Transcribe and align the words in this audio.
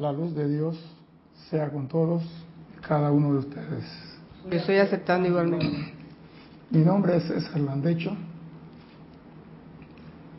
La 0.00 0.12
luz 0.12 0.34
de 0.34 0.48
Dios 0.48 0.82
sea 1.50 1.68
con 1.68 1.86
todos 1.86 2.22
y 2.74 2.80
cada 2.80 3.12
uno 3.12 3.34
de 3.34 3.38
ustedes. 3.40 3.84
Yo 4.50 4.56
estoy 4.56 4.76
aceptando 4.76 5.28
igualmente. 5.28 5.92
Mi 6.70 6.78
nombre 6.82 7.18
es 7.18 7.24
César 7.24 7.60
Landecho 7.60 8.16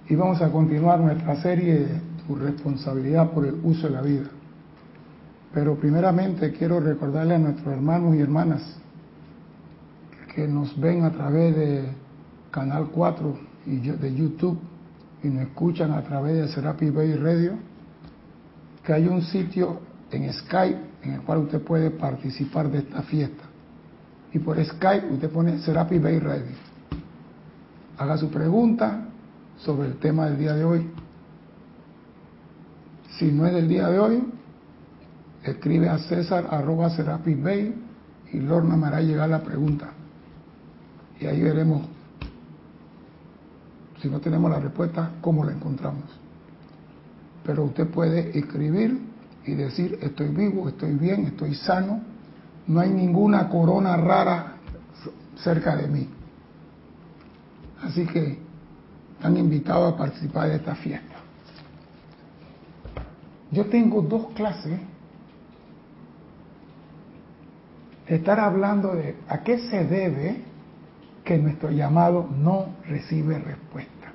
y 0.09 0.15
vamos 0.15 0.41
a 0.41 0.51
continuar 0.51 0.99
nuestra 0.99 1.39
serie 1.43 1.85
Tu 2.25 2.35
responsabilidad 2.37 3.29
por 3.33 3.45
el 3.45 3.59
uso 3.63 3.85
de 3.85 3.93
la 3.93 4.01
vida. 4.01 4.31
Pero 5.53 5.75
primeramente 5.75 6.51
quiero 6.53 6.79
recordarle 6.79 7.35
a 7.35 7.37
nuestros 7.37 7.71
hermanos 7.71 8.15
y 8.15 8.19
hermanas 8.19 8.79
que 10.33 10.47
nos 10.47 10.75
ven 10.79 11.03
a 11.03 11.11
través 11.11 11.55
de 11.55 11.85
Canal 12.49 12.87
4 12.91 13.39
y 13.67 13.77
de 13.77 14.15
YouTube 14.15 14.57
y 15.21 15.27
nos 15.27 15.43
escuchan 15.43 15.91
a 15.91 16.01
través 16.01 16.35
de 16.35 16.47
Serapi 16.47 16.89
Bay 16.89 17.13
Radio, 17.13 17.69
que 18.83 18.93
hay 18.93 19.07
un 19.07 19.21
sitio 19.21 19.81
en 20.11 20.31
Skype 20.31 20.79
en 21.03 21.13
el 21.13 21.21
cual 21.21 21.39
usted 21.39 21.61
puede 21.61 21.91
participar 21.91 22.69
de 22.69 22.79
esta 22.79 23.01
fiesta. 23.03 23.43
Y 24.33 24.39
por 24.39 24.63
Skype 24.63 25.07
usted 25.11 25.29
pone 25.29 25.59
Serapi 25.59 25.99
Bay 25.99 26.19
Radio. 26.19 26.55
Haga 27.97 28.17
su 28.17 28.29
pregunta 28.29 29.05
sobre 29.57 29.87
el 29.87 29.97
tema 29.97 30.25
del 30.25 30.37
día 30.37 30.53
de 30.53 30.63
hoy. 30.63 30.89
Si 33.17 33.31
no 33.31 33.45
es 33.45 33.53
del 33.53 33.67
día 33.67 33.87
de 33.89 33.99
hoy, 33.99 34.23
escribe 35.43 35.89
a 35.89 35.97
César 35.99 36.47
arroba 36.49 36.89
Serapi 36.89 37.35
Bay 37.35 37.75
y 38.31 38.39
Lorna 38.39 38.75
me 38.75 38.87
hará 38.87 39.01
llegar 39.01 39.29
la 39.29 39.43
pregunta. 39.43 39.89
Y 41.19 41.25
ahí 41.25 41.41
veremos 41.41 41.83
si 44.01 44.09
no 44.09 44.19
tenemos 44.19 44.49
la 44.49 44.59
respuesta, 44.59 45.11
cómo 45.21 45.45
la 45.45 45.51
encontramos. 45.51 46.20
Pero 47.45 47.63
usted 47.65 47.87
puede 47.87 48.37
escribir 48.37 48.99
y 49.45 49.55
decir, 49.55 49.97
estoy 50.01 50.29
vivo, 50.29 50.69
estoy 50.69 50.93
bien, 50.93 51.25
estoy 51.25 51.55
sano, 51.55 52.01
no 52.67 52.79
hay 52.79 52.89
ninguna 52.89 53.49
corona 53.49 53.97
rara 53.97 54.53
cerca 55.37 55.75
de 55.75 55.87
mí. 55.87 56.09
Así 57.83 58.05
que 58.05 58.37
están 59.13 59.37
invitados 59.37 59.93
a 59.93 59.97
participar 59.97 60.49
de 60.49 60.55
esta 60.57 60.75
fiesta. 60.75 61.15
Yo 63.51 63.65
tengo 63.65 64.01
dos 64.01 64.27
clases 64.33 64.79
estar 68.07 68.39
hablando 68.39 68.93
de 68.93 69.15
a 69.27 69.39
qué 69.41 69.57
se 69.69 69.85
debe 69.85 70.41
que 71.23 71.37
nuestro 71.37 71.71
llamado 71.71 72.29
no 72.35 72.67
recibe 72.87 73.39
respuesta. 73.39 74.11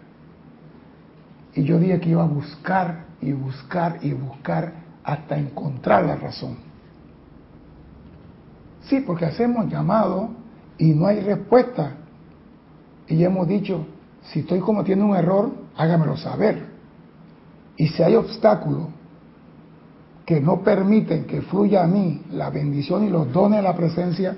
Y 1.55 1.65
yo 1.65 1.79
dije 1.79 2.01
que 2.01 2.11
iba 2.11 2.23
a 2.23 2.27
buscar 2.27 3.06
y 3.21 3.33
buscar 3.33 3.99
y 4.03 4.13
buscar 4.13 4.73
hasta 5.05 5.37
encontrar 5.37 6.05
la 6.05 6.17
razón. 6.17 6.57
Sí, 8.83 9.01
porque 9.01 9.25
hacemos 9.25 9.69
llamado 9.69 10.31
y 10.79 10.93
no 10.93 11.07
hay 11.07 11.21
respuesta. 11.21 11.93
Y 13.09 13.23
hemos 13.25 13.47
dicho, 13.49 13.87
si 14.23 14.41
estoy 14.41 14.61
cometiendo 14.61 15.07
un 15.07 15.17
error, 15.17 15.51
hágamelo 15.77 16.17
saber. 16.17 16.67
Y 17.77 17.89
si 17.89 18.03
hay 18.03 18.15
obstáculos 18.17 18.89
que 20.25 20.41
no 20.41 20.63
permiten 20.63 21.25
que 21.25 21.43
fluya 21.43 21.85
a 21.85 21.87
mí 21.87 22.23
la 22.33 22.51
bendición 22.51 23.05
y 23.05 23.11
los 23.11 23.33
dones 23.33 23.59
de 23.59 23.63
la 23.63 23.77
presencia, 23.77 24.37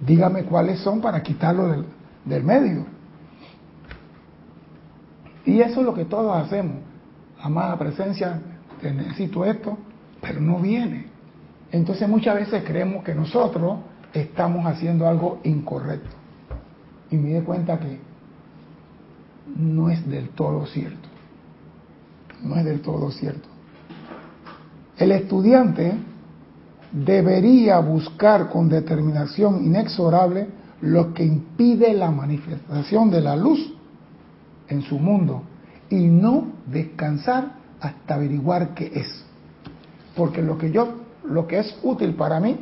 dígame 0.00 0.44
cuáles 0.44 0.80
son 0.80 1.00
para 1.00 1.22
quitarlo 1.22 1.68
del, 1.68 1.84
del 2.24 2.44
medio. 2.44 2.84
Y 5.44 5.60
eso 5.60 5.80
es 5.80 5.86
lo 5.86 5.94
que 5.94 6.04
todos 6.04 6.36
hacemos. 6.36 6.91
Amada 7.42 7.76
presencia, 7.76 8.40
necesito 8.82 9.44
esto, 9.44 9.76
pero 10.20 10.40
no 10.40 10.58
viene. 10.58 11.06
Entonces 11.72 12.08
muchas 12.08 12.36
veces 12.36 12.62
creemos 12.64 13.02
que 13.02 13.14
nosotros 13.14 13.78
estamos 14.12 14.64
haciendo 14.66 15.08
algo 15.08 15.40
incorrecto. 15.42 16.10
Y 17.10 17.16
me 17.16 17.34
di 17.34 17.40
cuenta 17.40 17.78
que 17.78 17.98
no 19.56 19.90
es 19.90 20.08
del 20.08 20.28
todo 20.30 20.66
cierto. 20.66 21.08
No 22.42 22.56
es 22.56 22.64
del 22.64 22.80
todo 22.80 23.10
cierto. 23.10 23.48
El 24.96 25.12
estudiante 25.12 25.94
debería 26.92 27.78
buscar 27.80 28.50
con 28.50 28.68
determinación 28.68 29.64
inexorable 29.64 30.46
lo 30.82 31.14
que 31.14 31.24
impide 31.24 31.94
la 31.94 32.10
manifestación 32.10 33.10
de 33.10 33.20
la 33.20 33.34
luz 33.34 33.74
en 34.68 34.82
su 34.82 34.98
mundo 34.98 35.42
y 35.88 36.06
no 36.06 36.51
descansar 36.66 37.52
hasta 37.80 38.14
averiguar 38.14 38.74
qué 38.74 38.90
es. 38.94 39.24
Porque 40.16 40.42
lo 40.42 40.58
que 40.58 40.70
yo, 40.70 40.94
lo 41.24 41.46
que 41.46 41.58
es 41.58 41.78
útil 41.82 42.14
para 42.14 42.40
mí, 42.40 42.58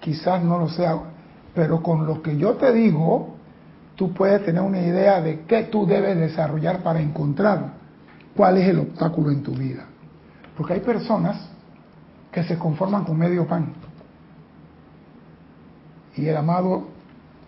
quizás 0.00 0.42
no 0.42 0.58
lo 0.58 0.68
sea, 0.68 0.98
pero 1.54 1.82
con 1.82 2.06
lo 2.06 2.22
que 2.22 2.36
yo 2.36 2.54
te 2.54 2.72
digo, 2.72 3.36
tú 3.94 4.12
puedes 4.12 4.44
tener 4.44 4.62
una 4.62 4.80
idea 4.80 5.20
de 5.20 5.40
qué 5.42 5.64
tú 5.64 5.86
debes 5.86 6.18
desarrollar 6.18 6.82
para 6.82 7.00
encontrar 7.00 7.74
cuál 8.36 8.58
es 8.58 8.68
el 8.68 8.80
obstáculo 8.80 9.30
en 9.30 9.42
tu 9.42 9.52
vida. 9.52 9.86
Porque 10.56 10.74
hay 10.74 10.80
personas 10.80 11.48
que 12.32 12.42
se 12.42 12.58
conforman 12.58 13.04
con 13.04 13.16
medio 13.16 13.46
pan. 13.46 13.72
Y 16.16 16.26
el 16.26 16.36
amado 16.36 16.88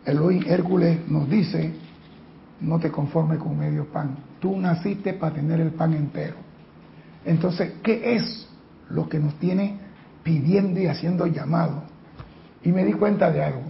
Elohim 0.04 0.44
Hércules 0.46 1.08
nos 1.08 1.28
dice, 1.28 1.72
no 2.60 2.78
te 2.78 2.90
conformes 2.90 3.38
con 3.38 3.58
medio 3.58 3.86
pan. 3.86 4.16
Tú 4.46 4.56
naciste 4.60 5.12
para 5.12 5.34
tener 5.34 5.58
el 5.58 5.72
pan 5.72 5.92
entero. 5.92 6.36
Entonces, 7.24 7.72
¿qué 7.82 8.14
es 8.14 8.46
lo 8.88 9.08
que 9.08 9.18
nos 9.18 9.34
tiene 9.40 9.76
pidiendo 10.22 10.78
y 10.78 10.86
haciendo 10.86 11.26
llamado? 11.26 11.82
Y 12.62 12.70
me 12.70 12.84
di 12.84 12.92
cuenta 12.92 13.32
de 13.32 13.42
algo. 13.42 13.62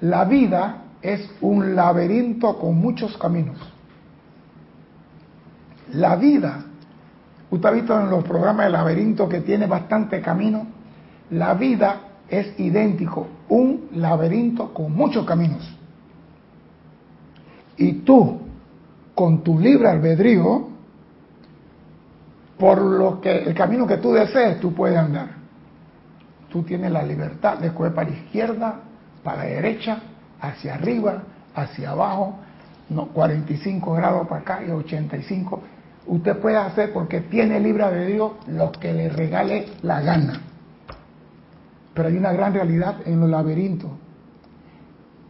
La 0.00 0.24
vida 0.24 0.82
es 1.00 1.30
un 1.40 1.76
laberinto 1.76 2.58
con 2.58 2.76
muchos 2.76 3.16
caminos. 3.18 3.56
La 5.92 6.16
vida, 6.16 6.64
usted 7.48 7.68
ha 7.68 7.72
visto 7.72 8.00
en 8.00 8.10
los 8.10 8.24
programas 8.24 8.66
de 8.66 8.72
laberinto 8.72 9.28
que 9.28 9.42
tiene 9.42 9.68
bastante 9.68 10.20
camino, 10.20 10.66
la 11.30 11.54
vida 11.54 12.00
es 12.28 12.58
idéntico, 12.58 13.28
un 13.48 13.90
laberinto 13.92 14.74
con 14.74 14.92
muchos 14.92 15.24
caminos. 15.24 15.62
Y 17.76 17.92
tú, 18.00 18.40
con 19.22 19.44
tu 19.44 19.56
libre 19.56 19.88
albedrío, 19.88 20.66
por 22.58 22.82
lo 22.82 23.20
que 23.20 23.44
el 23.44 23.54
camino 23.54 23.86
que 23.86 23.98
tú 23.98 24.12
desees, 24.12 24.58
tú 24.58 24.74
puedes 24.74 24.98
andar. 24.98 25.28
Tú 26.48 26.64
tienes 26.64 26.90
la 26.90 27.04
libertad 27.04 27.58
de 27.58 27.68
escoger 27.68 27.94
para 27.94 28.10
la 28.10 28.16
izquierda, 28.16 28.80
para 29.22 29.44
la 29.44 29.44
derecha, 29.44 30.00
hacia 30.40 30.74
arriba, 30.74 31.22
hacia 31.54 31.92
abajo, 31.92 32.34
no, 32.88 33.06
45 33.10 33.92
grados 33.94 34.26
para 34.26 34.40
acá 34.40 34.60
y 34.66 34.72
85. 34.72 35.62
Usted 36.08 36.38
puede 36.38 36.56
hacer 36.56 36.92
porque 36.92 37.20
tiene 37.20 37.60
libre 37.60 37.84
albedrío 37.84 38.38
lo 38.48 38.72
que 38.72 38.92
le 38.92 39.08
regale 39.08 39.66
la 39.82 40.00
gana. 40.00 40.40
Pero 41.94 42.08
hay 42.08 42.16
una 42.16 42.32
gran 42.32 42.54
realidad 42.54 42.96
en 43.04 43.20
los 43.20 43.30
laberintos 43.30 43.90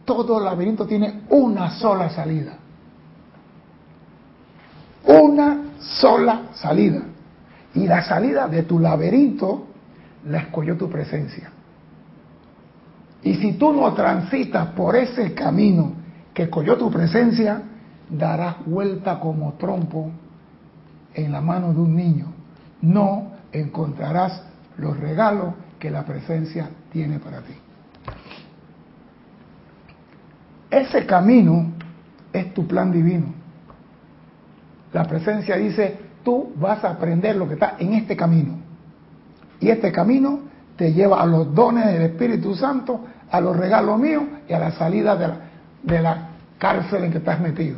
todo 0.05 0.39
laberinto 0.39 0.85
tiene 0.85 1.21
una 1.29 1.79
sola 1.79 2.09
salida. 2.09 2.57
Una 5.05 5.73
sola 5.79 6.43
salida. 6.53 7.01
Y 7.75 7.87
la 7.87 8.03
salida 8.03 8.47
de 8.47 8.63
tu 8.63 8.79
laberinto 8.79 9.67
la 10.25 10.39
escogió 10.39 10.77
tu 10.77 10.89
presencia. 10.89 11.51
Y 13.23 13.35
si 13.35 13.53
tú 13.53 13.73
no 13.73 13.93
transitas 13.93 14.67
por 14.69 14.95
ese 14.95 15.33
camino 15.33 15.93
que 16.33 16.43
escogió 16.43 16.77
tu 16.77 16.91
presencia, 16.91 17.61
darás 18.09 18.65
vuelta 18.65 19.19
como 19.19 19.53
trompo 19.53 20.11
en 21.13 21.31
la 21.31 21.41
mano 21.41 21.73
de 21.73 21.79
un 21.79 21.95
niño. 21.95 22.27
No 22.81 23.31
encontrarás 23.51 24.43
los 24.77 24.97
regalos 24.99 25.53
que 25.79 25.89
la 25.89 26.03
presencia 26.03 26.69
tiene 26.91 27.19
para 27.19 27.41
ti. 27.41 27.53
Ese 30.69 31.05
camino 31.05 31.71
es 32.31 32.53
tu 32.53 32.67
plan 32.67 32.91
divino. 32.91 33.42
La 34.93 35.05
presencia 35.05 35.57
dice, 35.57 35.97
tú 36.23 36.53
vas 36.55 36.83
a 36.83 36.91
aprender 36.91 37.35
lo 37.35 37.47
que 37.47 37.55
está 37.55 37.75
en 37.79 37.93
este 37.93 38.15
camino. 38.15 38.55
Y 39.59 39.69
este 39.69 39.91
camino 39.91 40.39
te 40.75 40.93
lleva 40.93 41.21
a 41.21 41.25
los 41.25 41.53
dones 41.53 41.85
del 41.87 42.03
Espíritu 42.03 42.55
Santo, 42.55 43.01
a 43.29 43.41
los 43.41 43.57
regalos 43.57 43.99
míos 43.99 44.23
y 44.47 44.53
a 44.53 44.59
la 44.59 44.71
salida 44.71 45.15
de 45.81 46.01
la, 46.01 46.29
cárcel 46.57 47.03
en 47.03 47.11
que 47.11 47.17
estás 47.17 47.41
metido. 47.41 47.77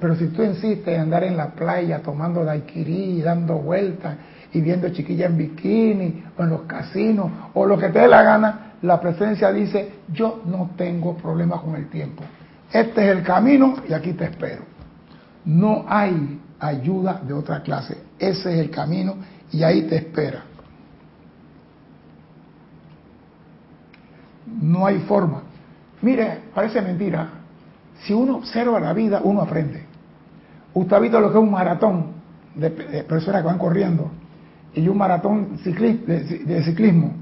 Pero 0.00 0.16
si 0.16 0.28
tú 0.28 0.42
insistes 0.42 0.94
en 0.94 1.00
andar 1.00 1.24
en 1.24 1.36
la 1.36 1.48
playa 1.48 2.00
tomando 2.00 2.44
daiquiri, 2.44 3.20
dando 3.20 3.56
vueltas 3.56 4.16
y 4.52 4.60
viendo 4.60 4.88
chiquillas 4.90 5.30
en 5.30 5.36
bikini 5.36 6.24
o 6.38 6.42
en 6.42 6.50
los 6.50 6.62
casinos 6.62 7.30
o 7.52 7.66
lo 7.66 7.76
que 7.76 7.88
te 7.88 7.98
dé 7.98 8.08
la 8.08 8.22
gana, 8.22 8.72
la 8.82 9.00
presencia 9.00 9.52
dice, 9.52 9.90
yo 10.12 10.42
no 10.46 10.70
tengo 10.76 11.14
problema 11.16 11.60
con 11.60 11.74
el 11.76 11.88
tiempo. 11.88 12.22
Este 12.72 13.04
es 13.04 13.16
el 13.16 13.22
camino 13.22 13.76
y 13.88 13.92
aquí 13.92 14.12
te 14.12 14.24
espero. 14.24 14.75
No 15.46 15.84
hay 15.88 16.40
ayuda 16.58 17.20
de 17.26 17.32
otra 17.32 17.62
clase. 17.62 17.96
Ese 18.18 18.52
es 18.52 18.58
el 18.60 18.70
camino 18.70 19.16
y 19.52 19.62
ahí 19.62 19.82
te 19.82 19.96
espera. 19.96 20.42
No 24.60 24.86
hay 24.86 24.98
forma. 25.00 25.42
Mire, 26.02 26.40
parece 26.54 26.82
mentira. 26.82 27.28
Si 28.00 28.12
uno 28.12 28.36
observa 28.36 28.78
la 28.80 28.92
vida, 28.92 29.20
uno 29.22 29.40
aprende. 29.40 29.84
Usted 30.74 30.96
ha 30.96 30.98
visto 30.98 31.20
lo 31.20 31.30
que 31.30 31.38
es 31.38 31.42
un 31.42 31.50
maratón 31.50 32.06
de, 32.54 32.70
personas 33.04 33.42
que 33.42 33.46
van 33.46 33.58
corriendo 33.58 34.10
y 34.74 34.86
un 34.88 34.98
maratón 34.98 35.56
de 35.62 36.62
ciclismo. 36.64 37.12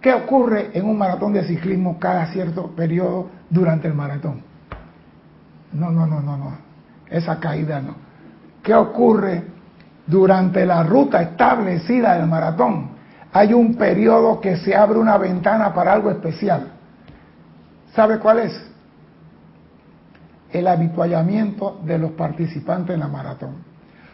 ¿Qué 0.00 0.12
ocurre 0.12 0.70
en 0.74 0.86
un 0.86 0.96
maratón 0.96 1.32
de 1.32 1.44
ciclismo 1.44 1.98
cada 1.98 2.26
cierto 2.32 2.68
periodo 2.68 3.28
durante 3.50 3.88
el 3.88 3.94
maratón? 3.94 4.42
No, 5.72 5.90
no, 5.90 6.06
no, 6.06 6.20
no, 6.20 6.36
no. 6.36 6.67
Esa 7.10 7.38
caída 7.40 7.80
no. 7.80 7.94
¿Qué 8.62 8.74
ocurre 8.74 9.44
durante 10.06 10.66
la 10.66 10.82
ruta 10.82 11.22
establecida 11.22 12.16
del 12.16 12.26
maratón? 12.26 12.90
Hay 13.32 13.52
un 13.52 13.74
periodo 13.74 14.40
que 14.40 14.56
se 14.56 14.74
abre 14.74 14.98
una 14.98 15.18
ventana 15.18 15.72
para 15.72 15.92
algo 15.92 16.10
especial. 16.10 16.68
¿Sabe 17.94 18.18
cuál 18.18 18.40
es? 18.40 18.70
El 20.50 20.66
habituallamiento 20.66 21.80
de 21.84 21.98
los 21.98 22.12
participantes 22.12 22.94
en 22.94 23.00
la 23.00 23.08
maratón. 23.08 23.56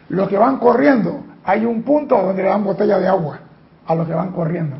Los 0.09 0.27
que 0.27 0.37
van 0.37 0.57
corriendo, 0.57 1.23
hay 1.43 1.65
un 1.65 1.83
punto 1.83 2.21
donde 2.21 2.43
le 2.43 2.49
dan 2.49 2.63
botella 2.63 2.99
de 2.99 3.07
agua 3.07 3.39
a 3.87 3.95
los 3.95 4.07
que 4.07 4.13
van 4.13 4.31
corriendo. 4.31 4.77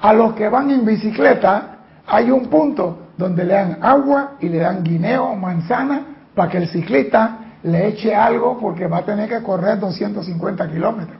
A 0.00 0.12
los 0.12 0.34
que 0.34 0.48
van 0.48 0.70
en 0.70 0.84
bicicleta, 0.84 1.78
hay 2.06 2.30
un 2.30 2.46
punto 2.46 3.08
donde 3.16 3.44
le 3.44 3.54
dan 3.54 3.78
agua 3.80 4.32
y 4.40 4.48
le 4.48 4.58
dan 4.58 4.82
guineo, 4.82 5.34
manzana, 5.34 6.02
para 6.38 6.52
que 6.52 6.58
el 6.58 6.68
ciclista 6.68 7.56
le 7.64 7.88
eche 7.88 8.14
algo 8.14 8.60
porque 8.60 8.86
va 8.86 8.98
a 8.98 9.04
tener 9.04 9.28
que 9.28 9.42
correr 9.42 9.80
250 9.80 10.70
kilómetros. 10.70 11.18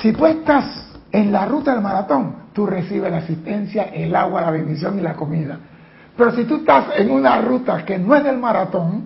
Si 0.00 0.14
tú 0.14 0.24
estás 0.24 0.96
en 1.12 1.30
la 1.30 1.44
ruta 1.44 1.72
del 1.72 1.82
maratón, 1.82 2.44
tú 2.54 2.64
recibes 2.64 3.10
la 3.10 3.18
asistencia, 3.18 3.82
el 3.92 4.16
agua, 4.16 4.40
la 4.40 4.50
bendición 4.50 4.98
y 4.98 5.02
la 5.02 5.12
comida. 5.12 5.58
Pero 6.16 6.32
si 6.32 6.44
tú 6.44 6.56
estás 6.56 6.86
en 6.96 7.10
una 7.10 7.38
ruta 7.42 7.84
que 7.84 7.98
no 7.98 8.14
es 8.14 8.24
del 8.24 8.38
maratón, 8.38 9.04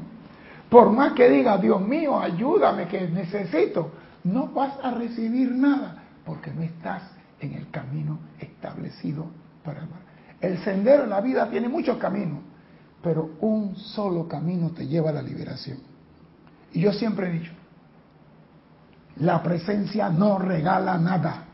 por 0.69 0.93
más 0.93 1.15
que 1.15 1.29
digas, 1.29 1.61
Dios 1.61 1.81
mío, 1.81 2.21
ayúdame 2.21 2.87
que 2.87 3.09
necesito, 3.09 3.91
no 4.23 4.47
vas 4.53 4.75
a 4.85 4.93
recibir 4.93 5.51
nada 5.51 5.97
porque 6.25 6.53
no 6.53 6.63
estás 6.63 7.03
en 7.41 7.55
el 7.55 7.69
camino 7.73 8.21
establecido 8.39 9.27
para 9.65 9.81
el 9.81 9.87
maratón. 9.87 10.13
El 10.41 10.59
sendero 10.59 11.03
en 11.03 11.11
la 11.11 11.21
vida 11.21 11.51
tiene 11.51 11.69
muchos 11.69 11.97
caminos, 11.97 12.52
pero 13.03 13.31
un 13.41 13.77
solo 13.77 14.29
camino 14.29 14.71
te 14.71 14.87
lleva 14.87 15.11
a 15.11 15.15
la 15.15 15.23
liberación. 15.23 15.79
Y 16.73 16.81
yo 16.81 16.93
siempre 16.93 17.29
he 17.29 17.33
dicho, 17.33 17.53
la 19.17 19.43
presencia 19.43 20.09
no 20.09 20.39
regala 20.39 20.99
nada. 20.99 21.45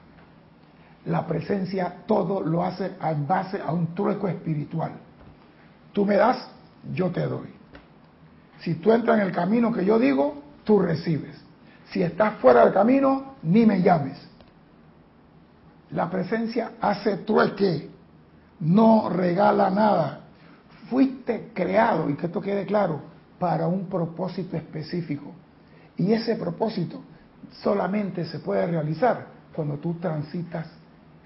La 1.06 1.26
presencia 1.26 2.04
todo 2.06 2.40
lo 2.42 2.64
hace 2.64 2.92
en 3.00 3.26
base 3.26 3.60
a 3.60 3.72
un 3.72 3.94
trueco 3.94 4.28
espiritual. 4.28 4.92
Tú 5.92 6.04
me 6.04 6.16
das, 6.16 6.36
yo 6.92 7.10
te 7.10 7.22
doy. 7.22 7.48
Si 8.60 8.74
tú 8.74 8.92
entras 8.92 9.18
en 9.18 9.26
el 9.26 9.32
camino 9.32 9.72
que 9.72 9.84
yo 9.84 9.98
digo, 9.98 10.42
tú 10.64 10.78
recibes. 10.80 11.36
Si 11.90 12.02
estás 12.02 12.34
fuera 12.36 12.64
del 12.64 12.74
camino, 12.74 13.34
ni 13.42 13.64
me 13.64 13.80
llames. 13.80 14.18
La 15.90 16.10
presencia 16.10 16.72
hace 16.80 17.18
trueque 17.18 17.88
no 18.60 19.08
regala 19.08 19.70
nada. 19.70 20.17
Fuiste 20.90 21.50
creado, 21.54 22.08
y 22.08 22.14
que 22.14 22.26
esto 22.26 22.40
quede 22.40 22.64
claro, 22.66 23.00
para 23.38 23.66
un 23.68 23.86
propósito 23.86 24.56
específico. 24.56 25.32
Y 25.96 26.12
ese 26.12 26.36
propósito 26.36 27.02
solamente 27.62 28.24
se 28.24 28.38
puede 28.40 28.66
realizar 28.66 29.26
cuando 29.54 29.76
tú 29.78 29.94
transitas 29.94 30.66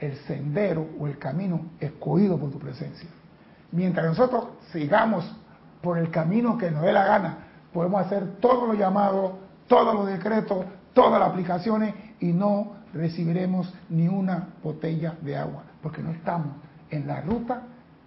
el 0.00 0.17
sendero 0.26 0.87
o 0.99 1.06
el 1.06 1.19
camino 1.19 1.61
escogido 1.79 2.38
por 2.38 2.50
tu 2.50 2.59
presencia. 2.59 3.09
Mientras 3.70 4.06
nosotros 4.06 4.47
sigamos 4.73 5.25
por 5.81 5.99
el 5.99 6.11
camino 6.11 6.59
que 6.59 6.70
nos 6.70 6.82
dé 6.82 6.93
la 6.93 7.05
gana, 7.05 7.38
podemos 7.73 8.05
hacer 8.05 8.37
todos 8.41 8.69
los 8.69 8.79
llamados, 8.79 9.32
todos 9.69 9.94
los 9.94 10.06
decretos, 10.06 10.64
todas 10.93 11.20
las 11.20 11.31
aplicaciones 11.31 11.94
y 12.20 12.32
no 12.32 12.73
recibiremos 12.93 13.73
ni 13.88 14.09
una 14.09 14.49
botella 14.62 15.17
de 15.23 15.37
agua, 15.37 15.62
porque 15.82 16.03
no 16.03 16.11
estamos 16.11 16.49
en 16.91 17.06
la 17.06 17.20
ruta 17.23 17.62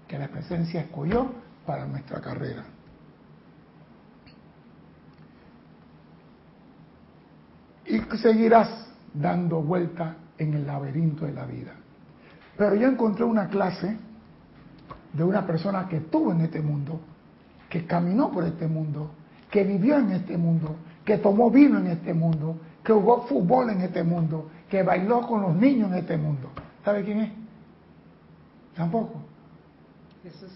que 0.08 0.20
la 0.20 0.28
presencia 0.28 0.82
escogió 0.82 1.32
para 1.66 1.86
nuestra 1.86 2.22
carrera. 2.22 2.64
Y 7.86 8.00
seguirás 8.18 8.88
dando 9.14 9.62
vuelta 9.62 10.16
en 10.38 10.54
el 10.54 10.68
laberinto 10.68 11.26
de 11.26 11.34
la 11.34 11.46
vida. 11.46 11.74
Pero 12.58 12.76
yo 12.76 12.88
encontré 12.88 13.24
una 13.24 13.48
clase 13.48 13.98
de 15.14 15.24
una 15.24 15.46
persona 15.46 15.88
que 15.88 15.98
estuvo 15.98 16.32
en 16.32 16.42
este 16.42 16.62
mundo, 16.62 17.00
que 17.70 17.86
caminó 17.86 18.32
por 18.32 18.44
este 18.44 18.68
mundo, 18.68 19.12
que 19.50 19.64
vivió 19.64 19.98
en 19.98 20.12
este 20.12 20.38
mundo, 20.38 20.76
que 21.04 21.18
tomó 21.18 21.50
vino 21.50 21.80
en 21.80 21.88
este 21.88 22.14
mundo, 22.14 22.60
que 22.84 22.94
jugó 22.94 23.26
fútbol 23.28 23.70
en 23.70 23.82
este 23.82 24.04
mundo, 24.04 24.50
que 24.70 24.84
bailó 24.84 25.22
con 25.22 25.42
los 25.42 25.56
niños 25.56 25.92
en 25.92 25.98
este 26.00 26.18
mundo. 26.18 26.50
¿Sabe 26.84 27.04
quién 27.04 27.22
es? 27.22 27.32
Tampoco. 28.76 29.22
Jesús. 30.24 30.52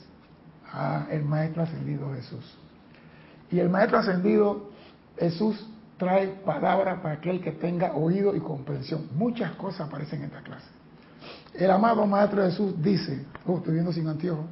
El 1.09 1.23
Maestro 1.23 1.63
Ascendido 1.63 2.13
Jesús. 2.13 2.57
Y 3.51 3.59
el 3.59 3.69
Maestro 3.69 3.99
Ascendido 3.99 4.69
Jesús 5.17 5.67
trae 5.97 6.27
palabra 6.45 7.01
para 7.01 7.15
aquel 7.15 7.41
que 7.41 7.51
tenga 7.51 7.93
oído 7.93 8.35
y 8.35 8.39
comprensión. 8.39 9.07
Muchas 9.15 9.51
cosas 9.53 9.87
aparecen 9.87 10.19
en 10.19 10.25
esta 10.25 10.41
clase. 10.41 10.67
El 11.53 11.69
amado 11.71 12.05
Maestro 12.05 12.43
Jesús 12.43 12.81
dice, 12.81 13.25
oh, 13.45 13.57
estoy 13.57 13.73
viendo 13.73 13.91
sin 13.91 14.07
anteojo, 14.07 14.45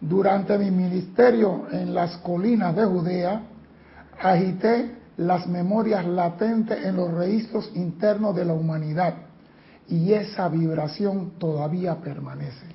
durante 0.00 0.56
mi 0.58 0.70
ministerio 0.70 1.66
en 1.70 1.92
las 1.92 2.16
colinas 2.18 2.74
de 2.74 2.84
Judea, 2.84 3.42
agité 4.20 4.96
las 5.16 5.46
memorias 5.48 6.06
latentes 6.06 6.84
en 6.84 6.96
los 6.96 7.12
registros 7.12 7.70
internos 7.74 8.34
de 8.36 8.44
la 8.44 8.52
humanidad 8.52 9.14
y 9.88 10.12
esa 10.12 10.48
vibración 10.48 11.32
todavía 11.38 11.96
permanece. 11.96 12.66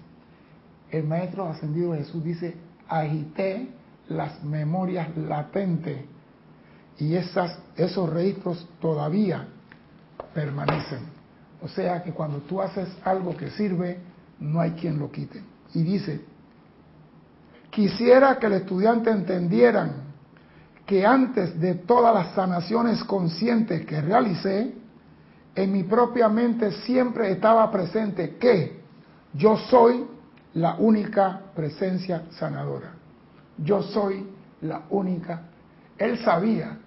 El 0.93 1.05
Maestro 1.07 1.49
Ascendido 1.49 1.95
Jesús 1.95 2.23
dice, 2.23 2.53
agité 2.87 3.67
las 4.09 4.43
memorias 4.43 5.17
latentes 5.17 6.05
y 6.99 7.15
esas, 7.15 7.57
esos 7.75 8.07
registros 8.11 8.67
todavía 8.79 9.47
permanecen. 10.35 10.99
O 11.63 11.67
sea 11.67 12.03
que 12.03 12.11
cuando 12.11 12.41
tú 12.41 12.61
haces 12.61 12.87
algo 13.03 13.35
que 13.35 13.49
sirve, 13.49 13.97
no 14.39 14.61
hay 14.61 14.73
quien 14.73 14.99
lo 14.99 15.11
quite. 15.11 15.41
Y 15.73 15.81
dice, 15.81 16.21
quisiera 17.71 18.37
que 18.37 18.45
el 18.45 18.53
estudiante 18.53 19.09
entendieran 19.09 19.93
que 20.85 21.07
antes 21.07 21.59
de 21.59 21.73
todas 21.73 22.13
las 22.13 22.35
sanaciones 22.35 23.03
conscientes 23.05 23.83
que 23.87 23.99
realicé, 23.99 24.75
en 25.55 25.71
mi 25.71 25.81
propia 25.81 26.29
mente 26.29 26.71
siempre 26.83 27.31
estaba 27.31 27.71
presente 27.71 28.35
que 28.35 28.79
yo 29.33 29.57
soy 29.57 30.12
la 30.53 30.75
única 30.75 31.41
presencia 31.55 32.23
sanadora. 32.31 32.93
Yo 33.57 33.81
soy 33.81 34.27
la 34.61 34.83
única. 34.89 35.43
Él 35.97 36.19
sabía 36.19 36.77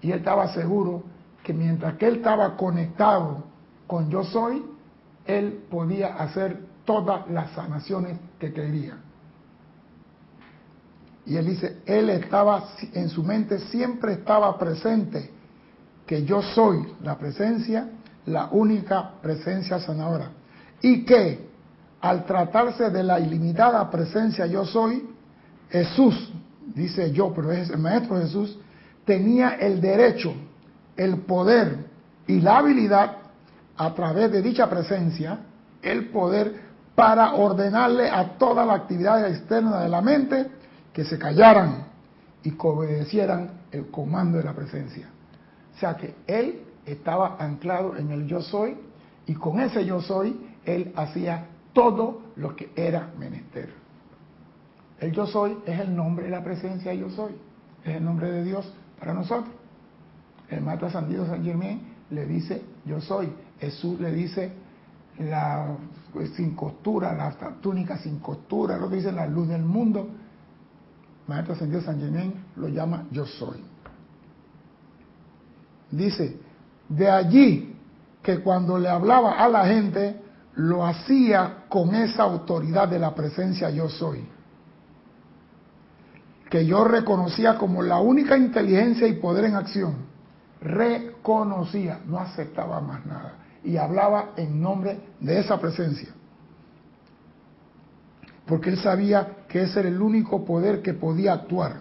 y 0.00 0.12
él 0.12 0.18
estaba 0.18 0.52
seguro 0.52 1.02
que 1.42 1.52
mientras 1.52 1.96
que 1.96 2.06
él 2.06 2.16
estaba 2.16 2.56
conectado 2.56 3.44
con 3.86 4.10
yo 4.10 4.24
soy, 4.24 4.64
él 5.26 5.64
podía 5.70 6.16
hacer 6.16 6.60
todas 6.84 7.28
las 7.30 7.50
sanaciones 7.52 8.18
que 8.38 8.52
quería. 8.52 8.98
Y 11.24 11.36
él 11.36 11.46
dice, 11.46 11.78
él 11.86 12.08
estaba 12.10 12.68
en 12.92 13.08
su 13.08 13.22
mente, 13.24 13.58
siempre 13.58 14.12
estaba 14.12 14.56
presente 14.56 15.30
que 16.06 16.24
yo 16.24 16.40
soy 16.40 16.94
la 17.02 17.18
presencia, 17.18 17.90
la 18.26 18.48
única 18.52 19.14
presencia 19.20 19.80
sanadora. 19.80 20.30
Y 20.82 21.04
que 21.04 21.48
al 22.00 22.24
tratarse 22.24 22.90
de 22.90 23.02
la 23.02 23.18
ilimitada 23.18 23.90
presencia 23.90 24.46
yo 24.46 24.64
soy, 24.64 25.08
Jesús, 25.70 26.32
dice 26.74 27.10
yo, 27.12 27.32
pero 27.34 27.52
es 27.52 27.70
el 27.70 27.78
Maestro 27.78 28.18
Jesús, 28.18 28.58
tenía 29.04 29.50
el 29.56 29.80
derecho, 29.80 30.34
el 30.96 31.18
poder 31.18 31.86
y 32.26 32.40
la 32.40 32.58
habilidad 32.58 33.16
a 33.76 33.94
través 33.94 34.32
de 34.32 34.42
dicha 34.42 34.68
presencia, 34.68 35.38
el 35.82 36.08
poder 36.08 36.66
para 36.94 37.34
ordenarle 37.34 38.08
a 38.08 38.38
toda 38.38 38.64
la 38.64 38.74
actividad 38.74 39.28
externa 39.28 39.80
de 39.80 39.88
la 39.88 40.00
mente 40.00 40.46
que 40.92 41.04
se 41.04 41.18
callaran 41.18 41.84
y 42.42 42.52
que 42.52 42.66
obedecieran 42.66 43.50
el 43.70 43.90
comando 43.90 44.38
de 44.38 44.44
la 44.44 44.54
presencia. 44.54 45.08
O 45.76 45.78
sea 45.78 45.96
que 45.96 46.14
él 46.26 46.62
estaba 46.86 47.36
anclado 47.38 47.96
en 47.96 48.10
el 48.10 48.26
yo 48.26 48.40
soy 48.40 48.76
y 49.26 49.34
con 49.34 49.60
ese 49.60 49.84
yo 49.84 50.00
soy 50.00 50.40
él 50.64 50.92
hacía 50.96 51.46
todo 51.76 52.22
lo 52.36 52.56
que 52.56 52.72
era 52.74 53.12
menester. 53.18 53.68
El 54.98 55.12
yo 55.12 55.26
soy 55.26 55.58
es 55.66 55.78
el 55.78 55.94
nombre 55.94 56.30
la 56.30 56.42
presencia 56.42 56.94
yo 56.94 57.10
soy, 57.10 57.32
es 57.84 57.96
el 57.96 58.02
nombre 58.02 58.32
de 58.32 58.44
Dios 58.44 58.72
para 58.98 59.12
nosotros. 59.12 59.54
El 60.48 60.62
Maestro 60.62 60.88
Ascendido 60.88 61.26
San 61.26 61.44
Germain 61.44 61.82
le 62.08 62.24
dice 62.24 62.62
yo 62.86 62.98
soy, 63.02 63.30
Jesús 63.60 64.00
le 64.00 64.10
dice 64.10 64.52
la 65.18 65.76
pues, 66.14 66.30
sin 66.30 66.54
costura, 66.54 67.12
la 67.12 67.30
túnica 67.60 67.98
sin 67.98 68.20
costura, 68.20 68.78
lo 68.78 68.88
dice 68.88 69.12
la 69.12 69.26
luz 69.26 69.48
del 69.48 69.62
mundo. 69.62 70.08
Maestro 71.26 71.52
Ascendido 71.52 71.82
San 71.82 72.00
Germain 72.00 72.32
lo 72.56 72.68
llama 72.68 73.06
yo 73.10 73.26
soy. 73.26 73.62
Dice, 75.90 76.40
de 76.88 77.10
allí 77.10 77.76
que 78.22 78.40
cuando 78.40 78.78
le 78.78 78.88
hablaba 78.88 79.32
a 79.32 79.46
la 79.46 79.66
gente, 79.66 80.22
lo 80.56 80.84
hacía 80.84 81.64
con 81.68 81.94
esa 81.94 82.22
autoridad 82.22 82.88
de 82.88 82.98
la 82.98 83.14
presencia 83.14 83.70
yo 83.70 83.88
soy, 83.88 84.26
que 86.50 86.64
yo 86.64 86.84
reconocía 86.84 87.58
como 87.58 87.82
la 87.82 88.00
única 88.00 88.36
inteligencia 88.36 89.06
y 89.06 89.14
poder 89.14 89.46
en 89.46 89.56
acción. 89.56 90.06
Reconocía, 90.60 92.00
no 92.06 92.18
aceptaba 92.18 92.80
más 92.80 93.04
nada 93.04 93.34
y 93.62 93.76
hablaba 93.76 94.30
en 94.36 94.62
nombre 94.62 95.00
de 95.20 95.40
esa 95.40 95.58
presencia. 95.58 96.08
Porque 98.46 98.70
él 98.70 98.78
sabía 98.78 99.44
que 99.48 99.62
ese 99.62 99.80
era 99.80 99.88
el 99.88 100.00
único 100.00 100.44
poder 100.44 100.82
que 100.82 100.94
podía 100.94 101.32
actuar. 101.32 101.80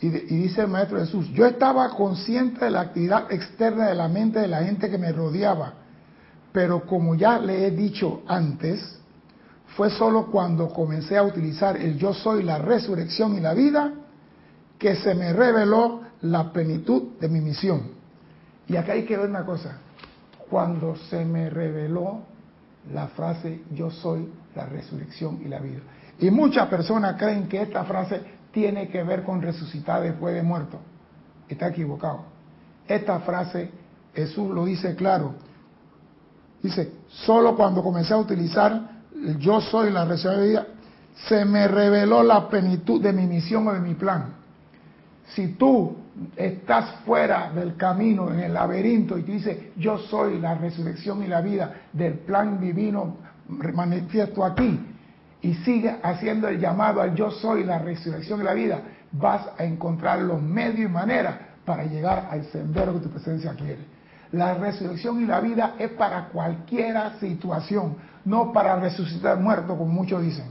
Y, 0.00 0.10
dice 0.10 0.60
el 0.60 0.68
Maestro 0.68 1.00
Jesús, 1.00 1.28
yo 1.30 1.46
estaba 1.46 1.88
consciente 1.90 2.66
de 2.66 2.70
la 2.70 2.82
actividad 2.82 3.32
externa 3.32 3.88
de 3.88 3.94
la 3.94 4.06
mente 4.08 4.38
de 4.38 4.46
la 4.46 4.62
gente 4.62 4.90
que 4.90 4.98
me 4.98 5.10
rodeaba, 5.10 5.74
pero 6.58 6.84
como 6.84 7.14
ya 7.14 7.38
le 7.38 7.68
he 7.68 7.70
dicho 7.70 8.22
antes, 8.26 8.98
fue 9.76 9.90
solo 9.90 10.26
cuando 10.26 10.68
comencé 10.70 11.16
a 11.16 11.22
utilizar 11.22 11.76
el 11.76 11.96
yo 11.96 12.12
soy, 12.12 12.42
la 12.42 12.58
resurrección 12.58 13.36
y 13.36 13.40
la 13.40 13.54
vida, 13.54 13.92
que 14.76 14.96
se 14.96 15.14
me 15.14 15.32
reveló 15.32 16.00
la 16.22 16.52
plenitud 16.52 17.16
de 17.20 17.28
mi 17.28 17.40
misión. 17.40 17.92
Y 18.66 18.74
acá 18.74 18.94
hay 18.94 19.04
que 19.04 19.16
ver 19.16 19.30
una 19.30 19.46
cosa, 19.46 19.78
cuando 20.50 20.96
se 20.96 21.24
me 21.24 21.48
reveló 21.48 22.22
la 22.92 23.06
frase 23.06 23.62
yo 23.72 23.92
soy 23.92 24.28
la 24.56 24.66
resurrección 24.66 25.40
y 25.44 25.48
la 25.48 25.60
vida. 25.60 25.78
Y 26.18 26.28
muchas 26.32 26.66
personas 26.66 27.14
creen 27.16 27.46
que 27.46 27.62
esta 27.62 27.84
frase 27.84 28.20
tiene 28.50 28.88
que 28.88 29.04
ver 29.04 29.22
con 29.22 29.40
resucitar 29.40 30.02
después 30.02 30.34
de 30.34 30.42
muerto. 30.42 30.80
Está 31.48 31.68
equivocado. 31.68 32.24
Esta 32.88 33.20
frase 33.20 33.70
Jesús 34.12 34.50
lo 34.50 34.64
dice 34.64 34.96
claro. 34.96 35.46
Dice, 36.62 36.92
solo 37.08 37.56
cuando 37.56 37.82
comencé 37.82 38.14
a 38.14 38.18
utilizar 38.18 38.98
el 39.14 39.38
yo 39.38 39.60
soy 39.60 39.90
la 39.90 40.04
resurrección 40.04 40.40
de 40.40 40.48
vida, 40.48 40.66
se 41.26 41.44
me 41.44 41.66
reveló 41.66 42.22
la 42.22 42.48
plenitud 42.48 43.02
de 43.02 43.12
mi 43.12 43.26
misión 43.26 43.66
o 43.68 43.72
de 43.72 43.80
mi 43.80 43.94
plan. 43.94 44.34
Si 45.34 45.48
tú 45.54 45.96
estás 46.36 47.00
fuera 47.04 47.50
del 47.52 47.76
camino, 47.76 48.32
en 48.32 48.40
el 48.40 48.54
laberinto, 48.54 49.18
y 49.18 49.22
te 49.22 49.32
dice, 49.32 49.72
yo 49.76 49.98
soy 49.98 50.38
la 50.38 50.54
resurrección 50.54 51.22
y 51.22 51.26
la 51.26 51.40
vida 51.40 51.74
del 51.92 52.14
plan 52.20 52.60
divino 52.60 53.16
manifiesto 53.48 54.44
aquí, 54.44 54.80
y 55.40 55.54
sigue 55.54 55.96
haciendo 56.02 56.48
el 56.48 56.58
llamado 56.58 57.00
al 57.00 57.14
yo 57.14 57.30
soy 57.30 57.64
la 57.64 57.78
resurrección 57.78 58.40
y 58.40 58.44
la 58.44 58.54
vida, 58.54 58.80
vas 59.12 59.48
a 59.56 59.64
encontrar 59.64 60.20
los 60.20 60.42
medios 60.42 60.90
y 60.90 60.92
maneras 60.92 61.36
para 61.64 61.84
llegar 61.84 62.28
al 62.30 62.44
sendero 62.46 62.94
que 62.94 63.00
tu 63.00 63.10
presencia 63.10 63.52
quiere. 63.54 63.97
La 64.32 64.54
resurrección 64.54 65.22
y 65.22 65.26
la 65.26 65.40
vida 65.40 65.74
es 65.78 65.90
para 65.92 66.28
cualquier 66.28 66.96
situación, 67.18 67.96
no 68.24 68.52
para 68.52 68.76
resucitar 68.76 69.38
muerto, 69.38 69.76
como 69.76 69.92
muchos 69.92 70.22
dicen. 70.22 70.46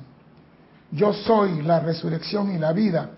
Yo 0.91 1.13
soy 1.13 1.61
la 1.61 1.79
resurrección 1.79 2.51
y 2.51 2.57
la 2.57 2.71
vida 2.73 3.09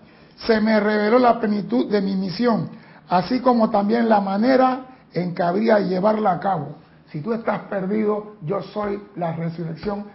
se 0.46 0.60
me 0.60 0.80
reveló 0.80 1.18
la 1.18 1.38
plenitud 1.38 1.90
de 1.90 2.00
mi 2.00 2.16
misión, 2.16 2.70
así 3.08 3.40
como 3.40 3.70
también 3.70 4.08
la 4.08 4.20
manera 4.20 4.86
en 5.12 5.34
que 5.34 5.42
habría 5.42 5.76
de 5.76 5.88
llevarla 5.88 6.32
a 6.32 6.40
cabo. 6.40 6.76
Si 7.10 7.20
tú 7.20 7.32
estás 7.32 7.62
perdido, 7.62 8.36
yo 8.42 8.62
soy 8.62 9.02
la 9.16 9.32
resurrección 9.32 10.06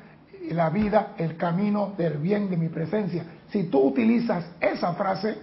y 0.42 0.54
la 0.54 0.70
vida, 0.70 1.14
el 1.18 1.38
camino 1.38 1.94
del 1.98 2.18
bien 2.18 2.50
de 2.50 2.58
mi 2.58 2.70
presencia. 2.70 3.26
Si 3.50 3.66
tú 3.66 3.80
utilizas 3.80 4.46
esa 4.60 4.94
frase, 4.94 5.38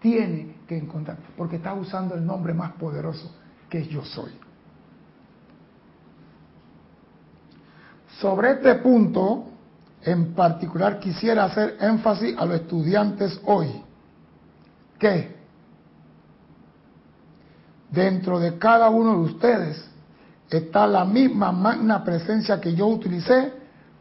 tiene 0.00 0.56
que 0.66 0.76
encontrar, 0.76 1.16
porque 1.36 1.56
estás 1.56 1.76
usando 1.78 2.14
el 2.14 2.26
nombre 2.26 2.52
más 2.52 2.72
poderoso, 2.72 3.34
que 3.70 3.78
es 3.78 3.88
yo 3.88 4.04
soy. 4.04 4.32
Sobre 8.20 8.52
este 8.52 8.76
punto, 8.76 9.44
en 10.02 10.34
particular, 10.34 10.98
quisiera 11.00 11.44
hacer 11.44 11.76
énfasis 11.80 12.36
a 12.38 12.46
los 12.46 12.60
estudiantes 12.60 13.40
hoy 13.44 13.68
que 14.98 15.36
dentro 17.90 18.38
de 18.38 18.58
cada 18.58 18.88
uno 18.88 19.12
de 19.12 19.20
ustedes 19.32 19.90
está 20.48 20.86
la 20.86 21.04
misma 21.04 21.52
magna 21.52 22.02
presencia 22.04 22.60
que 22.60 22.74
yo 22.74 22.86
utilicé 22.86 23.52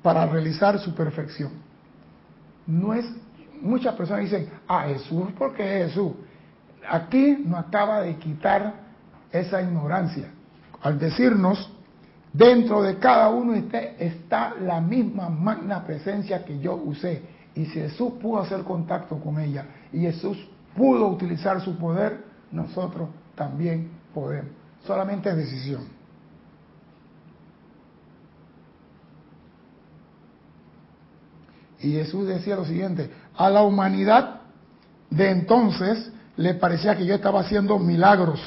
para 0.02 0.26
realizar 0.26 0.80
su 0.80 0.94
perfección. 0.94 1.52
No 2.68 2.94
es, 2.94 3.06
muchas 3.62 3.96
personas 3.96 4.24
dicen, 4.24 4.50
ah, 4.68 4.86
Jesús, 4.88 5.30
porque 5.38 5.82
es 5.82 5.88
Jesús. 5.88 6.14
Aquí 6.88 7.44
nos 7.46 7.66
acaba 7.66 8.02
de 8.02 8.16
quitar 8.18 8.74
esa 9.32 9.62
ignorancia 9.62 10.32
al 10.82 11.00
decirnos, 11.00 11.72
dentro 12.38 12.82
de 12.82 12.98
cada 12.98 13.30
uno 13.30 13.54
de 13.54 13.60
ustedes 13.60 14.01
está 14.13 14.54
la 14.60 14.82
misma 14.82 15.30
magna 15.30 15.84
presencia 15.84 16.44
que 16.44 16.60
yo 16.60 16.75
usé. 16.75 17.22
Y 17.56 17.65
si 17.65 17.80
Jesús 17.80 18.13
pudo 18.22 18.42
hacer 18.42 18.63
contacto 18.63 19.18
con 19.18 19.39
ella 19.39 19.65
y 19.94 20.01
Jesús 20.01 20.38
pudo 20.75 21.08
utilizar 21.08 21.62
su 21.62 21.77
poder, 21.77 22.24
nosotros 22.51 23.10
también 23.36 23.89
podemos. 24.13 24.51
Solamente 24.86 25.30
es 25.30 25.38
decisión. 25.38 25.88
Y 31.80 31.92
Jesús 31.92 32.27
decía 32.27 32.56
lo 32.56 32.65
siguiente, 32.65 33.12
a 33.36 33.50
la 33.50 33.62
humanidad 33.62 34.42
de 35.10 35.30
entonces 35.30 36.12
le 36.36 36.56
parecía 36.56 36.96
que 36.98 37.06
yo 37.06 37.15
estaba 37.15 37.42
haciendo 37.42 37.80
milagros. 37.80 38.42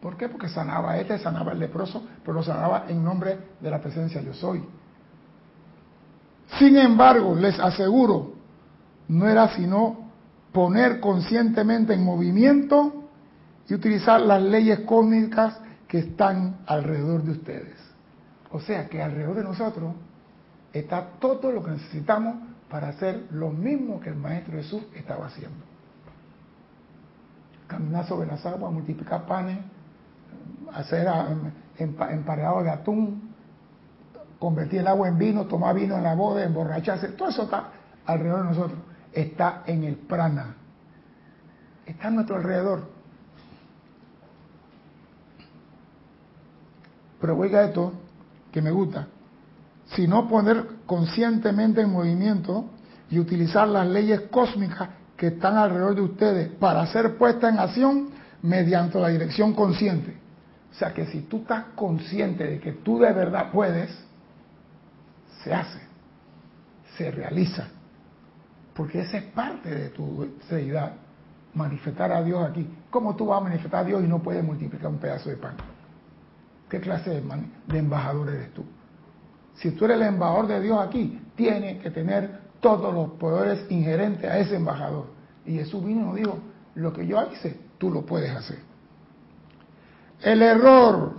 ¿Por 0.00 0.16
qué? 0.16 0.28
Porque 0.28 0.48
sanaba 0.48 0.92
a 0.92 0.98
este, 0.98 1.18
sanaba 1.18 1.52
al 1.52 1.58
leproso, 1.58 2.02
pero 2.22 2.34
lo 2.34 2.42
sanaba 2.42 2.86
en 2.88 3.04
nombre 3.04 3.38
de 3.60 3.70
la 3.70 3.80
presencia 3.80 4.22
yo 4.22 4.32
soy. 4.32 4.64
Sin 6.58 6.76
embargo, 6.76 7.34
les 7.34 7.58
aseguro, 7.60 8.32
no 9.08 9.28
era 9.28 9.48
sino 9.54 10.10
poner 10.52 11.00
conscientemente 11.00 11.94
en 11.94 12.04
movimiento 12.04 13.04
y 13.68 13.74
utilizar 13.74 14.20
las 14.20 14.42
leyes 14.42 14.80
cósmicas 14.80 15.60
que 15.86 15.98
están 15.98 16.60
alrededor 16.66 17.22
de 17.22 17.32
ustedes. 17.32 17.76
O 18.50 18.60
sea 18.60 18.88
que 18.88 19.02
alrededor 19.02 19.36
de 19.36 19.44
nosotros 19.44 19.94
está 20.72 21.10
todo 21.20 21.52
lo 21.52 21.62
que 21.62 21.72
necesitamos 21.72 22.36
para 22.68 22.88
hacer 22.88 23.26
lo 23.30 23.50
mismo 23.50 24.00
que 24.00 24.08
el 24.08 24.16
Maestro 24.16 24.54
Jesús 24.54 24.82
estaba 24.94 25.26
haciendo. 25.26 25.64
Caminar 27.66 28.06
sobre 28.06 28.26
las 28.26 28.44
aguas, 28.46 28.72
multiplicar 28.72 29.26
panes, 29.26 29.58
hacer 30.74 31.08
empareado 31.78 32.62
de 32.62 32.70
atún, 32.70 33.34
convertir 34.38 34.80
el 34.80 34.88
agua 34.88 35.08
en 35.08 35.18
vino, 35.18 35.46
tomar 35.46 35.74
vino 35.74 35.96
en 35.96 36.02
la 36.02 36.14
boda, 36.14 36.44
emborracharse, 36.44 37.08
todo 37.08 37.28
eso 37.28 37.42
está 37.42 37.68
alrededor 38.06 38.42
de 38.42 38.48
nosotros 38.48 38.78
está 39.12 39.62
en 39.66 39.84
el 39.84 39.96
prana, 39.96 40.56
está 41.86 42.08
a 42.08 42.10
nuestro 42.10 42.36
alrededor. 42.36 42.88
Pero 47.20 47.36
oiga 47.36 47.64
esto, 47.64 47.92
que 48.50 48.62
me 48.62 48.70
gusta, 48.70 49.08
si 49.94 50.06
no 50.06 50.28
poner 50.28 50.66
conscientemente 50.86 51.80
en 51.82 51.92
movimiento 51.92 52.66
y 53.10 53.18
utilizar 53.18 53.68
las 53.68 53.86
leyes 53.86 54.22
cósmicas 54.30 54.88
que 55.16 55.28
están 55.28 55.56
alrededor 55.56 55.94
de 55.94 56.00
ustedes 56.00 56.48
para 56.52 56.86
ser 56.86 57.18
puesta 57.18 57.48
en 57.48 57.58
acción 57.58 58.08
mediante 58.42 58.98
la 58.98 59.08
dirección 59.08 59.52
consciente. 59.54 60.14
O 60.70 60.74
sea 60.74 60.94
que 60.94 61.06
si 61.06 61.22
tú 61.22 61.38
estás 61.38 61.64
consciente 61.74 62.44
de 62.44 62.60
que 62.60 62.72
tú 62.72 62.98
de 62.98 63.12
verdad 63.12 63.50
puedes, 63.50 63.90
se 65.42 65.52
hace, 65.52 65.80
se 66.96 67.10
realiza. 67.10 67.68
Porque 68.74 69.00
esa 69.00 69.18
es 69.18 69.24
parte 69.24 69.74
de 69.74 69.88
tu 69.90 70.28
deidad, 70.48 70.92
manifestar 71.54 72.12
a 72.12 72.22
Dios 72.22 72.48
aquí. 72.48 72.68
¿Cómo 72.88 73.16
tú 73.16 73.26
vas 73.26 73.40
a 73.40 73.44
manifestar 73.44 73.80
a 73.80 73.84
Dios 73.84 74.02
y 74.04 74.06
no 74.06 74.22
puedes 74.22 74.44
multiplicar 74.44 74.88
un 74.88 74.98
pedazo 74.98 75.28
de 75.28 75.36
pan? 75.36 75.56
¿Qué 76.68 76.80
clase 76.80 77.10
de, 77.10 77.22
de 77.66 77.78
embajador 77.78 78.28
eres 78.28 78.54
tú? 78.54 78.64
Si 79.54 79.72
tú 79.72 79.84
eres 79.84 79.96
el 79.96 80.04
embajador 80.04 80.46
de 80.46 80.60
Dios 80.60 80.78
aquí, 80.80 81.20
tienes 81.34 81.82
que 81.82 81.90
tener 81.90 82.40
todos 82.60 82.94
los 82.94 83.10
poderes 83.18 83.66
inherentes 83.70 84.30
a 84.30 84.38
ese 84.38 84.56
embajador. 84.56 85.06
Y 85.44 85.54
Jesús 85.54 85.84
vino 85.84 86.00
y 86.00 86.04
nos 86.04 86.14
dijo, 86.16 86.38
lo 86.76 86.92
que 86.92 87.06
yo 87.06 87.20
hice, 87.32 87.58
tú 87.80 87.90
lo 87.90 88.02
puedes 88.02 88.30
hacer. 88.30 88.58
El 90.20 90.42
error 90.42 91.14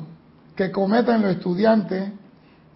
que 0.56 0.72
cometen 0.72 1.24
los 1.24 1.32
estudiantes 1.32 2.12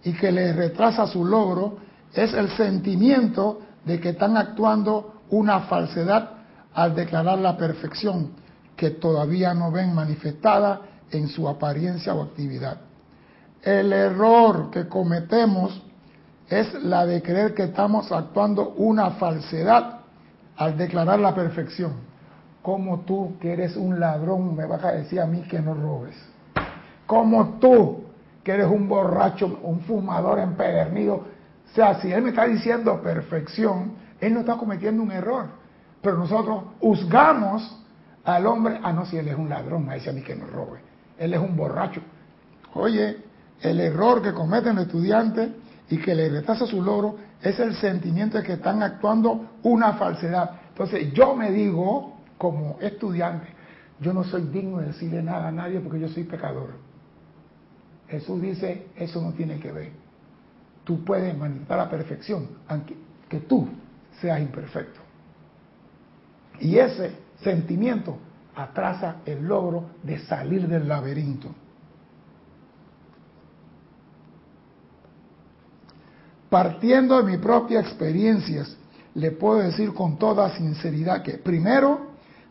y 0.02 0.12
que 0.12 0.32
les 0.32 0.56
retrasa 0.56 1.06
su 1.06 1.24
logro 1.24 1.78
es 2.12 2.34
el 2.34 2.50
sentimiento 2.50 3.60
de 3.84 4.00
que 4.00 4.10
están 4.10 4.36
actuando 4.36 5.22
una 5.30 5.60
falsedad 5.60 6.30
al 6.74 6.96
declarar 6.96 7.38
la 7.38 7.56
perfección 7.56 8.32
que 8.76 8.90
todavía 8.90 9.54
no 9.54 9.70
ven 9.70 9.94
manifestada 9.94 10.80
en 11.12 11.28
su 11.28 11.48
apariencia 11.48 12.12
o 12.12 12.22
actividad. 12.22 12.78
El 13.62 13.92
error 13.92 14.70
que 14.70 14.88
cometemos 14.88 15.80
es 16.48 16.74
la 16.82 17.06
de 17.06 17.22
creer 17.22 17.54
que 17.54 17.64
estamos 17.64 18.10
actuando 18.10 18.70
una 18.70 19.12
falsedad 19.12 20.00
al 20.56 20.76
declarar 20.76 21.20
la 21.20 21.34
perfección. 21.34 22.05
Como 22.66 23.02
tú, 23.02 23.36
que 23.40 23.52
eres 23.52 23.76
un 23.76 24.00
ladrón, 24.00 24.56
me 24.56 24.66
vas 24.66 24.82
a 24.82 24.90
decir 24.90 25.20
a 25.20 25.26
mí 25.26 25.42
que 25.42 25.60
no 25.60 25.72
robes? 25.72 26.16
Como 27.06 27.60
tú, 27.60 28.06
que 28.42 28.50
eres 28.50 28.66
un 28.66 28.88
borracho, 28.88 29.60
un 29.62 29.82
fumador 29.82 30.40
empedernido? 30.40 31.14
O 31.14 31.74
sea, 31.76 32.00
si 32.00 32.10
él 32.10 32.22
me 32.22 32.30
está 32.30 32.44
diciendo 32.44 33.00
perfección, 33.00 33.92
él 34.20 34.34
no 34.34 34.40
está 34.40 34.56
cometiendo 34.56 35.00
un 35.00 35.12
error. 35.12 35.46
Pero 36.02 36.18
nosotros 36.18 36.64
juzgamos 36.80 37.84
al 38.24 38.44
hombre, 38.46 38.80
ah, 38.82 38.92
no, 38.92 39.06
si 39.06 39.16
él 39.16 39.28
es 39.28 39.38
un 39.38 39.48
ladrón, 39.48 39.86
me 39.86 39.94
dice 39.94 40.10
a 40.10 40.12
mí 40.12 40.22
que 40.22 40.34
no 40.34 40.46
robe. 40.46 40.80
Él 41.18 41.34
es 41.34 41.38
un 41.38 41.56
borracho. 41.56 42.00
Oye, 42.74 43.18
el 43.60 43.78
error 43.78 44.20
que 44.20 44.32
cometen 44.32 44.74
los 44.74 44.86
estudiantes 44.86 45.50
y 45.88 45.98
que 45.98 46.16
le 46.16 46.28
retrasa 46.30 46.66
su 46.66 46.82
logro 46.82 47.14
es 47.40 47.60
el 47.60 47.76
sentimiento 47.76 48.38
de 48.38 48.42
que 48.42 48.54
están 48.54 48.82
actuando 48.82 49.50
una 49.62 49.92
falsedad. 49.92 50.50
Entonces 50.70 51.12
yo 51.12 51.36
me 51.36 51.52
digo, 51.52 52.15
como 52.38 52.78
estudiante, 52.80 53.46
yo 54.00 54.12
no 54.12 54.24
soy 54.24 54.42
digno 54.42 54.78
de 54.78 54.88
decirle 54.88 55.22
nada 55.22 55.48
a 55.48 55.52
nadie 55.52 55.80
porque 55.80 56.00
yo 56.00 56.08
soy 56.08 56.24
pecador. 56.24 56.70
Jesús 58.08 58.40
dice, 58.40 58.88
eso 58.96 59.20
no 59.20 59.32
tiene 59.32 59.58
que 59.58 59.72
ver. 59.72 59.92
Tú 60.84 61.04
puedes 61.04 61.36
manifestar 61.36 61.78
la 61.78 61.90
perfección, 61.90 62.48
aunque 62.68 62.96
que 63.28 63.40
tú 63.40 63.68
seas 64.20 64.40
imperfecto. 64.40 65.00
Y 66.60 66.78
ese 66.78 67.12
sentimiento 67.42 68.18
atrasa 68.54 69.16
el 69.26 69.44
logro 69.44 69.90
de 70.02 70.18
salir 70.20 70.66
del 70.68 70.88
laberinto. 70.88 71.54
Partiendo 76.48 77.16
de 77.18 77.32
mis 77.32 77.38
propias 77.38 77.84
experiencias, 77.84 78.76
le 79.14 79.32
puedo 79.32 79.58
decir 79.58 79.92
con 79.92 80.18
toda 80.18 80.56
sinceridad 80.56 81.22
que 81.22 81.38
primero 81.38 82.05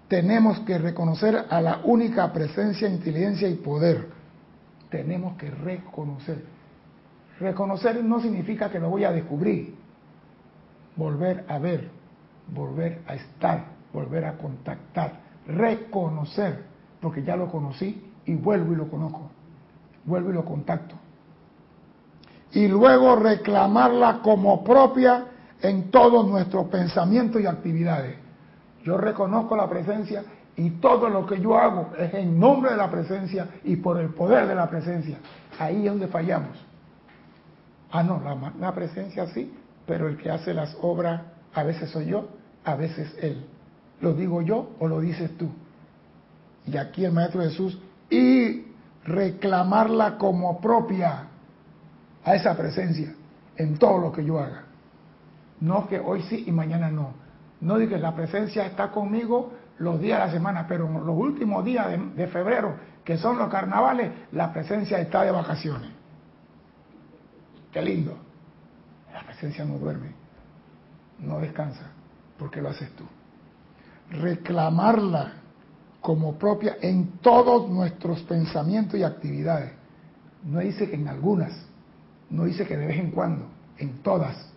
tenemos 0.08 0.60
que 0.62 0.78
reconocer 0.78 1.46
a 1.50 1.62
la 1.62 1.82
única 1.84 2.32
presencia, 2.32 2.88
inteligencia 2.88 3.48
y 3.48 3.56
poder. 3.56 4.10
Tenemos 4.90 5.38
que 5.38 5.50
reconocer. 5.50 6.44
Reconocer 7.40 8.04
no 8.04 8.22
significa 8.22 8.70
que 8.70 8.80
lo 8.80 8.90
voy 8.90 9.04
a 9.04 9.12
descubrir. 9.12 9.76
Volver 10.96 11.46
a 11.48 11.58
ver, 11.60 11.90
volver 12.54 13.02
a 13.08 13.16
estar, 13.16 13.66
volver 13.92 14.26
a 14.26 14.38
contactar. 14.38 15.20
Reconocer, 15.48 16.64
porque 17.02 17.24
ya 17.24 17.36
lo 17.36 17.52
conocí 17.52 18.12
y 18.26 18.36
vuelvo 18.36 18.74
y 18.74 18.76
lo 18.78 18.90
conozco. 18.90 19.30
Vuelvo 20.06 20.30
y 20.30 20.34
lo 20.34 20.46
contacto 20.46 20.96
y 22.56 22.70
luego 22.70 23.18
reclamarla 23.18 24.22
como 24.24 24.64
propia 24.64 25.26
en 25.62 25.92
todos 25.92 26.26
nuestros 26.28 26.68
pensamientos 26.68 27.42
y 27.42 27.46
actividades. 27.46 28.16
Yo 28.86 28.98
reconozco 28.98 29.58
la 29.58 29.68
presencia 29.68 30.24
y 30.56 30.70
todo 30.70 31.10
lo 31.10 31.26
que 31.26 31.42
yo 31.42 31.58
hago 31.58 31.90
es 31.98 32.14
en 32.14 32.40
nombre 32.40 32.72
de 32.72 32.78
la 32.78 32.90
presencia 32.90 33.50
y 33.64 33.78
por 33.78 34.00
el 34.00 34.10
poder 34.14 34.48
de 34.48 34.54
la 34.54 34.70
presencia. 34.70 35.18
Ahí 35.60 35.86
es 35.86 35.92
donde 35.92 36.08
fallamos. 36.08 36.56
Ah, 37.92 38.04
no, 38.04 38.22
la, 38.24 38.54
la 38.60 38.76
presencia 38.76 39.26
sí, 39.28 39.52
pero 39.88 40.08
el 40.08 40.18
que 40.18 40.30
hace 40.30 40.54
las 40.54 40.78
obras 40.82 41.24
a 41.56 41.64
veces 41.64 41.90
soy 41.90 42.06
yo, 42.06 42.28
a 42.64 42.76
veces 42.76 43.12
él. 43.20 43.44
¿Lo 44.02 44.14
digo 44.14 44.44
yo 44.44 44.76
o 44.80 44.88
lo 44.88 45.00
dices 45.00 45.36
tú? 45.36 45.50
Y 46.68 46.78
aquí 46.78 47.06
el 47.06 47.12
Maestro 47.12 47.42
Jesús, 47.42 47.80
y 48.10 48.68
reclamarla 49.04 50.18
como 50.20 50.62
propia 50.62 51.28
a 52.24 52.36
esa 52.36 52.56
presencia 52.56 53.16
en 53.58 53.78
todo 53.80 53.98
lo 53.98 54.12
que 54.12 54.24
yo 54.24 54.40
haga. 54.40 54.64
No 55.60 55.88
que 55.88 56.00
hoy 56.00 56.22
sí 56.24 56.44
y 56.46 56.52
mañana 56.52 56.92
no. 56.92 57.25
No 57.62 57.78
digo 57.78 57.92
que 57.92 58.00
la 58.00 58.16
presencia 58.16 58.66
está 58.66 58.92
conmigo 58.92 59.54
los 59.80 60.00
días 60.00 60.20
de 60.20 60.26
la 60.28 60.32
semana, 60.32 60.66
pero 60.68 60.88
en 60.88 61.06
los 61.06 61.18
últimos 61.18 61.64
días 61.66 61.88
de, 62.16 62.28
febrero, 62.28 62.76
que 63.04 63.18
son 63.18 63.38
los 63.38 63.50
carnavales, 63.50 64.12
la 64.32 64.52
presencia 64.54 65.00
está 65.00 65.24
de 65.24 65.32
vacaciones. 65.32 65.92
Qué 67.72 67.82
lindo. 67.82 68.18
La 69.14 69.24
presencia 69.24 69.66
no 69.66 69.78
duerme, 69.78 70.12
no 71.20 71.40
descansa, 71.40 71.88
porque 72.38 72.62
lo 72.62 72.70
haces 72.70 72.90
tú. 72.96 73.06
Reclamarla 74.12 75.34
como 76.02 76.36
propia 76.36 76.78
en 76.82 77.18
todos 77.20 77.70
nuestros 77.70 78.22
pensamientos 78.24 79.00
y 79.00 79.04
actividades. 79.04 79.72
No 80.44 80.60
dice 80.60 80.90
que 80.90 80.96
en 80.96 81.08
algunas, 81.08 81.52
no 82.30 82.46
dice 82.46 82.66
que 82.68 82.78
de 82.78 82.86
vez 82.86 83.00
en 83.00 83.12
cuando, 83.12 83.48
en 83.78 84.04
todas. 84.04 84.54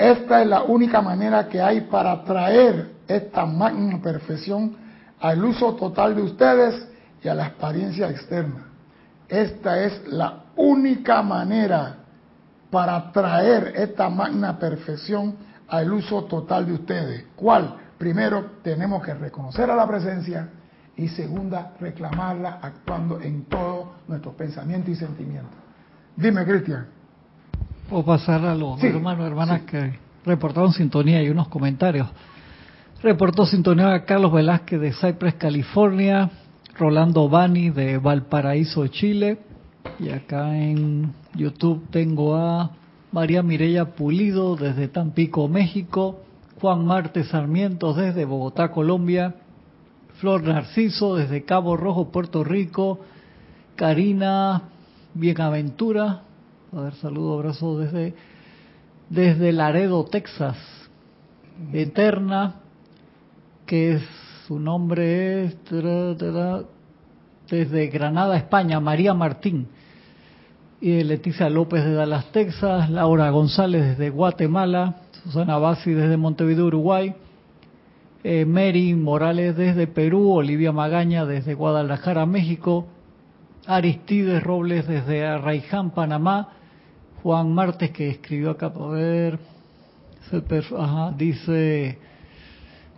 Esta 0.00 0.40
es 0.40 0.48
la 0.48 0.62
única 0.62 1.02
manera 1.02 1.46
que 1.46 1.60
hay 1.60 1.82
para 1.82 2.24
traer 2.24 2.90
esta 3.06 3.44
magna 3.44 4.00
perfección 4.00 4.74
al 5.20 5.44
uso 5.44 5.74
total 5.74 6.16
de 6.16 6.22
ustedes 6.22 6.88
y 7.22 7.28
a 7.28 7.34
la 7.34 7.48
experiencia 7.48 8.08
externa. 8.08 8.64
Esta 9.28 9.78
es 9.82 10.08
la 10.08 10.44
única 10.56 11.20
manera 11.20 11.96
para 12.70 13.12
traer 13.12 13.74
esta 13.76 14.08
magna 14.08 14.58
perfección 14.58 15.36
al 15.68 15.92
uso 15.92 16.24
total 16.24 16.64
de 16.64 16.72
ustedes. 16.72 17.26
¿Cuál? 17.36 17.76
Primero 17.98 18.52
tenemos 18.62 19.04
que 19.04 19.12
reconocer 19.12 19.70
a 19.70 19.76
la 19.76 19.86
presencia, 19.86 20.48
y 20.96 21.08
segunda, 21.08 21.74
reclamarla 21.78 22.58
actuando 22.62 23.20
en 23.20 23.44
todo 23.44 23.96
nuestro 24.08 24.32
pensamiento 24.32 24.90
y 24.90 24.96
sentimiento. 24.96 25.50
Dime, 26.16 26.46
Cristian. 26.46 26.99
O 27.90 28.04
pasar 28.04 28.44
a 28.44 28.54
los 28.54 28.82
hermanos 28.82 29.26
hermanas 29.26 29.62
que 29.62 29.94
reportaron 30.24 30.72
sintonía 30.72 31.22
y 31.22 31.28
unos 31.28 31.48
comentarios. 31.48 32.08
Reportó 33.02 33.46
sintonía 33.46 34.04
Carlos 34.04 34.32
Velázquez 34.32 34.80
de 34.80 34.92
Cypress, 34.92 35.34
California, 35.34 36.30
Rolando 36.78 37.28
Bani 37.28 37.70
de 37.70 37.98
Valparaíso, 37.98 38.86
Chile, 38.88 39.38
y 39.98 40.10
acá 40.10 40.56
en 40.56 41.12
YouTube 41.34 41.88
tengo 41.90 42.36
a 42.36 42.70
María 43.10 43.42
Mireya 43.42 43.96
Pulido 43.96 44.54
desde 44.54 44.88
Tampico, 44.88 45.48
México, 45.48 46.20
Juan 46.60 46.84
Marte 46.84 47.24
Sarmiento 47.24 47.92
desde 47.92 48.24
Bogotá, 48.24 48.70
Colombia, 48.70 49.34
Flor 50.20 50.42
Narciso 50.42 51.16
desde 51.16 51.44
Cabo 51.44 51.76
Rojo, 51.76 52.10
Puerto 52.12 52.44
Rico. 52.44 53.00
Karina 53.80 54.64
Bienaventura. 55.14 56.24
A 56.72 56.82
ver, 56.82 56.94
saludo, 56.94 57.34
abrazo 57.34 57.78
desde, 57.78 58.14
desde 59.08 59.50
Laredo, 59.50 60.04
Texas. 60.04 60.56
Eterna, 61.72 62.60
que 63.66 63.94
es 63.94 64.02
su 64.46 64.60
nombre 64.60 65.44
es 65.46 65.56
desde 67.50 67.86
Granada, 67.88 68.36
España, 68.36 68.78
María 68.78 69.14
Martín. 69.14 69.66
Y 70.80 71.02
Leticia 71.02 71.50
López 71.50 71.84
de 71.84 71.92
Dallas, 71.92 72.30
Texas, 72.30 72.88
Laura 72.88 73.30
González 73.30 73.82
desde 73.82 74.10
Guatemala, 74.10 75.02
Susana 75.24 75.58
Bassi 75.58 75.90
desde 75.90 76.16
Montevideo, 76.16 76.66
Uruguay, 76.66 77.14
eh, 78.22 78.44
Mary 78.44 78.94
Morales 78.94 79.56
desde 79.56 79.88
Perú, 79.88 80.30
Olivia 80.30 80.70
Magaña 80.70 81.26
desde 81.26 81.54
Guadalajara, 81.54 82.26
México, 82.26 82.86
Aristides 83.66 84.40
Robles 84.40 84.86
desde 84.86 85.26
Arraiján, 85.26 85.90
Panamá, 85.90 86.59
Juan 87.22 87.52
Martes 87.52 87.90
que 87.90 88.08
escribió 88.08 88.50
acá 88.50 88.72
para 88.72 88.88
ver, 88.88 89.38
dice 91.16 91.98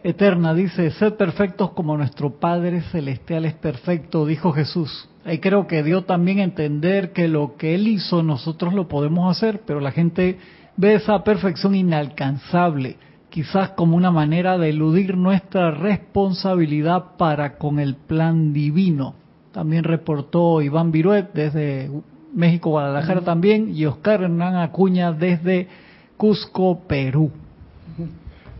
Eterna, 0.04 0.54
dice, 0.54 0.90
sed 0.90 1.14
perfectos 1.14 1.70
como 1.72 1.96
nuestro 1.96 2.38
Padre 2.38 2.82
Celestial 2.90 3.44
es 3.44 3.54
perfecto, 3.54 4.26
dijo 4.26 4.52
Jesús. 4.52 5.08
Y 5.24 5.38
creo 5.38 5.66
que 5.66 5.82
dio 5.82 6.02
también 6.04 6.40
a 6.40 6.44
entender 6.44 7.12
que 7.12 7.28
lo 7.28 7.56
que 7.56 7.74
Él 7.74 7.86
hizo 7.86 8.22
nosotros 8.22 8.74
lo 8.74 8.88
podemos 8.88 9.30
hacer, 9.36 9.62
pero 9.66 9.80
la 9.80 9.92
gente 9.92 10.38
ve 10.76 10.94
esa 10.94 11.22
perfección 11.22 11.74
inalcanzable 11.74 12.96
quizás 13.32 13.70
como 13.70 13.96
una 13.96 14.10
manera 14.10 14.58
de 14.58 14.68
eludir 14.68 15.16
nuestra 15.16 15.70
responsabilidad 15.70 17.16
para 17.16 17.56
con 17.56 17.78
el 17.78 17.94
plan 17.96 18.52
divino. 18.52 19.14
También 19.52 19.84
reportó 19.84 20.60
Iván 20.60 20.92
Viruet 20.92 21.32
desde 21.32 21.90
México, 22.32 22.70
Guadalajara 22.70 23.22
también, 23.22 23.74
y 23.74 23.84
Oscar 23.86 24.22
Hernán 24.22 24.56
Acuña 24.56 25.12
desde 25.12 25.68
Cusco, 26.16 26.80
Perú. 26.80 27.30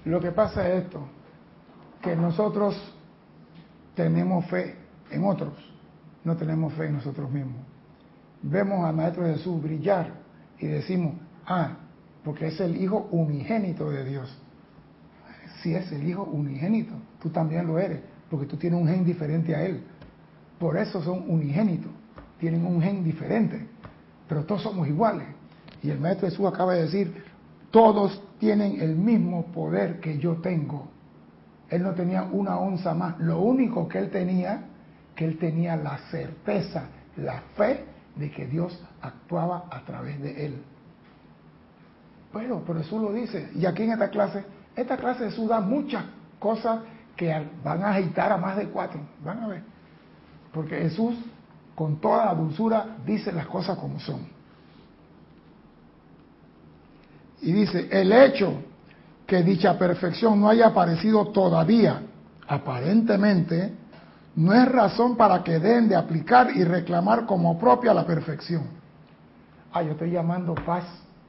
Lo 0.04 0.20
que 0.20 0.32
pasa 0.32 0.68
es 0.68 0.84
esto, 0.84 1.00
que 2.02 2.16
nosotros 2.16 2.76
tenemos 3.94 4.46
fe 4.46 4.76
en 5.10 5.24
otros, 5.24 5.52
no 6.24 6.36
tenemos 6.36 6.72
fe 6.74 6.86
en 6.86 6.94
nosotros 6.94 7.30
mismos. 7.30 7.62
Vemos 8.42 8.84
al 8.84 8.94
Maestro 8.94 9.24
Jesús 9.24 9.62
brillar 9.62 10.10
y 10.58 10.66
decimos, 10.66 11.14
ah, 11.46 11.76
porque 12.24 12.48
es 12.48 12.60
el 12.60 12.76
Hijo 12.76 13.08
unigénito 13.10 13.90
de 13.90 14.04
Dios 14.04 14.42
si 15.62 15.74
es 15.74 15.90
el 15.92 16.06
Hijo 16.06 16.24
unigénito, 16.24 16.94
tú 17.20 17.30
también 17.30 17.66
lo 17.66 17.78
eres, 17.78 18.00
porque 18.28 18.46
tú 18.46 18.56
tienes 18.56 18.80
un 18.80 18.88
gen 18.88 19.04
diferente 19.04 19.54
a 19.54 19.64
Él. 19.64 19.82
Por 20.58 20.76
eso 20.76 21.02
son 21.02 21.30
unigénitos, 21.30 21.90
tienen 22.42 22.66
un 22.66 22.82
gen 22.82 23.04
diferente, 23.04 23.68
pero 24.28 24.44
todos 24.44 24.62
somos 24.62 24.88
iguales. 24.88 25.28
Y 25.80 25.90
el 25.90 26.00
Maestro 26.00 26.28
Jesús 26.28 26.44
acaba 26.44 26.74
de 26.74 26.82
decir, 26.82 27.24
todos 27.70 28.20
tienen 28.40 28.80
el 28.80 28.96
mismo 28.96 29.46
poder 29.52 30.00
que 30.00 30.18
yo 30.18 30.34
tengo. 30.38 30.88
Él 31.70 31.84
no 31.84 31.92
tenía 31.94 32.24
una 32.24 32.58
onza 32.58 32.94
más. 32.94 33.16
Lo 33.20 33.38
único 33.38 33.86
que 33.86 33.98
él 33.98 34.10
tenía, 34.10 34.64
que 35.14 35.24
él 35.24 35.38
tenía 35.38 35.76
la 35.76 35.98
certeza, 36.10 36.86
la 37.16 37.42
fe 37.56 37.84
de 38.16 38.28
que 38.32 38.48
Dios 38.48 38.76
actuaba 39.00 39.66
a 39.70 39.84
través 39.84 40.20
de 40.20 40.46
él. 40.46 40.64
Bueno, 42.32 42.64
pero 42.66 42.80
Jesús 42.80 43.00
lo 43.00 43.12
dice. 43.12 43.50
Y 43.54 43.66
aquí 43.66 43.84
en 43.84 43.92
esta 43.92 44.10
clase, 44.10 44.44
esta 44.74 44.96
clase 44.96 45.26
Jesús 45.26 45.48
da 45.48 45.60
muchas 45.60 46.06
cosas 46.40 46.80
que 47.14 47.32
van 47.62 47.84
a 47.84 47.90
agitar 47.90 48.32
a 48.32 48.36
más 48.36 48.56
de 48.56 48.66
cuatro. 48.66 48.98
Van 49.24 49.44
a 49.44 49.46
ver. 49.46 49.62
Porque 50.52 50.76
Jesús, 50.80 51.14
con 51.74 52.00
toda 52.00 52.26
la 52.26 52.34
dulzura, 52.34 52.96
dice 53.04 53.32
las 53.32 53.46
cosas 53.46 53.78
como 53.78 53.98
son. 54.00 54.26
Y 57.40 57.52
dice, 57.52 57.88
el 57.90 58.12
hecho 58.12 58.54
que 59.26 59.42
dicha 59.42 59.78
perfección 59.78 60.40
no 60.40 60.48
haya 60.48 60.68
aparecido 60.68 61.28
todavía, 61.28 62.02
aparentemente, 62.46 63.74
no 64.36 64.52
es 64.52 64.70
razón 64.70 65.16
para 65.16 65.42
que 65.42 65.58
den 65.58 65.88
de 65.88 65.96
aplicar 65.96 66.50
y 66.54 66.64
reclamar 66.64 67.26
como 67.26 67.58
propia 67.58 67.92
la 67.92 68.06
perfección. 68.06 68.64
Ah, 69.72 69.82
yo 69.82 69.92
estoy 69.92 70.10
llamando 70.10 70.54
paz, 70.54 70.84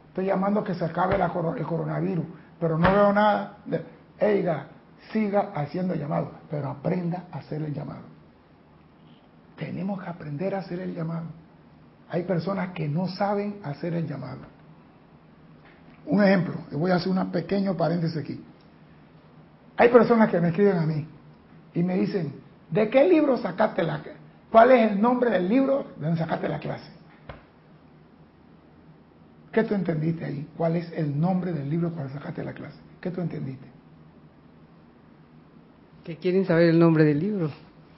estoy 0.10 0.26
llamando 0.26 0.64
que 0.64 0.76
se 0.76 0.86
acabe 0.86 1.16
el 1.16 1.66
coronavirus, 1.66 2.26
pero 2.60 2.78
no 2.78 2.92
veo 2.92 3.14
nada. 3.14 3.58
Eiga, 4.20 4.68
siga 5.12 5.52
haciendo 5.56 5.94
el 5.94 6.00
llamado, 6.00 6.32
pero 6.50 6.70
aprenda 6.70 7.26
a 7.32 7.40
hacer 7.40 7.62
el 7.62 7.74
llamado. 7.74 8.13
Tenemos 9.66 10.04
que 10.04 10.10
aprender 10.10 10.56
a 10.56 10.60
hacer 10.60 10.80
el 10.80 10.94
llamado. 10.94 11.28
Hay 12.10 12.24
personas 12.24 12.74
que 12.74 12.88
no 12.88 13.08
saben 13.08 13.60
hacer 13.64 13.94
el 13.94 14.08
llamado. 14.08 14.42
Un 16.06 16.22
ejemplo, 16.22 16.56
voy 16.74 16.92
a 16.92 16.96
hacer 16.96 17.10
un 17.12 17.32
pequeño 17.32 17.78
paréntesis 17.78 18.18
aquí. 18.18 18.44
Hay 19.78 19.90
personas 19.90 20.30
que 20.30 20.40
me 20.42 20.50
escriben 20.50 20.78
a 20.78 20.86
mí 20.86 21.08
y 21.74 21.82
me 21.82 21.96
dicen, 21.96 22.34
¿de 22.70 22.90
qué 22.90 23.08
libro 23.08 23.38
sacaste 23.38 23.84
la 23.84 24.02
¿Cuál 24.52 24.72
es 24.72 24.92
el 24.92 25.02
nombre 25.02 25.32
del 25.32 25.50
libro 25.50 25.88
de 25.96 26.06
donde 26.06 26.20
sacaste 26.20 26.48
la 26.48 26.60
clase? 26.60 26.92
¿Qué 29.52 29.64
tú 29.64 29.74
entendiste 29.74 30.26
ahí? 30.26 30.48
¿Cuál 30.58 30.76
es 30.76 30.92
el 30.92 31.20
nombre 31.20 31.54
del 31.54 31.70
libro 31.70 31.92
para 31.92 32.10
sacaste 32.10 32.44
la 32.44 32.54
clase? 32.54 32.78
¿Qué 33.00 33.12
tú 33.12 33.22
entendiste? 33.22 33.68
Que 36.04 36.18
quieren 36.18 36.46
saber 36.46 36.70
el 36.70 36.80
nombre 36.80 37.06
del 37.06 37.20
libro. 37.20 37.50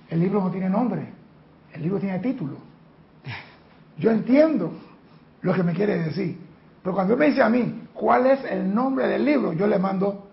El 0.10 0.20
libro 0.20 0.42
no 0.42 0.52
tiene 0.52 0.70
nombre, 0.70 1.10
el 1.76 1.84
libro 1.84 2.00
tiene 2.00 2.20
título. 2.20 2.58
Yo 3.98 4.12
entiendo 4.12 4.74
lo 5.42 5.54
que 5.54 5.64
me 5.64 5.74
quiere 5.74 6.04
decir, 6.04 6.38
pero 6.82 6.96
cuando 6.96 7.16
me 7.16 7.28
dice 7.28 7.42
a 7.42 7.50
mí, 7.50 7.88
¿cuál 7.94 8.28
es 8.28 8.44
el 8.46 8.74
nombre 8.74 9.08
del 9.08 9.26
libro? 9.26 9.54
Yo 9.54 9.68
le 9.68 9.78
mando, 9.78 10.30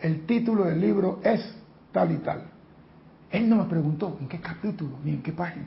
el 0.00 0.26
título 0.26 0.64
del 0.64 0.80
libro 0.80 1.20
es 1.22 1.54
tal 1.92 2.12
y 2.12 2.18
tal. 2.18 2.44
Él 3.30 3.48
no 3.48 3.56
me 3.56 3.64
preguntó 3.64 4.16
en 4.20 4.28
qué 4.28 4.40
capítulo 4.40 4.96
ni 5.04 5.12
en 5.12 5.22
qué 5.22 5.32
página. 5.32 5.66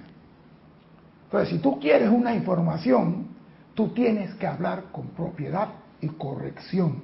Entonces, 1.26 1.50
si 1.50 1.60
tú 1.60 1.80
quieres 1.80 2.10
una 2.10 2.34
información, 2.34 3.28
tú 3.74 3.90
tienes 3.90 4.34
que 4.36 4.48
hablar 4.48 4.86
con 4.92 5.08
propiedad 5.10 5.70
y 6.02 6.08
corrección. 6.08 7.04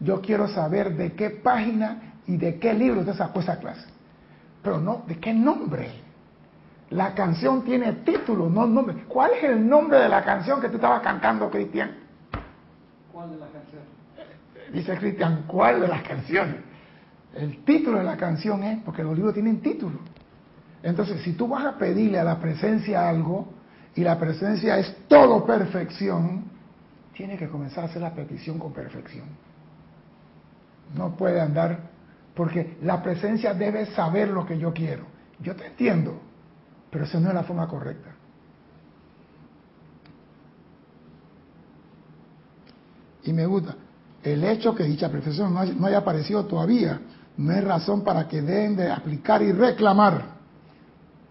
Yo 0.00 0.20
quiero 0.20 0.48
saber 0.48 0.96
de 0.96 1.12
qué 1.12 1.30
página 1.30 2.14
y 2.26 2.36
de 2.36 2.58
qué 2.58 2.74
libro 2.74 3.04
te 3.04 3.14
sacó 3.14 3.40
esa 3.40 3.58
clase. 3.58 3.86
Pero 4.62 4.80
no, 4.80 5.04
¿de 5.06 5.18
qué 5.18 5.32
nombre? 5.32 6.03
La 6.90 7.14
canción 7.14 7.64
tiene 7.64 7.92
título, 8.04 8.48
no 8.48 8.66
nombre. 8.66 9.04
¿Cuál 9.08 9.32
es 9.32 9.44
el 9.44 9.68
nombre 9.68 9.98
de 9.98 10.08
la 10.08 10.24
canción 10.24 10.60
que 10.60 10.68
tú 10.68 10.76
estabas 10.76 11.02
cantando, 11.02 11.50
Cristian? 11.50 11.96
¿Cuál 13.12 13.30
de 13.30 13.36
las 13.38 13.50
canciones? 13.50 13.88
Dice 14.72 14.96
Cristian, 14.98 15.44
¿cuál 15.46 15.80
de 15.80 15.88
las 15.88 16.02
canciones? 16.02 16.56
El 17.34 17.64
título 17.64 17.98
de 17.98 18.04
la 18.04 18.16
canción 18.16 18.62
es, 18.62 18.82
porque 18.82 19.02
los 19.02 19.16
libros 19.16 19.34
tienen 19.34 19.60
título. 19.60 19.98
Entonces, 20.82 21.22
si 21.22 21.32
tú 21.32 21.48
vas 21.48 21.64
a 21.64 21.78
pedirle 21.78 22.18
a 22.18 22.24
la 22.24 22.38
presencia 22.38 23.08
algo, 23.08 23.48
y 23.94 24.02
la 24.02 24.18
presencia 24.18 24.78
es 24.78 24.94
todo 25.08 25.44
perfección, 25.44 26.44
tiene 27.14 27.36
que 27.36 27.48
comenzar 27.48 27.84
a 27.84 27.86
hacer 27.86 28.02
la 28.02 28.12
petición 28.12 28.58
con 28.58 28.72
perfección. 28.72 29.26
No 30.96 31.16
puede 31.16 31.40
andar, 31.40 31.78
porque 32.34 32.76
la 32.82 33.02
presencia 33.02 33.54
debe 33.54 33.86
saber 33.86 34.28
lo 34.28 34.44
que 34.44 34.58
yo 34.58 34.72
quiero. 34.72 35.04
Yo 35.40 35.54
te 35.54 35.66
entiendo, 35.66 36.20
pero 36.94 37.06
esa 37.06 37.18
no 37.18 37.26
es 37.28 37.34
la 37.34 37.42
forma 37.42 37.66
correcta. 37.66 38.10
y 43.24 43.32
me 43.32 43.46
gusta. 43.46 43.74
El 44.22 44.44
hecho 44.44 44.74
que 44.74 44.84
dicha 44.84 45.10
perfección 45.10 45.52
no 45.52 45.86
haya 45.86 45.98
aparecido 45.98 46.44
todavía 46.44 47.00
no 47.36 47.52
es 47.52 47.64
razón 47.64 48.04
para 48.04 48.28
que 48.28 48.40
deben 48.40 48.76
de 48.76 48.92
aplicar 48.92 49.42
y 49.42 49.50
reclamar 49.50 50.36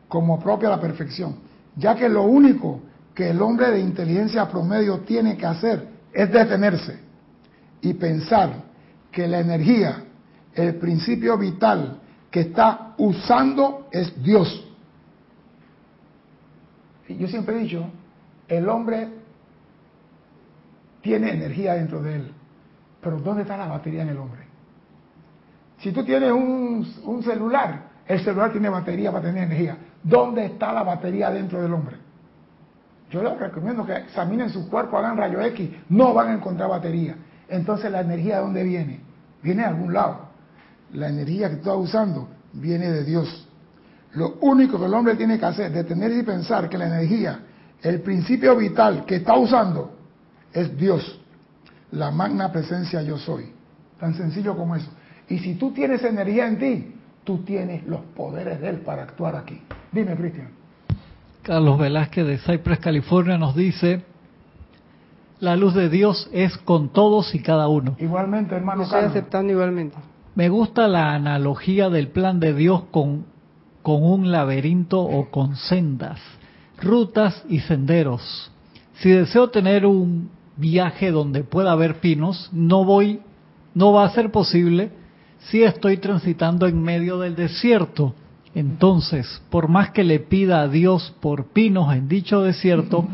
como 0.09 0.37
propia 0.39 0.69
la 0.69 0.81
perfección, 0.81 1.37
ya 1.77 1.95
que 1.95 2.09
lo 2.09 2.23
único 2.23 2.81
que 3.15 3.29
el 3.29 3.41
hombre 3.41 3.71
de 3.71 3.79
inteligencia 3.79 4.49
promedio 4.49 4.99
tiene 4.99 5.37
que 5.37 5.45
hacer 5.45 5.87
es 6.11 6.29
detenerse 6.29 6.99
y 7.81 7.93
pensar 7.93 8.63
que 9.11 9.27
la 9.27 9.39
energía, 9.39 10.03
el 10.53 10.75
principio 10.75 11.37
vital 11.37 12.01
que 12.29 12.41
está 12.41 12.95
usando 12.97 13.87
es 13.91 14.21
Dios. 14.21 14.72
Yo 17.07 17.27
siempre 17.27 17.55
he 17.55 17.59
dicho, 17.59 17.85
el 18.47 18.67
hombre 18.69 19.09
tiene 21.01 21.31
energía 21.31 21.73
dentro 21.73 22.01
de 22.01 22.15
él. 22.15 22.31
Pero 23.01 23.19
¿dónde 23.19 23.41
está 23.41 23.57
la 23.57 23.67
batería 23.67 24.03
en 24.03 24.09
el 24.09 24.17
hombre? 24.17 24.41
Si 25.79 25.91
tú 25.91 26.03
tienes 26.05 26.31
un, 26.31 27.21
celular, 27.23 27.89
el 28.07 28.23
celular 28.23 28.51
tiene 28.51 28.69
batería 28.69 29.11
para 29.11 29.25
tener 29.25 29.43
energía. 29.43 29.77
¿Dónde 30.01 30.45
está 30.45 30.71
la 30.71 30.83
batería 30.83 31.29
dentro 31.29 31.61
del 31.61 31.73
hombre? 31.73 31.97
Yo 33.11 33.21
les 33.21 33.37
recomiendo 33.37 33.85
que 33.85 33.93
examinen 33.93 34.49
su 34.49 34.69
cuerpo, 34.69 34.97
hagan 34.97 35.17
rayo 35.17 35.41
X, 35.41 35.69
no 35.89 36.13
van 36.13 36.29
a 36.29 36.33
encontrar 36.33 36.69
batería. 36.69 37.17
Entonces 37.49 37.91
la 37.91 37.99
energía 37.99 38.37
de 38.37 38.41
dónde 38.41 38.63
viene? 38.63 39.01
Viene 39.43 39.63
de 39.63 39.67
algún 39.67 39.93
lado. 39.93 40.29
La 40.93 41.09
energía 41.09 41.49
que 41.49 41.55
tú 41.55 41.61
estás 41.61 41.77
usando 41.77 42.29
viene 42.53 42.89
de 42.89 43.03
Dios. 43.03 43.49
Lo 44.15 44.35
único 44.41 44.79
que 44.79 44.85
el 44.85 44.93
hombre 44.93 45.15
tiene 45.15 45.39
que 45.39 45.45
hacer 45.45 45.67
es 45.67 45.73
detener 45.73 46.11
y 46.11 46.23
pensar 46.23 46.69
que 46.69 46.77
la 46.77 46.87
energía, 46.87 47.39
el 47.81 48.01
principio 48.01 48.55
vital 48.55 49.05
que 49.05 49.15
está 49.15 49.35
usando, 49.35 49.95
es 50.53 50.77
Dios, 50.77 51.19
la 51.91 52.11
magna 52.11 52.51
presencia 52.51 53.01
yo 53.01 53.17
soy. 53.17 53.51
Tan 53.99 54.13
sencillo 54.13 54.55
como 54.55 54.75
eso. 54.75 54.89
Y 55.29 55.39
si 55.39 55.55
tú 55.55 55.71
tienes 55.71 56.03
energía 56.03 56.47
en 56.47 56.59
ti, 56.59 56.95
tú 57.23 57.39
tienes 57.39 57.85
los 57.87 58.01
poderes 58.15 58.59
de 58.61 58.69
Él 58.69 58.77
para 58.77 59.03
actuar 59.03 59.35
aquí. 59.35 59.61
Dime, 59.91 60.15
Cristian. 60.15 60.49
Carlos 61.41 61.79
Velázquez 61.79 62.25
de 62.25 62.37
Cypress, 62.37 62.79
California, 62.79 63.37
nos 63.37 63.55
dice, 63.55 64.03
la 65.39 65.55
luz 65.55 65.73
de 65.73 65.89
Dios 65.89 66.29
es 66.31 66.57
con 66.57 66.89
todos 66.89 67.35
y 67.35 67.39
cada 67.39 67.67
uno. 67.67 67.95
Igualmente, 67.99 68.55
hermano. 68.55 68.83
Estoy 68.83 69.03
aceptando 69.05 69.51
igualmente. 69.51 69.97
Me 70.35 70.49
gusta 70.49 70.87
la 70.87 71.13
analogía 71.13 71.89
del 71.89 72.07
plan 72.07 72.39
de 72.39 72.53
Dios 72.53 72.83
con, 72.91 73.25
con 73.83 74.03
un 74.03 74.31
laberinto 74.31 75.01
o 75.01 75.29
con 75.29 75.55
sendas, 75.55 76.19
rutas 76.81 77.43
y 77.49 77.59
senderos. 77.59 78.51
Si 78.95 79.09
deseo 79.09 79.49
tener 79.49 79.85
un 79.85 80.29
viaje 80.55 81.11
donde 81.11 81.43
pueda 81.43 81.73
haber 81.73 81.99
pinos, 81.99 82.49
no 82.53 82.85
voy, 82.85 83.19
no 83.75 83.91
va 83.91 84.05
a 84.05 84.09
ser 84.11 84.31
posible 84.31 84.91
si 85.49 85.61
estoy 85.63 85.97
transitando 85.97 86.65
en 86.67 86.81
medio 86.81 87.19
del 87.19 87.35
desierto. 87.35 88.15
Entonces, 88.55 89.41
por 89.49 89.67
más 89.67 89.91
que 89.91 90.03
le 90.03 90.19
pida 90.19 90.61
a 90.61 90.67
Dios 90.67 91.13
por 91.19 91.47
pinos 91.47 91.93
en 91.93 92.07
dicho 92.07 92.41
desierto, 92.41 93.05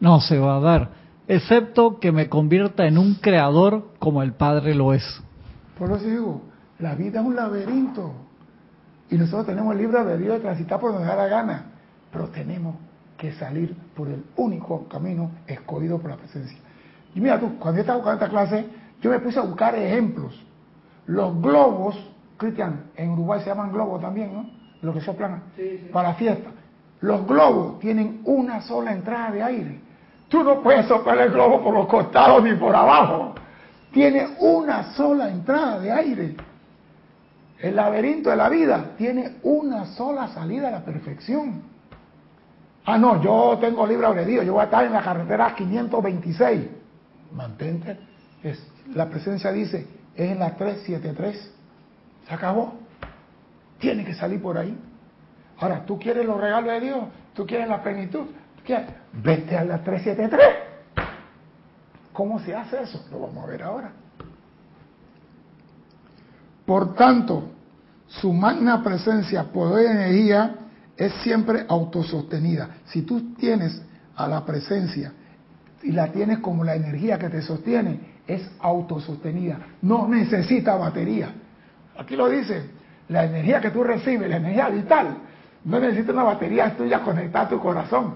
no 0.00 0.20
se 0.20 0.38
va 0.38 0.56
a 0.56 0.60
dar, 0.60 0.90
excepto 1.28 2.00
que 2.00 2.12
me 2.12 2.28
convierta 2.28 2.86
en 2.86 2.98
un 2.98 3.14
creador 3.14 3.92
como 3.98 4.22
el 4.22 4.32
Padre 4.32 4.74
lo 4.74 4.92
es. 4.92 5.22
Por 5.78 5.92
eso 5.92 6.06
digo, 6.06 6.42
la 6.78 6.94
vida 6.94 7.20
es 7.20 7.26
un 7.26 7.36
laberinto. 7.36 8.25
Y 9.10 9.16
nosotros 9.16 9.46
tenemos 9.46 9.72
el 9.74 9.82
libro 9.82 10.04
de 10.04 10.18
Dios 10.18 10.34
de 10.34 10.40
transitar 10.40 10.80
por 10.80 10.92
donde 10.92 11.06
da 11.06 11.16
la 11.16 11.28
gana, 11.28 11.66
pero 12.12 12.28
tenemos 12.28 12.76
que 13.16 13.32
salir 13.32 13.74
por 13.94 14.08
el 14.08 14.24
único 14.36 14.88
camino 14.88 15.30
escogido 15.46 15.98
por 15.98 16.10
la 16.10 16.16
presencia. 16.16 16.58
Y 17.14 17.20
mira 17.20 17.38
tú, 17.38 17.58
cuando 17.58 17.78
yo 17.78 17.80
estaba 17.80 17.98
buscando 17.98 18.24
esta 18.24 18.30
clase, 18.30 18.66
yo 19.00 19.10
me 19.10 19.18
puse 19.20 19.38
a 19.38 19.42
buscar 19.42 19.74
ejemplos. 19.74 20.44
Los 21.06 21.40
globos, 21.40 21.96
Cristian, 22.36 22.90
en 22.96 23.10
Uruguay 23.10 23.40
se 23.40 23.46
llaman 23.46 23.72
globos 23.72 24.00
también, 24.00 24.34
¿no? 24.34 24.50
Los 24.82 24.94
que 24.94 25.00
soplan 25.00 25.42
para 25.92 26.14
fiesta. 26.14 26.50
Los 27.00 27.26
globos 27.26 27.78
tienen 27.78 28.20
una 28.24 28.60
sola 28.62 28.92
entrada 28.92 29.30
de 29.30 29.42
aire. 29.42 29.80
Tú 30.28 30.42
no 30.42 30.60
puedes 30.62 30.86
soplar 30.86 31.18
el 31.18 31.30
globo 31.30 31.62
por 31.62 31.72
los 31.72 31.86
costados 31.86 32.42
ni 32.42 32.54
por 32.54 32.74
abajo. 32.74 33.34
Tiene 33.92 34.26
una 34.40 34.92
sola 34.94 35.30
entrada 35.30 35.78
de 35.78 35.92
aire. 35.92 36.36
El 37.66 37.74
laberinto 37.74 38.30
de 38.30 38.36
la 38.36 38.48
vida 38.48 38.92
tiene 38.96 39.38
una 39.42 39.86
sola 39.86 40.28
salida 40.28 40.68
a 40.68 40.70
la 40.70 40.84
perfección. 40.84 41.62
Ah, 42.84 42.96
no, 42.96 43.20
yo 43.20 43.58
tengo 43.60 43.84
libre 43.84 44.06
albedrío, 44.06 44.44
yo 44.44 44.52
voy 44.52 44.60
a 44.60 44.66
estar 44.66 44.84
en 44.84 44.92
la 44.92 45.02
carretera 45.02 45.52
526. 45.52 46.68
Mantente. 47.32 47.98
La 48.94 49.10
presencia 49.10 49.50
dice, 49.50 49.84
es 50.14 50.30
en 50.30 50.38
la 50.38 50.54
373. 50.54 51.54
Se 52.28 52.34
acabó. 52.34 52.74
Tiene 53.80 54.04
que 54.04 54.14
salir 54.14 54.40
por 54.40 54.56
ahí. 54.56 54.78
Ahora, 55.58 55.84
¿tú 55.84 55.98
quieres 55.98 56.24
los 56.24 56.40
regalos 56.40 56.70
de 56.70 56.80
Dios? 56.80 56.98
¿Tú 57.34 57.44
quieres 57.44 57.66
la 57.68 57.82
plenitud? 57.82 58.26
¿Tú 58.58 58.62
quieres? 58.64 58.86
Vete 59.12 59.56
a 59.56 59.64
la 59.64 59.82
373. 59.82 60.46
¿Cómo 62.12 62.38
se 62.38 62.54
hace 62.54 62.80
eso? 62.80 63.04
Lo 63.10 63.22
vamos 63.22 63.42
a 63.42 63.46
ver 63.48 63.64
ahora. 63.64 63.90
Por 66.64 66.94
tanto, 66.94 67.55
su 68.08 68.32
magna 68.32 68.82
presencia, 68.82 69.44
poder 69.44 69.86
y 69.86 69.90
energía 69.90 70.54
es 70.96 71.12
siempre 71.22 71.64
autosostenida. 71.68 72.68
Si 72.86 73.02
tú 73.02 73.34
tienes 73.34 73.82
a 74.14 74.26
la 74.26 74.44
presencia 74.44 75.12
y 75.82 75.92
la 75.92 76.10
tienes 76.12 76.38
como 76.38 76.64
la 76.64 76.74
energía 76.74 77.18
que 77.18 77.28
te 77.28 77.42
sostiene, 77.42 78.16
es 78.26 78.48
autosostenida. 78.60 79.58
No 79.82 80.08
necesita 80.08 80.76
batería. 80.76 81.30
Aquí 81.98 82.16
lo 82.16 82.28
dice, 82.28 82.70
la 83.08 83.24
energía 83.24 83.60
que 83.60 83.70
tú 83.70 83.84
recibes, 83.84 84.28
la 84.28 84.36
energía 84.36 84.68
vital, 84.68 85.16
no 85.64 85.80
necesita 85.80 86.12
una 86.12 86.24
batería 86.24 86.76
tuya 86.76 87.00
conectada 87.00 87.46
a 87.46 87.48
tu 87.48 87.60
corazón. 87.60 88.14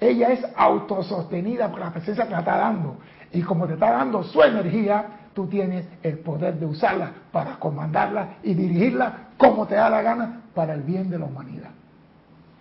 Ella 0.00 0.28
es 0.28 0.44
autosostenida 0.56 1.70
por 1.70 1.80
la 1.80 1.92
presencia 1.92 2.24
que 2.24 2.32
la 2.32 2.40
está 2.40 2.56
dando. 2.56 2.98
Y 3.32 3.42
como 3.42 3.66
te 3.66 3.74
está 3.74 3.90
dando 3.90 4.22
su 4.22 4.42
energía, 4.42 5.17
tú 5.38 5.46
tienes 5.46 5.86
el 6.02 6.18
poder 6.18 6.58
de 6.58 6.66
usarla 6.66 7.12
para 7.30 7.60
comandarla 7.60 8.38
y 8.42 8.54
dirigirla 8.54 9.28
como 9.36 9.68
te 9.68 9.76
da 9.76 9.88
la 9.88 10.02
gana 10.02 10.40
para 10.52 10.74
el 10.74 10.82
bien 10.82 11.08
de 11.08 11.16
la 11.16 11.26
humanidad. 11.26 11.70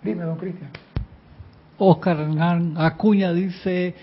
Dime, 0.04 0.22
don 0.22 0.38
Cristian. 0.38 0.70
Oscar 1.80 2.30
Acuña 2.78 3.34
dice, 3.34 3.96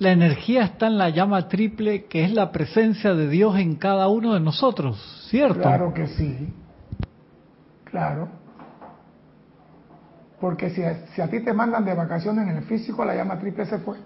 la 0.00 0.10
energía 0.10 0.64
está 0.64 0.88
en 0.88 0.98
la 0.98 1.10
llama 1.10 1.46
triple 1.46 2.06
que 2.06 2.24
es 2.24 2.32
la 2.32 2.50
presencia 2.50 3.14
de 3.14 3.28
Dios 3.28 3.56
en 3.60 3.76
cada 3.76 4.08
uno 4.08 4.34
de 4.34 4.40
nosotros, 4.40 5.28
¿cierto? 5.30 5.60
Claro 5.60 5.94
que 5.94 6.08
sí, 6.08 6.52
claro. 7.84 8.26
Porque 10.40 10.70
si 10.70 10.82
a, 10.82 11.06
si 11.14 11.22
a 11.22 11.30
ti 11.30 11.44
te 11.44 11.52
mandan 11.52 11.84
de 11.84 11.94
vacaciones 11.94 12.48
en 12.48 12.56
el 12.56 12.64
físico, 12.64 13.04
la 13.04 13.14
llama 13.14 13.38
triple 13.38 13.66
se 13.66 13.78
fue. 13.78 13.98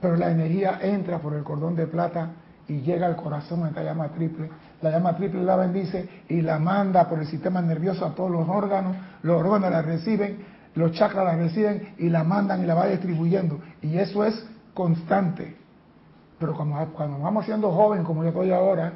Pero 0.00 0.16
la 0.16 0.30
energía 0.30 0.78
entra 0.82 1.18
por 1.18 1.34
el 1.34 1.44
cordón 1.44 1.76
de 1.76 1.86
plata 1.86 2.30
y 2.68 2.80
llega 2.80 3.06
al 3.06 3.16
corazón 3.16 3.62
de 3.62 3.68
esta 3.68 3.82
llama 3.82 4.08
triple. 4.08 4.48
La 4.80 4.90
llama 4.90 5.16
triple 5.16 5.42
la 5.42 5.56
bendice 5.56 6.08
y 6.28 6.40
la 6.40 6.58
manda 6.58 7.08
por 7.08 7.18
el 7.18 7.26
sistema 7.26 7.60
nervioso 7.60 8.06
a 8.06 8.14
todos 8.14 8.30
los 8.30 8.48
órganos. 8.48 8.96
Los 9.22 9.40
órganos 9.40 9.70
la 9.70 9.82
reciben, 9.82 10.38
los 10.74 10.92
chakras 10.92 11.24
la 11.24 11.36
reciben 11.36 11.94
y 11.98 12.08
la 12.08 12.24
mandan 12.24 12.62
y 12.62 12.66
la 12.66 12.74
va 12.74 12.86
distribuyendo. 12.86 13.60
Y 13.82 13.98
eso 13.98 14.24
es 14.24 14.46
constante. 14.72 15.56
Pero 16.38 16.54
cuando, 16.54 17.18
vamos 17.18 17.44
siendo 17.44 17.70
jóvenes, 17.72 18.06
como 18.06 18.22
yo 18.22 18.30
estoy 18.30 18.52
ahora, 18.52 18.92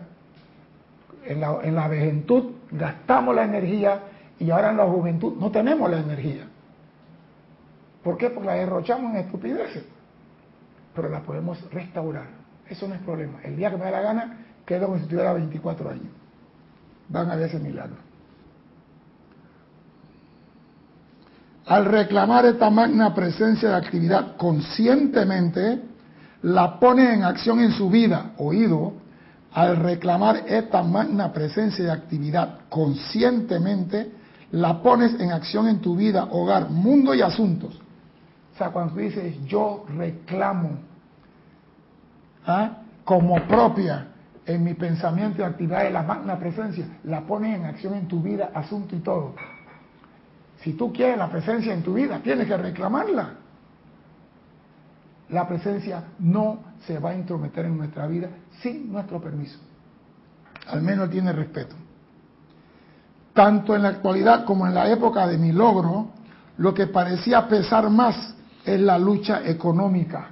en 1.27 1.41
la, 1.41 1.59
en 1.63 1.75
la 1.75 1.89
vejentud 1.89 2.53
gastamos 2.71 3.35
la 3.35 3.45
energía 3.45 4.01
y 4.39 4.51
ahora 4.51 4.71
en 4.71 4.77
la 4.77 4.85
juventud 4.85 5.35
no 5.39 5.51
tenemos 5.51 5.91
la 5.91 5.99
energía. 5.99 6.47
¿Por 8.03 8.17
qué? 8.17 8.31
Porque 8.31 8.47
la 8.47 8.55
derrochamos 8.55 9.13
en 9.15 9.21
estupideces. 9.21 9.85
Pero 10.95 11.09
la 11.09 11.23
podemos 11.23 11.59
restaurar. 11.71 12.29
Eso 12.69 12.89
no 12.89 12.95
es 12.95 13.01
problema. 13.03 13.41
El 13.43 13.57
día 13.57 13.71
que 13.71 13.77
me 13.77 13.85
dé 13.85 13.91
la 13.91 14.01
gana, 14.01 14.39
quedo 14.65 14.87
como 14.87 14.99
si 14.99 15.07
tuviera 15.07 15.33
24 15.33 15.91
años. 15.91 16.13
Van 17.09 17.31
a 17.31 17.37
ver 17.37 17.49
ese 17.49 17.59
milagro. 17.59 17.97
Al 21.67 21.87
reclamar 21.87 22.45
esta 22.47 22.69
magna 22.69 23.15
presencia 23.15 23.71
de 23.71 23.77
actividad 23.77 24.37
conscientemente, 24.37 25.83
la 26.43 26.79
pone 26.79 27.15
en 27.15 27.25
acción 27.25 27.61
en 27.61 27.73
su 27.73 27.89
vida, 27.89 28.33
oído, 28.37 28.93
al 29.53 29.77
reclamar 29.77 30.45
esta 30.47 30.83
magna 30.83 31.33
presencia 31.33 31.85
de 31.85 31.93
actividad 31.93 32.61
conscientemente, 32.69 34.13
la 34.51 34.83
pones 34.83 35.19
en 35.19 35.33
acción 35.33 35.69
en 35.69 35.81
tu 35.81 35.97
vida, 35.97 36.29
hogar, 36.31 36.71
mundo 36.71 37.15
y 37.15 37.23
asuntos. 37.23 37.81
O 38.55 38.57
sea, 38.57 38.71
cuando 38.71 38.95
tú 38.95 39.01
dices 39.01 39.45
yo 39.47 39.85
reclamo 39.97 40.79
¿ah? 42.47 42.79
como 43.05 43.35
propia 43.47 44.09
en 44.47 44.63
mi 44.63 44.75
pensamiento 44.75 45.43
y 45.43 45.45
actividad 45.45 45.85
de 45.85 45.91
la 45.91 46.03
magna 46.03 46.39
presencia, 46.39 46.87
la 47.05 47.23
pones 47.23 47.59
en 47.59 47.65
acción 47.65 47.95
en 47.95 48.07
tu 48.07 48.21
vida, 48.21 48.51
asunto 48.55 48.95
y 48.95 49.01
todo. 49.01 49.35
Si 50.61 50.75
tú 50.75 50.93
quieres 50.93 51.19
la 51.19 51.31
presencia 51.31 51.73
en 51.73 51.83
tu 51.83 51.95
vida, 51.95 52.21
tienes 52.23 52.47
que 52.47 52.57
reclamarla. 52.57 53.35
La 55.31 55.49
presencia 55.49 56.05
no 56.19 56.59
se 56.87 56.99
va 56.99 57.11
a 57.11 57.15
intrometer 57.15 57.65
en 57.65 57.77
nuestra 57.77 58.07
vida 58.07 58.29
sin 58.61 58.93
nuestro 58.93 59.21
permiso. 59.21 59.59
Al 60.69 60.83
menos 60.83 61.11
tiene 61.11 61.33
respeto. 61.33 61.75
Tanto 63.33 63.75
en 63.75 63.83
la 63.83 63.89
actualidad 63.89 64.45
como 64.45 64.67
en 64.67 64.75
la 64.75 64.89
época 64.91 65.27
de 65.27 65.39
mi 65.39 65.51
logro, 65.51 66.11
lo 66.59 66.73
que 66.73 66.87
parecía 66.87 67.49
pesar 67.49 67.91
más 67.91 68.34
es 68.65 68.81
la 68.81 68.99
lucha 68.99 69.43
económica. 69.45 70.29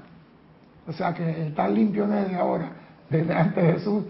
O 0.86 0.92
sea 0.92 1.14
que 1.14 1.48
estar 1.48 1.70
limpio 1.70 2.06
desde 2.06 2.34
ahora, 2.34 2.72
desde 3.08 3.34
antes 3.34 3.64
de 3.64 3.72
Jesús, 3.74 4.04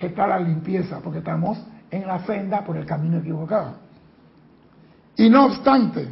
está 0.00 0.26
la 0.26 0.40
limpieza, 0.40 1.00
porque 1.00 1.18
estamos 1.18 1.58
en 1.90 2.06
la 2.06 2.24
senda 2.24 2.64
por 2.64 2.76
el 2.76 2.86
camino 2.86 3.18
equivocado. 3.18 3.74
Y 5.16 5.28
no 5.28 5.46
obstante, 5.46 6.08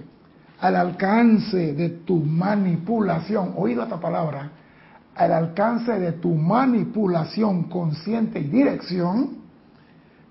al 0.61 0.77
alcance 0.77 1.75
de 1.75 1.89
tu 1.89 2.17
manipulación, 2.17 3.55
oído 3.57 3.83
esta 3.83 3.99
palabra, 3.99 4.51
al 5.17 5.33
alcance 5.33 5.99
de 5.99 6.13
tu 6.13 6.35
manipulación 6.35 7.65
consciente 7.65 8.39
y 8.41 8.45
dirección, 8.45 9.41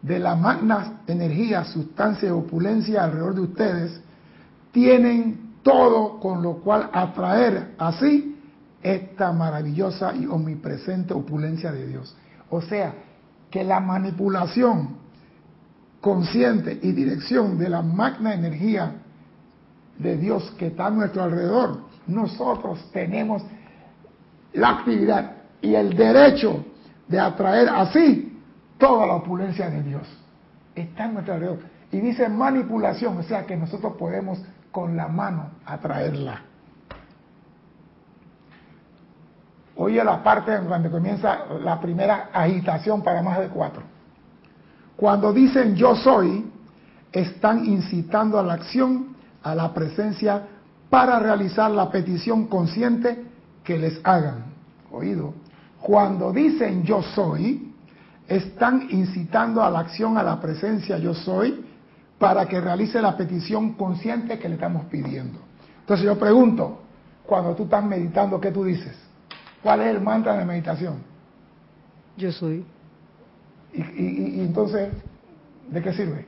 de 0.01 0.19
la 0.19 0.35
magna 0.35 1.01
energía, 1.07 1.65
sustancia 1.65 2.29
y 2.29 2.31
opulencia 2.31 3.03
alrededor 3.03 3.35
de 3.35 3.41
ustedes, 3.41 4.01
tienen 4.71 5.38
todo 5.63 6.19
con 6.19 6.41
lo 6.41 6.57
cual 6.57 6.89
atraer 6.93 7.75
así 7.77 8.37
esta 8.81 9.31
maravillosa 9.33 10.15
y 10.15 10.25
omnipresente 10.25 11.13
opulencia 11.13 11.71
de 11.71 11.87
Dios. 11.87 12.15
O 12.49 12.61
sea, 12.61 12.93
que 13.49 13.63
la 13.63 13.79
manipulación 13.79 14.97
consciente 16.01 16.79
y 16.81 16.91
dirección 16.91 17.57
de 17.57 17.69
la 17.69 17.81
magna 17.81 18.33
energía 18.33 18.93
de 19.97 20.17
Dios 20.17 20.53
que 20.57 20.67
está 20.67 20.87
a 20.87 20.91
nuestro 20.91 21.23
alrededor, 21.23 21.81
nosotros 22.07 22.89
tenemos 22.93 23.43
la 24.53 24.69
actividad 24.69 25.33
y 25.61 25.75
el 25.75 25.95
derecho 25.95 26.63
de 27.07 27.19
atraer 27.19 27.67
así 27.69 28.39
toda 28.77 29.05
la 29.05 29.15
opulencia 29.15 29.69
de 29.69 29.83
Dios. 29.83 30.03
Está 30.73 31.05
en 31.05 31.15
nuestro 31.15 31.33
alrededor. 31.33 31.59
Y 31.91 31.99
dice 31.99 32.29
manipulación, 32.29 33.17
o 33.17 33.23
sea 33.23 33.45
que 33.45 33.57
nosotros 33.57 33.93
podemos 33.97 34.39
con 34.71 34.95
la 34.95 35.07
mano 35.07 35.49
atraerla. 35.65 36.41
Oye 39.75 40.03
la 40.03 40.21
parte 40.21 40.57
donde 40.59 40.89
comienza 40.89 41.45
la 41.61 41.79
primera 41.79 42.29
agitación 42.33 43.01
para 43.01 43.21
más 43.21 43.39
de 43.39 43.47
cuatro. 43.47 43.81
Cuando 44.97 45.31
dicen 45.31 45.75
yo 45.75 45.95
soy, 45.95 46.51
están 47.11 47.65
incitando 47.65 48.37
a 48.37 48.43
la 48.43 48.53
acción, 48.53 49.15
a 49.41 49.55
la 49.55 49.73
presencia, 49.73 50.47
para 50.89 51.19
realizar 51.19 51.71
la 51.71 51.89
petición 51.89 52.47
consciente 52.47 53.23
que 53.63 53.77
les 53.77 54.01
hagan. 54.03 54.45
Oído. 54.91 55.33
Cuando 55.81 56.33
dicen 56.33 56.83
yo 56.83 57.01
soy, 57.01 57.73
están 58.27 58.87
incitando 58.91 59.63
a 59.63 59.69
la 59.69 59.79
acción, 59.79 60.17
a 60.17 60.23
la 60.23 60.39
presencia 60.39 60.97
yo 60.97 61.13
soy, 61.13 61.65
para 62.19 62.45
que 62.45 62.59
realice 62.59 63.01
la 63.01 63.15
petición 63.15 63.73
consciente 63.73 64.37
que 64.37 64.49
le 64.49 64.55
estamos 64.55 64.85
pidiendo. 64.85 65.39
Entonces 65.79 66.05
yo 66.05 66.19
pregunto, 66.19 66.81
cuando 67.25 67.55
tú 67.55 67.63
estás 67.63 67.83
meditando, 67.83 68.39
¿qué 68.39 68.51
tú 68.51 68.65
dices? 68.65 68.95
¿Cuál 69.63 69.81
es 69.81 69.87
el 69.87 70.01
mantra 70.01 70.37
de 70.37 70.45
meditación? 70.45 70.97
Yo 72.17 72.31
soy. 72.31 72.65
Y, 73.73 74.41
entonces, 74.41 74.89
¿de 75.69 75.81
qué 75.81 75.93
sirve? 75.93 76.25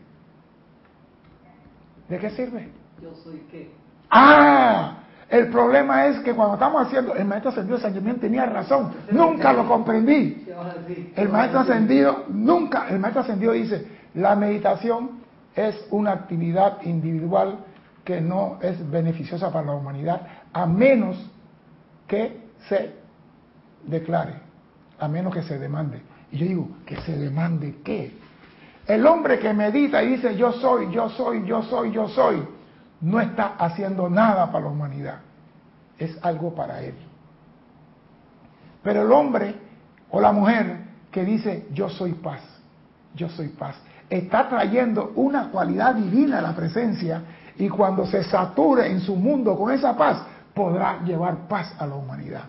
¿De 2.07 2.19
qué 2.19 2.29
sirve? 2.31 2.69
Yo 3.01 3.13
soy 3.23 3.43
qué. 3.51 3.71
Ah, 4.09 4.99
el 5.29 5.47
problema 5.47 6.07
es 6.07 6.19
que 6.19 6.33
cuando 6.33 6.53
estamos 6.53 6.85
haciendo, 6.85 7.15
el 7.15 7.25
maestro 7.25 7.51
ascendido 7.51 7.79
San 7.79 7.93
Germán 7.93 8.19
tenía 8.19 8.45
razón, 8.45 8.93
nunca 9.11 9.51
lo 9.53 9.67
comprendí. 9.67 10.45
El 11.15 11.29
maestro 11.29 11.61
ascendido, 11.61 12.25
nunca, 12.29 12.87
el 12.89 12.99
maestro 12.99 13.21
ascendido 13.21 13.53
dice, 13.53 13.85
la 14.13 14.35
meditación 14.35 15.20
es 15.55 15.85
una 15.91 16.11
actividad 16.11 16.81
individual 16.83 17.59
que 18.03 18.21
no 18.21 18.57
es 18.61 18.89
beneficiosa 18.89 19.51
para 19.51 19.67
la 19.67 19.73
humanidad, 19.73 20.21
a 20.53 20.65
menos 20.65 21.17
que 22.07 22.49
se 22.67 22.95
declare, 23.85 24.35
a 24.99 25.07
menos 25.07 25.33
que 25.33 25.43
se 25.43 25.57
demande. 25.59 26.01
Y 26.31 26.37
yo 26.37 26.45
digo, 26.45 26.69
¿que 26.85 26.97
se 27.01 27.17
demande 27.17 27.79
qué? 27.83 28.11
El 28.87 29.05
hombre 29.05 29.39
que 29.39 29.53
medita 29.53 30.03
y 30.03 30.15
dice 30.15 30.35
yo 30.35 30.51
soy, 30.53 30.91
yo 30.91 31.09
soy, 31.09 31.45
yo 31.45 31.61
soy, 31.63 31.91
yo 31.91 32.07
soy, 32.09 32.47
no 33.01 33.19
está 33.19 33.55
haciendo 33.57 34.09
nada 34.09 34.51
para 34.51 34.65
la 34.65 34.71
humanidad, 34.71 35.19
es 35.97 36.17
algo 36.23 36.55
para 36.55 36.81
él. 36.81 36.95
Pero 38.83 39.03
el 39.03 39.11
hombre 39.11 39.55
o 40.09 40.19
la 40.19 40.31
mujer 40.31 40.77
que 41.11 41.23
dice 41.23 41.67
yo 41.71 41.89
soy 41.89 42.13
paz, 42.13 42.41
yo 43.15 43.29
soy 43.29 43.49
paz, 43.49 43.75
está 44.11 44.49
trayendo 44.49 45.13
una 45.15 45.49
cualidad 45.49 45.95
divina 45.95 46.39
a 46.39 46.41
la 46.41 46.53
presencia 46.53 47.21
y 47.57 47.69
cuando 47.69 48.05
se 48.05 48.23
sature 48.25 48.91
en 48.91 48.99
su 48.99 49.15
mundo 49.15 49.57
con 49.57 49.71
esa 49.71 49.95
paz, 49.95 50.21
podrá 50.53 51.01
llevar 51.03 51.47
paz 51.47 51.73
a 51.79 51.87
la 51.87 51.95
humanidad. 51.95 52.43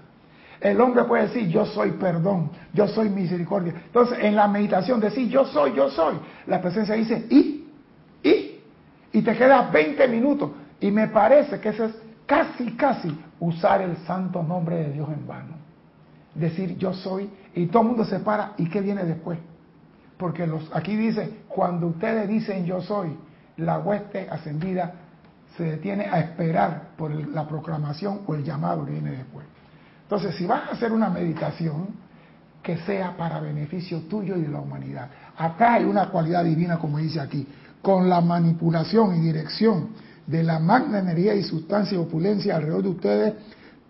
El 0.61 0.81
hombre 0.81 1.05
puede 1.05 1.29
decir, 1.29 1.49
yo 1.49 1.65
soy 1.65 1.93
perdón, 1.93 2.51
yo 2.73 2.89
soy 2.89 3.09
misericordia. 3.09 3.75
Entonces, 3.87 4.19
en 4.21 4.35
la 4.35 4.49
meditación 4.49 5.01
decir, 5.01 5.29
yo 5.29 5.45
soy, 5.45 5.75
yo 5.75 5.89
soy, 5.91 6.17
la 6.47 6.61
presencia 6.61 6.97
dice, 6.97 7.27
y, 7.31 7.69
y, 8.23 8.61
y 9.13 9.23
te 9.23 9.37
queda 9.37 9.71
20 9.71 10.09
minutos. 10.09 10.51
Y 10.81 10.91
me 10.91 11.09
parece 11.09 11.61
que 11.61 11.69
eso 11.69 11.85
es 11.85 11.95
casi, 12.27 12.73
casi 12.73 13.17
usar 13.39 13.83
el 13.83 13.97
santo 13.99 14.43
nombre 14.43 14.77
de 14.77 14.93
Dios 14.93 15.09
en 15.09 15.27
vano. 15.27 15.55
Decir, 16.35 16.77
yo 16.77 16.93
soy, 16.93 17.31
y 17.55 17.67
todo 17.67 17.83
el 17.83 17.89
mundo 17.89 18.05
se 18.05 18.19
para, 18.19 18.55
¿y 18.57 18.69
qué 18.69 18.81
viene 18.81 19.05
después? 19.05 19.39
Porque 20.23 20.47
los, 20.47 20.71
aquí 20.73 20.95
dice, 20.95 21.41
cuando 21.49 21.89
ustedes 21.89 22.29
dicen 22.29 22.65
yo 22.65 22.81
soy, 22.81 23.09
la 23.57 23.81
hueste 23.81 24.29
ascendida 24.31 24.93
se 25.57 25.65
detiene 25.65 26.05
a 26.05 26.21
esperar 26.21 26.91
por 26.97 27.11
la 27.11 27.49
proclamación 27.49 28.21
o 28.25 28.35
el 28.37 28.45
llamado 28.45 28.85
que 28.87 28.93
viene 28.93 29.11
después. 29.11 29.45
Entonces, 30.05 30.37
si 30.37 30.47
vas 30.47 30.69
a 30.69 30.73
hacer 30.75 30.93
una 30.93 31.11
meditación, 31.11 31.89
que 32.63 32.77
sea 32.87 33.17
para 33.17 33.41
beneficio 33.41 34.03
tuyo 34.03 34.37
y 34.37 34.43
de 34.43 34.49
la 34.49 34.61
humanidad. 34.61 35.09
Acá 35.37 35.75
hay 35.75 35.85
una 35.87 36.09
cualidad 36.09 36.45
divina, 36.45 36.79
como 36.79 36.99
dice 36.99 37.19
aquí, 37.19 37.45
con 37.83 38.09
la 38.09 38.21
manipulación 38.21 39.17
y 39.17 39.23
dirección 39.23 39.89
de 40.25 40.45
la 40.45 40.61
magna 40.61 41.01
energía 41.01 41.35
y 41.35 41.43
sustancia 41.43 41.97
y 41.97 42.01
opulencia 42.01 42.55
alrededor 42.55 42.85
de 42.85 42.89
ustedes, 42.91 43.35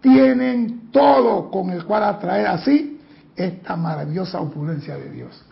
tienen 0.00 0.90
todo 0.90 1.50
con 1.50 1.68
el 1.68 1.84
cual 1.84 2.04
atraer 2.04 2.46
así 2.46 2.98
esta 3.36 3.76
maravillosa 3.76 4.40
opulencia 4.40 4.96
de 4.96 5.10
Dios. 5.10 5.51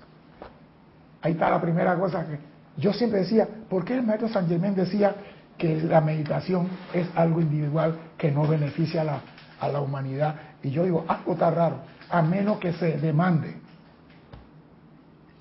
Ahí 1.22 1.32
está 1.32 1.50
la 1.50 1.60
primera 1.60 1.96
cosa 1.96 2.26
que 2.26 2.38
yo 2.76 2.92
siempre 2.92 3.20
decía, 3.20 3.46
¿por 3.68 3.84
qué 3.84 3.94
el 3.94 4.02
maestro 4.02 4.28
San 4.28 4.48
Germán 4.48 4.74
decía 4.74 5.14
que 5.58 5.82
la 5.82 6.00
meditación 6.00 6.68
es 6.94 7.08
algo 7.14 7.40
individual 7.40 7.98
que 8.16 8.30
no 8.30 8.46
beneficia 8.46 9.02
a 9.02 9.04
la, 9.04 9.20
a 9.60 9.68
la 9.68 9.80
humanidad? 9.80 10.36
Y 10.62 10.70
yo 10.70 10.84
digo, 10.84 11.04
algo 11.06 11.34
está 11.34 11.50
raro, 11.50 11.80
a 12.08 12.22
menos 12.22 12.58
que 12.58 12.72
se 12.72 12.96
demande. 12.98 13.54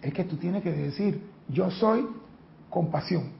Es 0.01 0.13
que 0.13 0.23
tú 0.23 0.37
tienes 0.37 0.63
que 0.63 0.71
decir, 0.71 1.23
yo 1.47 1.69
soy 1.71 2.07
compasión. 2.69 3.31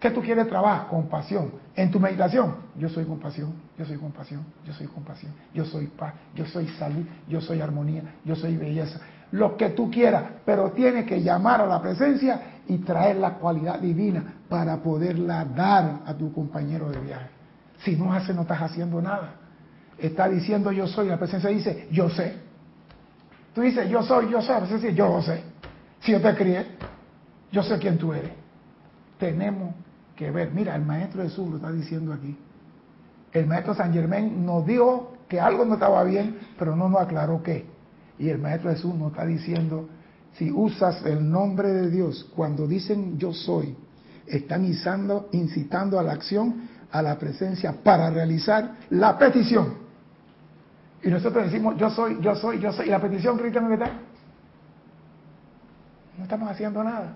¿Qué 0.00 0.10
tú 0.10 0.20
quieres 0.20 0.46
trabajar? 0.48 0.88
Compasión. 0.88 1.52
En 1.74 1.90
tu 1.90 1.98
meditación, 1.98 2.56
yo 2.76 2.88
soy 2.88 3.04
compasión, 3.04 3.54
yo 3.78 3.84
soy 3.84 3.96
compasión, 3.96 4.44
yo 4.64 4.72
soy 4.72 4.86
compasión, 4.86 5.32
yo 5.54 5.64
soy 5.64 5.86
paz, 5.86 6.14
yo 6.34 6.46
soy 6.46 6.68
salud, 6.68 7.04
yo 7.28 7.40
soy 7.40 7.60
armonía, 7.60 8.02
yo 8.24 8.34
soy 8.36 8.56
belleza. 8.56 9.00
Lo 9.32 9.56
que 9.56 9.70
tú 9.70 9.90
quieras, 9.90 10.24
pero 10.44 10.70
tienes 10.70 11.06
que 11.06 11.22
llamar 11.22 11.60
a 11.60 11.66
la 11.66 11.82
presencia 11.82 12.40
y 12.68 12.78
traer 12.78 13.16
la 13.16 13.34
cualidad 13.34 13.80
divina 13.80 14.34
para 14.48 14.76
poderla 14.78 15.44
dar 15.44 16.00
a 16.06 16.14
tu 16.14 16.32
compañero 16.32 16.90
de 16.90 17.00
viaje. 17.00 17.28
Si 17.78 17.96
no 17.96 18.12
hace, 18.12 18.32
no 18.32 18.42
estás 18.42 18.62
haciendo 18.62 19.00
nada. 19.02 19.34
Está 19.98 20.28
diciendo 20.28 20.72
yo 20.72 20.86
soy, 20.86 21.08
la 21.08 21.18
presencia 21.18 21.50
dice 21.50 21.88
yo 21.90 22.08
sé. 22.10 22.36
Tú 23.54 23.62
dices 23.62 23.88
yo 23.88 24.02
soy, 24.02 24.30
yo 24.30 24.40
soy, 24.42 24.54
la 24.54 24.60
presencia 24.60 24.88
dice 24.88 24.98
yo 24.98 25.22
sé. 25.22 25.42
Si 26.00 26.12
yo 26.12 26.20
te 26.20 26.34
crié, 26.34 26.66
yo 27.50 27.62
sé 27.62 27.78
quién 27.78 27.98
tú 27.98 28.12
eres. 28.12 28.32
Tenemos 29.18 29.74
que 30.14 30.30
ver, 30.30 30.50
mira, 30.52 30.74
el 30.76 30.82
maestro 30.82 31.22
Jesús 31.22 31.48
lo 31.48 31.56
está 31.56 31.72
diciendo 31.72 32.12
aquí. 32.12 32.36
El 33.32 33.46
maestro 33.46 33.74
San 33.74 33.92
Germán 33.92 34.44
nos 34.44 34.66
dijo 34.66 35.14
que 35.28 35.40
algo 35.40 35.64
no 35.64 35.74
estaba 35.74 36.04
bien, 36.04 36.38
pero 36.58 36.76
no 36.76 36.88
nos 36.88 37.00
aclaró 37.00 37.42
qué. 37.42 37.66
Y 38.18 38.28
el 38.28 38.38
maestro 38.38 38.70
Jesús 38.70 38.94
nos 38.94 39.12
está 39.12 39.26
diciendo, 39.26 39.88
si 40.34 40.50
usas 40.50 41.04
el 41.04 41.28
nombre 41.30 41.68
de 41.72 41.90
Dios, 41.90 42.30
cuando 42.34 42.66
dicen 42.66 43.18
yo 43.18 43.32
soy, 43.32 43.76
están 44.26 44.64
incitando, 44.64 45.28
incitando 45.32 45.98
a 45.98 46.02
la 46.02 46.12
acción, 46.12 46.68
a 46.90 47.02
la 47.02 47.18
presencia 47.18 47.74
para 47.82 48.10
realizar 48.10 48.76
la 48.90 49.18
petición. 49.18 49.74
Y 51.02 51.08
nosotros 51.08 51.44
decimos 51.44 51.76
yo 51.76 51.90
soy, 51.90 52.18
yo 52.20 52.34
soy, 52.34 52.58
yo 52.58 52.72
soy. 52.72 52.86
¿Y 52.86 52.90
la 52.90 53.00
petición 53.00 53.38
cristiana 53.38 53.72
está? 53.72 53.90
No 56.18 56.24
estamos 56.24 56.50
haciendo 56.50 56.82
nada. 56.82 57.14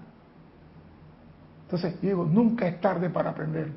Entonces, 1.65 1.95
yo 2.03 2.09
digo, 2.09 2.25
nunca 2.25 2.67
es 2.67 2.81
tarde 2.81 3.11
para 3.11 3.31
aprender. 3.31 3.73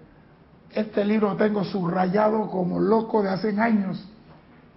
Este 0.71 1.05
libro 1.05 1.29
lo 1.29 1.35
tengo 1.35 1.63
subrayado 1.63 2.49
como 2.49 2.79
loco 2.79 3.21
de 3.21 3.29
hace 3.29 3.49
años 3.59 4.03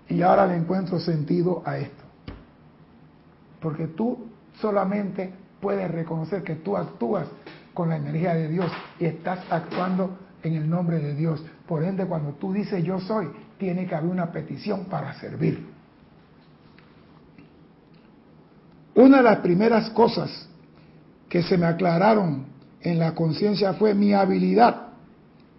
y 0.08 0.20
ahora 0.22 0.46
le 0.46 0.56
encuentro 0.56 1.00
sentido 1.00 1.62
a 1.64 1.78
esto. 1.78 2.05
Porque 3.60 3.86
tú 3.88 4.26
solamente 4.60 5.32
puedes 5.60 5.90
reconocer 5.90 6.42
que 6.42 6.56
tú 6.56 6.76
actúas 6.76 7.26
con 7.74 7.88
la 7.88 7.96
energía 7.96 8.34
de 8.34 8.48
Dios 8.48 8.70
y 8.98 9.04
estás 9.04 9.40
actuando 9.50 10.18
en 10.42 10.54
el 10.54 10.68
nombre 10.68 10.98
de 10.98 11.14
Dios. 11.14 11.44
Por 11.66 11.82
ende, 11.82 12.06
cuando 12.06 12.32
tú 12.32 12.52
dices 12.52 12.82
yo 12.84 13.00
soy, 13.00 13.28
tiene 13.58 13.86
que 13.86 13.94
haber 13.94 14.10
una 14.10 14.30
petición 14.32 14.84
para 14.86 15.14
servir. 15.14 15.66
Una 18.94 19.18
de 19.18 19.22
las 19.22 19.38
primeras 19.38 19.90
cosas 19.90 20.48
que 21.28 21.42
se 21.42 21.58
me 21.58 21.66
aclararon 21.66 22.46
en 22.80 22.98
la 22.98 23.14
conciencia 23.14 23.74
fue 23.74 23.94
mi 23.94 24.14
habilidad, 24.14 24.88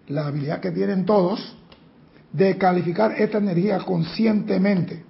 la 0.08 0.26
habilidad 0.26 0.60
que 0.60 0.72
tienen 0.72 1.04
todos, 1.04 1.56
de 2.32 2.56
calificar 2.58 3.12
esta 3.12 3.38
energía 3.38 3.78
conscientemente, 3.78 5.04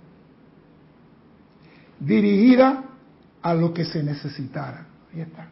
dirigida 2.00 2.84
a 3.42 3.54
lo 3.54 3.72
que 3.72 3.84
se 3.84 4.02
necesitara. 4.02 4.87
Ahí 5.12 5.20
está. 5.20 5.48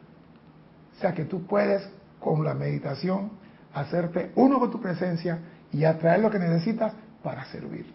O 0.96 1.00
sea 1.00 1.12
que 1.14 1.24
tú 1.24 1.46
puedes 1.46 1.88
con 2.20 2.44
la 2.44 2.54
meditación 2.54 3.30
hacerte 3.74 4.32
uno 4.36 4.58
con 4.58 4.70
tu 4.70 4.80
presencia 4.80 5.38
y 5.72 5.84
atraer 5.84 6.20
lo 6.20 6.30
que 6.30 6.38
necesitas 6.38 6.94
para 7.22 7.44
servir. 7.46 7.92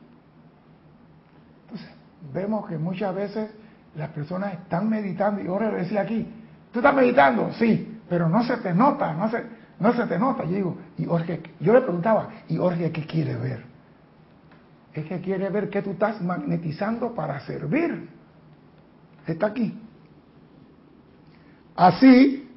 Entonces, 1.64 1.90
vemos 2.34 2.68
que 2.68 2.78
muchas 2.78 3.16
veces 3.16 3.50
las 3.96 4.10
personas 4.10 4.54
están 4.54 4.90
meditando, 4.90 5.42
y 5.42 5.48
ahora 5.48 5.72
decía 5.72 6.02
aquí, 6.02 6.28
¿tú 6.72 6.80
estás 6.80 6.94
meditando? 6.94 7.52
Sí, 7.54 8.00
pero 8.08 8.30
no 8.30 8.44
se 8.44 8.58
te 8.58 8.74
nota, 8.74 9.14
no 9.14 9.30
se, 9.30 9.44
no 9.80 9.94
se 9.94 10.06
te 10.06 10.20
nota. 10.20 10.44
Yo 10.46 10.52
digo, 10.52 10.78
y 10.98 11.06
Jorge, 11.06 11.42
yo 11.60 11.74
le 11.74 11.82
preguntaba, 11.82 12.30
¿y 12.48 12.58
Jorge 12.58 12.92
qué 12.92 13.06
quiere 13.06 13.36
ver? 13.36 13.66
Es 14.94 15.06
que 15.06 15.22
quiere 15.22 15.50
ver 15.50 15.70
que 15.70 15.82
tú 15.82 15.92
estás 15.92 16.22
magnetizando 16.22 17.14
para 17.16 17.40
servir. 17.42 18.10
Está 19.28 19.48
aquí. 19.48 19.78
Así, 21.76 22.50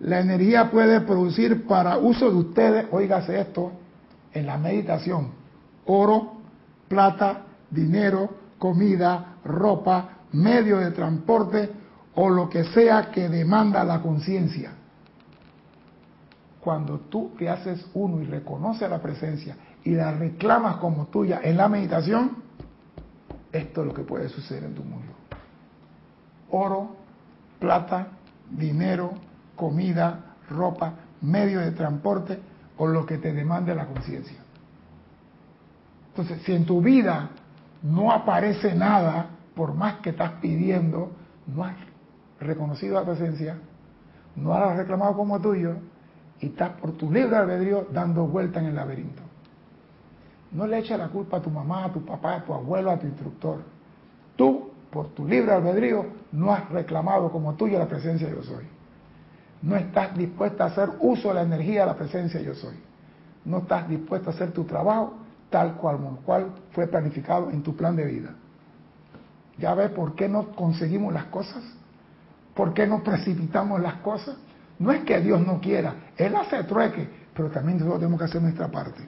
la 0.00 0.20
energía 0.20 0.70
puede 0.70 1.00
producir 1.00 1.66
para 1.66 1.98
uso 1.98 2.30
de 2.30 2.36
ustedes, 2.36 2.86
oígase 2.90 3.40
esto, 3.40 3.72
en 4.32 4.46
la 4.46 4.56
meditación, 4.56 5.32
oro, 5.86 6.34
plata, 6.88 7.42
dinero, 7.70 8.30
comida, 8.58 9.36
ropa, 9.44 10.18
medio 10.32 10.78
de 10.78 10.90
transporte 10.92 11.70
o 12.14 12.30
lo 12.30 12.48
que 12.48 12.64
sea 12.64 13.10
que 13.10 13.28
demanda 13.28 13.84
la 13.84 14.00
conciencia 14.00 14.72
cuando 16.62 17.00
tú 17.00 17.32
te 17.36 17.48
haces 17.48 17.84
uno 17.92 18.22
y 18.22 18.24
reconoces 18.24 18.88
la 18.88 19.02
presencia 19.02 19.56
y 19.82 19.90
la 19.90 20.12
reclamas 20.12 20.76
como 20.76 21.06
tuya 21.06 21.40
en 21.42 21.56
la 21.56 21.68
meditación, 21.68 22.36
esto 23.50 23.80
es 23.80 23.86
lo 23.88 23.92
que 23.92 24.02
puede 24.02 24.28
suceder 24.28 24.64
en 24.64 24.74
tu 24.74 24.84
mundo. 24.84 25.12
Oro, 26.52 26.94
plata, 27.58 28.06
dinero, 28.50 29.10
comida, 29.56 30.36
ropa, 30.48 30.94
medio 31.22 31.60
de 31.60 31.72
transporte 31.72 32.38
o 32.76 32.86
lo 32.86 33.04
que 33.04 33.18
te 33.18 33.32
demande 33.32 33.74
la 33.74 33.86
conciencia. 33.86 34.38
Entonces, 36.08 36.42
si 36.42 36.52
en 36.52 36.66
tu 36.66 36.80
vida 36.80 37.30
no 37.82 38.12
aparece 38.12 38.74
nada, 38.74 39.30
por 39.54 39.74
más 39.74 39.96
que 39.96 40.10
estás 40.10 40.32
pidiendo, 40.40 41.12
no 41.46 41.64
has 41.64 41.74
reconocido 42.38 42.94
la 42.94 43.04
presencia, 43.04 43.58
no 44.36 44.52
has 44.52 44.76
reclamado 44.76 45.14
como 45.14 45.40
tuyo, 45.40 45.76
y 46.40 46.46
estás 46.46 46.70
por 46.72 46.92
tu 46.92 47.10
libre 47.10 47.36
albedrío 47.36 47.86
dando 47.92 48.26
vuelta 48.26 48.60
en 48.60 48.66
el 48.66 48.74
laberinto. 48.74 49.22
No 50.50 50.66
le 50.66 50.78
eches 50.78 50.98
la 50.98 51.08
culpa 51.08 51.38
a 51.38 51.40
tu 51.40 51.50
mamá, 51.50 51.84
a 51.84 51.92
tu 51.92 52.04
papá, 52.04 52.34
a 52.34 52.44
tu 52.44 52.52
abuelo, 52.52 52.90
a 52.90 52.98
tu 52.98 53.06
instructor. 53.06 53.62
Tú, 54.36 54.71
por 54.92 55.08
tu 55.14 55.26
libre 55.26 55.52
albedrío, 55.52 56.04
no 56.32 56.52
has 56.52 56.68
reclamado 56.68 57.32
como 57.32 57.54
tuyo 57.54 57.78
la 57.78 57.88
presencia 57.88 58.28
yo 58.28 58.42
soy. 58.42 58.66
No 59.62 59.74
estás 59.74 60.14
dispuesta 60.14 60.64
a 60.64 60.66
hacer 60.66 60.90
uso 61.00 61.28
de 61.28 61.34
la 61.34 61.42
energía 61.42 61.80
de 61.80 61.86
la 61.86 61.96
presencia 61.96 62.40
yo 62.42 62.54
soy. 62.54 62.76
No 63.46 63.58
estás 63.58 63.88
dispuesta 63.88 64.30
a 64.30 64.34
hacer 64.34 64.52
tu 64.52 64.64
trabajo 64.64 65.14
tal 65.48 65.76
cual, 65.76 65.98
cual 66.26 66.52
fue 66.72 66.86
planificado 66.86 67.50
en 67.50 67.62
tu 67.62 67.74
plan 67.74 67.96
de 67.96 68.04
vida. 68.04 68.34
¿Ya 69.58 69.74
ves 69.74 69.90
por 69.90 70.14
qué 70.14 70.28
no 70.28 70.50
conseguimos 70.50 71.12
las 71.14 71.24
cosas? 71.24 71.62
¿Por 72.54 72.74
qué 72.74 72.86
no 72.86 73.02
precipitamos 73.02 73.80
las 73.80 73.94
cosas? 73.96 74.36
No 74.78 74.92
es 74.92 75.04
que 75.04 75.20
Dios 75.20 75.40
no 75.46 75.58
quiera, 75.58 75.94
Él 76.18 76.36
hace 76.36 76.64
trueque, 76.64 77.08
pero 77.34 77.50
también 77.50 77.78
nosotros 77.78 78.00
tenemos 78.00 78.18
que 78.18 78.24
hacer 78.26 78.42
nuestra 78.42 78.68
parte. 78.68 79.02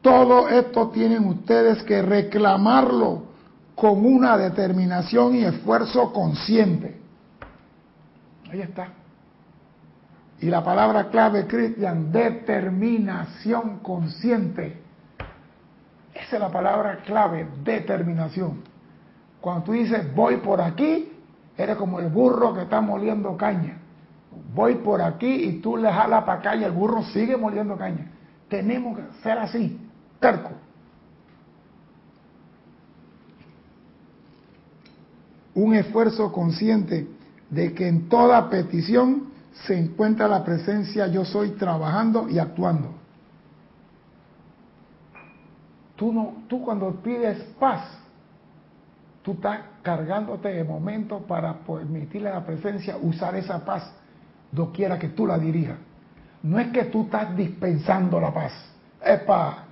Todo 0.00 0.48
esto 0.48 0.90
tienen 0.90 1.24
ustedes 1.24 1.82
que 1.82 2.02
reclamarlo 2.02 3.27
con 3.78 4.04
una 4.04 4.36
determinación 4.36 5.36
y 5.36 5.44
esfuerzo 5.44 6.12
consciente. 6.12 6.98
Ahí 8.50 8.60
está. 8.60 8.88
Y 10.40 10.46
la 10.46 10.64
palabra 10.64 11.10
clave, 11.10 11.46
Cristian, 11.46 12.10
determinación 12.10 13.78
consciente. 13.78 14.82
Esa 16.12 16.36
es 16.36 16.40
la 16.40 16.50
palabra 16.50 17.02
clave, 17.04 17.46
determinación. 17.62 18.62
Cuando 19.40 19.64
tú 19.64 19.72
dices 19.72 20.12
voy 20.12 20.38
por 20.38 20.60
aquí, 20.60 21.12
eres 21.56 21.76
como 21.76 22.00
el 22.00 22.08
burro 22.08 22.54
que 22.54 22.62
está 22.62 22.80
moliendo 22.80 23.36
caña. 23.36 23.78
Voy 24.54 24.74
por 24.76 25.00
aquí 25.02 25.44
y 25.44 25.60
tú 25.60 25.76
le 25.76 25.92
jalas 25.92 26.24
para 26.24 26.40
acá 26.40 26.56
y 26.56 26.64
el 26.64 26.72
burro 26.72 27.04
sigue 27.04 27.36
moliendo 27.36 27.76
caña. 27.76 28.10
Tenemos 28.48 28.98
que 28.98 29.04
ser 29.22 29.38
así, 29.38 29.80
terco. 30.18 30.50
Un 35.58 35.74
esfuerzo 35.74 36.30
consciente 36.30 37.08
de 37.50 37.74
que 37.74 37.88
en 37.88 38.08
toda 38.08 38.48
petición 38.48 39.24
se 39.66 39.76
encuentra 39.76 40.28
la 40.28 40.44
presencia 40.44 41.08
yo 41.08 41.24
soy 41.24 41.50
trabajando 41.50 42.28
y 42.28 42.38
actuando. 42.38 42.90
Tú, 45.96 46.12
no, 46.12 46.44
tú 46.46 46.62
cuando 46.62 46.92
pides 47.02 47.42
paz, 47.58 47.88
tú 49.24 49.32
estás 49.32 49.62
cargándote 49.82 50.48
de 50.48 50.62
momento 50.62 51.18
para 51.26 51.54
permitirle 51.54 52.28
a 52.28 52.34
la 52.34 52.46
presencia 52.46 52.96
usar 52.96 53.34
esa 53.34 53.64
paz 53.64 53.90
doquiera 54.52 54.96
que 54.96 55.08
tú 55.08 55.26
la 55.26 55.40
dirijas. 55.40 55.78
No 56.40 56.60
es 56.60 56.68
que 56.68 56.84
tú 56.84 57.02
estás 57.02 57.36
dispensando 57.36 58.20
la 58.20 58.32
paz. 58.32 58.52
Epa, 59.04 59.64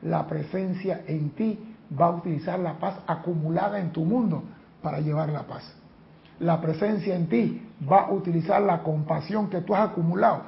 la 0.00 0.26
presencia 0.26 1.02
en 1.06 1.28
ti 1.32 1.58
va 2.00 2.06
a 2.06 2.10
utilizar 2.12 2.58
la 2.58 2.78
paz 2.78 3.00
acumulada 3.06 3.78
en 3.78 3.92
tu 3.92 4.06
mundo 4.06 4.42
para 4.84 5.00
llevar 5.00 5.30
la 5.30 5.42
paz 5.42 5.74
la 6.40 6.60
presencia 6.60 7.14
en 7.14 7.28
ti 7.28 7.62
va 7.90 8.02
a 8.02 8.12
utilizar 8.12 8.60
la 8.62 8.82
compasión 8.82 9.48
que 9.48 9.60
tú 9.60 9.74
has 9.74 9.90
acumulado. 9.90 10.42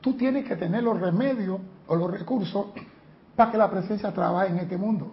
Tú 0.00 0.14
tienes 0.14 0.46
que 0.46 0.56
tener 0.56 0.82
los 0.82 1.00
remedios 1.00 1.60
o 1.86 1.96
los 1.96 2.10
recursos 2.10 2.66
para 3.36 3.50
que 3.50 3.58
la 3.58 3.70
presencia 3.70 4.12
trabaje 4.12 4.50
en 4.50 4.58
este 4.58 4.76
mundo. 4.76 5.12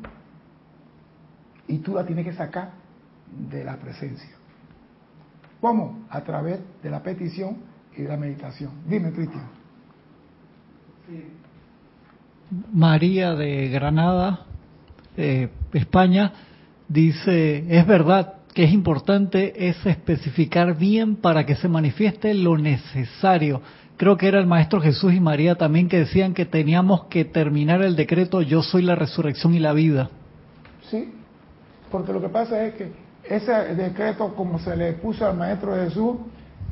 Y 1.67 1.79
tú 1.79 1.93
la 1.93 2.05
tienes 2.05 2.25
que 2.25 2.33
sacar 2.33 2.71
de 3.49 3.63
la 3.63 3.77
presencia. 3.77 4.31
¿Cómo? 5.61 6.05
A 6.09 6.21
través 6.21 6.59
de 6.81 6.89
la 6.89 7.03
petición 7.03 7.57
y 7.95 8.03
de 8.03 8.07
la 8.07 8.17
meditación. 8.17 8.71
Dime, 8.87 9.11
Cristian. 9.11 9.47
María 12.73 13.35
de 13.35 13.69
Granada, 13.69 14.45
eh, 15.17 15.49
España, 15.73 16.33
dice, 16.87 17.65
es 17.69 17.85
verdad, 17.85 18.38
que 18.53 18.63
es 18.63 18.71
importante 18.71 19.69
es 19.69 19.85
especificar 19.85 20.75
bien 20.77 21.15
para 21.15 21.45
que 21.45 21.55
se 21.55 21.67
manifieste 21.67 22.33
lo 22.33 22.57
necesario. 22.57 23.61
Creo 23.97 24.17
que 24.17 24.27
era 24.27 24.39
el 24.39 24.47
Maestro 24.47 24.81
Jesús 24.81 25.13
y 25.13 25.19
María 25.19 25.55
también 25.55 25.89
que 25.89 25.99
decían 25.99 26.33
que 26.33 26.45
teníamos 26.45 27.05
que 27.05 27.25
terminar 27.25 27.81
el 27.81 27.95
decreto 27.95 28.41
Yo 28.41 28.63
soy 28.63 28.81
la 28.81 28.95
resurrección 28.95 29.53
y 29.53 29.59
la 29.59 29.73
vida. 29.73 30.09
Sí, 30.89 31.13
porque 31.91 32.13
lo 32.13 32.21
que 32.21 32.29
pasa 32.29 32.63
es 32.65 32.75
que 32.75 32.91
ese 33.23 33.51
decreto, 33.75 34.33
como 34.35 34.57
se 34.59 34.75
le 34.75 34.93
puso 34.93 35.27
al 35.27 35.37
Maestro 35.37 35.75
Jesús, 35.75 36.15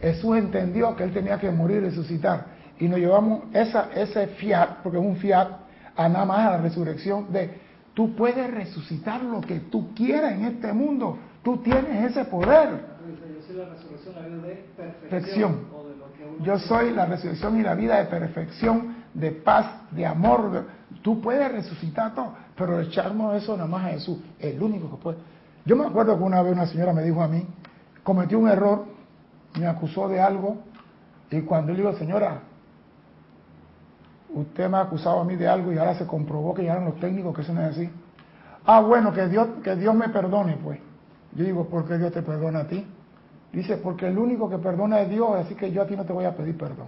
Jesús 0.02 0.38
entendió 0.38 0.96
que 0.96 1.04
él 1.04 1.14
tenía 1.14 1.38
que 1.40 1.52
morir 1.52 1.78
y 1.78 1.82
resucitar. 1.82 2.46
Y 2.80 2.88
nos 2.88 3.00
llevamos 3.00 3.44
esa, 3.54 3.90
ese 3.96 4.28
fiat, 4.28 4.82
porque 4.84 4.98
es 4.98 5.04
un 5.04 5.18
fiat, 5.18 5.50
a 5.96 6.08
nada 6.08 6.26
más 6.26 6.40
a 6.40 6.52
la 6.52 6.58
resurrección 6.58 7.32
de 7.32 7.68
tú 7.94 8.16
puedes 8.16 8.50
resucitar 8.52 9.24
lo 9.24 9.42
que 9.42 9.60
tú 9.60 9.94
quieras 9.96 10.34
en 10.34 10.46
este 10.46 10.72
mundo 10.72 11.18
Tú 11.44 11.58
tienes 11.58 12.12
ese 12.12 12.26
poder. 12.26 12.98
Yo 13.08 13.48
soy 13.48 13.56
la 13.58 13.66
resurrección 13.70 14.16
y 14.16 14.22
la 14.22 14.28
vida 14.28 14.48
de 14.48 14.56
perfección. 14.76 15.78
Yo 16.42 16.60
soy 16.60 16.92
la 16.92 17.06
resurrección 17.06 17.60
y 17.60 17.64
la 17.64 17.76
vida 17.76 17.98
de 17.98 18.06
perfección, 18.06 18.96
de 19.14 19.32
paz, 19.32 19.66
de 19.92 20.06
amor. 20.06 20.66
Tú 21.02 21.22
puedes 21.22 21.52
resucitar 21.52 22.14
todo, 22.14 22.34
pero 22.56 22.80
echarnos 22.82 23.36
eso 23.42 23.56
nada 23.56 23.68
más 23.68 23.86
a 23.86 23.90
Jesús, 23.90 24.20
el 24.40 24.62
único 24.62 24.90
que 24.92 24.98
puede. 24.98 25.18
Yo 25.66 25.76
me 25.76 25.86
acuerdo 25.86 26.18
que 26.18 26.24
una 26.24 26.42
vez 26.42 26.54
una 26.54 26.68
señora 26.68 26.94
me 26.94 27.04
dijo 27.04 27.22
a 27.22 27.28
mí, 27.28 27.46
cometió 28.04 28.40
un 28.40 28.48
error, 28.48 28.86
me 29.60 29.68
acusó 29.68 30.08
de 30.08 30.20
algo, 30.22 30.58
y 31.30 31.42
cuando 31.42 31.72
le 31.72 31.80
digo, 31.80 31.94
señora, 31.94 32.42
usted 34.34 34.70
me 34.70 34.78
ha 34.78 34.82
acusado 34.82 35.20
a 35.20 35.24
mí 35.26 35.36
de 35.36 35.48
algo 35.48 35.74
y 35.74 35.78
ahora 35.78 35.96
se 35.96 36.06
comprobó 36.06 36.54
que 36.54 36.64
ya 36.64 36.74
eran 36.74 36.86
los 36.86 37.00
técnicos 37.00 37.36
que 37.36 37.42
eso 37.42 37.54
no 37.54 37.62
es 37.62 37.72
así. 37.72 37.90
Ah, 38.66 38.82
bueno, 38.82 39.14
que 39.14 39.28
Dios, 39.28 39.48
que 39.64 39.76
Dios 39.76 39.96
me 39.96 40.10
perdone, 40.10 40.58
pues. 40.64 40.80
Yo 41.34 41.46
digo, 41.46 41.68
¿por 41.68 41.88
qué 41.88 41.98
Dios 41.98 42.12
te 42.12 42.22
perdona 42.22 42.60
a 42.60 42.68
ti? 42.68 42.86
Dice, 43.52 43.78
porque 43.78 44.08
el 44.08 44.18
único 44.18 44.50
que 44.50 44.58
perdona 44.58 45.02
es 45.02 45.10
Dios, 45.10 45.30
así 45.36 45.56
que 45.56 45.72
yo 45.72 45.82
a 45.82 45.88
ti 45.88 45.96
no 45.96 46.06
te 46.06 46.14
voy 46.14 46.26
a 46.26 46.36
pedir 46.36 46.58
perdón. 46.58 46.88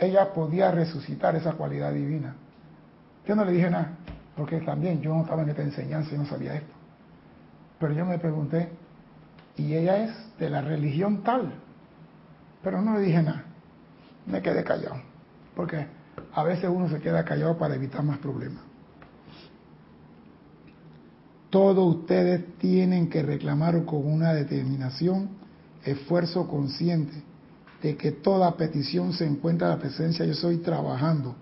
Ella 0.00 0.32
podía 0.32 0.70
resucitar 0.70 1.34
esa 1.34 1.52
cualidad 1.52 1.92
divina. 1.92 2.34
Yo 3.26 3.34
no 3.34 3.44
le 3.44 3.52
dije 3.52 3.70
nada, 3.70 3.96
porque 4.36 4.60
también 4.60 5.00
yo 5.00 5.14
no 5.14 5.22
estaba 5.22 5.42
en 5.42 5.50
esta 5.50 5.62
enseñanza 5.62 6.14
y 6.14 6.18
no 6.18 6.26
sabía 6.26 6.54
esto. 6.54 6.72
Pero 7.80 7.92
yo 7.94 8.04
me 8.04 8.18
pregunté, 8.18 8.68
y 9.56 9.74
ella 9.74 10.04
es 10.04 10.38
de 10.38 10.50
la 10.50 10.60
religión 10.60 11.22
tal, 11.22 11.52
pero 12.62 12.80
no 12.80 12.94
le 12.94 13.00
dije 13.00 13.22
nada. 13.22 13.44
Me 14.26 14.40
quedé 14.42 14.62
callado, 14.62 14.96
porque 15.56 15.86
a 16.32 16.42
veces 16.42 16.70
uno 16.70 16.88
se 16.88 17.00
queda 17.00 17.24
callado 17.24 17.58
para 17.58 17.74
evitar 17.74 18.02
más 18.02 18.18
problemas. 18.18 18.62
Todos 21.50 21.96
ustedes 21.96 22.56
tienen 22.58 23.08
que 23.08 23.22
reclamar 23.22 23.84
con 23.84 24.06
una 24.06 24.34
determinación, 24.34 25.30
esfuerzo 25.84 26.46
consciente 26.46 27.22
de 27.82 27.96
que 27.96 28.12
toda 28.12 28.56
petición 28.56 29.12
se 29.12 29.24
encuentra 29.24 29.68
a 29.68 29.70
la 29.70 29.78
presencia 29.78 30.26
yo 30.26 30.34
soy 30.34 30.58
trabajando. 30.58 31.34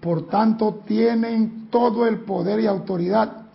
Por 0.00 0.28
tanto, 0.28 0.82
tienen 0.86 1.68
todo 1.70 2.06
el 2.06 2.20
poder 2.20 2.60
y 2.60 2.66
autoridad 2.66 3.46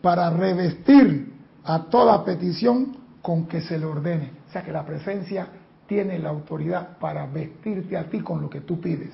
para 0.00 0.30
revestir 0.30 1.32
a 1.64 1.84
toda 1.84 2.24
petición 2.24 2.96
con 3.22 3.46
que 3.46 3.60
se 3.60 3.78
le 3.78 3.86
ordene. 3.86 4.32
O 4.48 4.52
sea 4.52 4.62
que 4.62 4.72
la 4.72 4.84
presencia 4.84 5.48
tiene 5.86 6.18
la 6.18 6.30
autoridad 6.30 6.98
para 6.98 7.26
vestirte 7.26 7.96
a 7.96 8.08
ti 8.08 8.20
con 8.20 8.40
lo 8.40 8.48
que 8.48 8.60
tú 8.60 8.80
pides, 8.80 9.10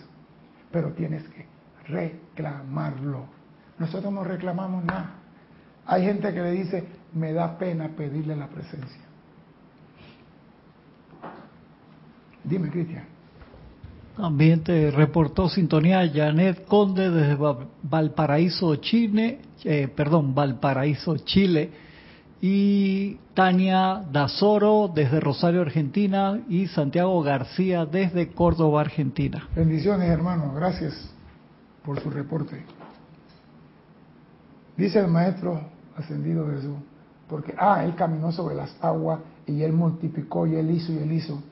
pero 0.71 0.93
tienes 0.93 1.23
que 1.29 1.47
reclamarlo. 1.89 3.25
Nosotros 3.79 4.13
no 4.13 4.23
reclamamos 4.23 4.85
nada. 4.85 5.16
Hay 5.87 6.03
gente 6.03 6.33
que 6.33 6.43
le 6.43 6.51
dice, 6.51 6.85
me 7.15 7.33
da 7.33 7.57
pena 7.59 7.89
pedirle 7.97 8.35
la 8.37 8.49
presencia. 8.49 9.03
Dime, 12.43 12.71
Cristian. 12.71 13.05
También 14.17 14.63
te 14.63 14.91
reportó 14.91 15.49
sintonía 15.49 16.11
Janet 16.13 16.65
Conde 16.65 17.11
desde 17.11 17.37
Valparaíso, 17.83 18.75
Chile, 18.77 19.41
eh, 19.65 19.89
perdón, 19.95 20.35
Valparaíso, 20.35 21.19
Chile, 21.19 21.71
y 22.41 23.19
Tania 23.35 24.03
Dazoro 24.11 24.91
desde 24.93 25.21
Rosario, 25.21 25.61
Argentina, 25.61 26.41
y 26.49 26.67
Santiago 26.69 27.23
García 27.23 27.85
desde 27.85 28.33
Córdoba, 28.33 28.81
Argentina. 28.81 29.49
Bendiciones, 29.55 30.09
hermano, 30.09 30.53
gracias 30.55 31.11
por 31.85 32.01
su 32.01 32.11
reporte. 32.11 32.65
Dice 34.77 34.99
el 35.01 35.09
maestro 35.09 35.76
ascendido 35.97 36.49
Jesús. 36.51 36.77
Porque, 37.29 37.55
ah, 37.59 37.85
Él 37.85 37.95
caminó 37.95 38.31
sobre 38.33 38.55
las 38.55 38.75
aguas 38.81 39.21
y 39.47 39.63
Él 39.63 39.73
multiplicó 39.73 40.47
y 40.47 40.55
Él 40.57 40.71
hizo 40.71 40.93
y 40.93 40.99
Él 40.99 41.13
hizo. 41.13 41.43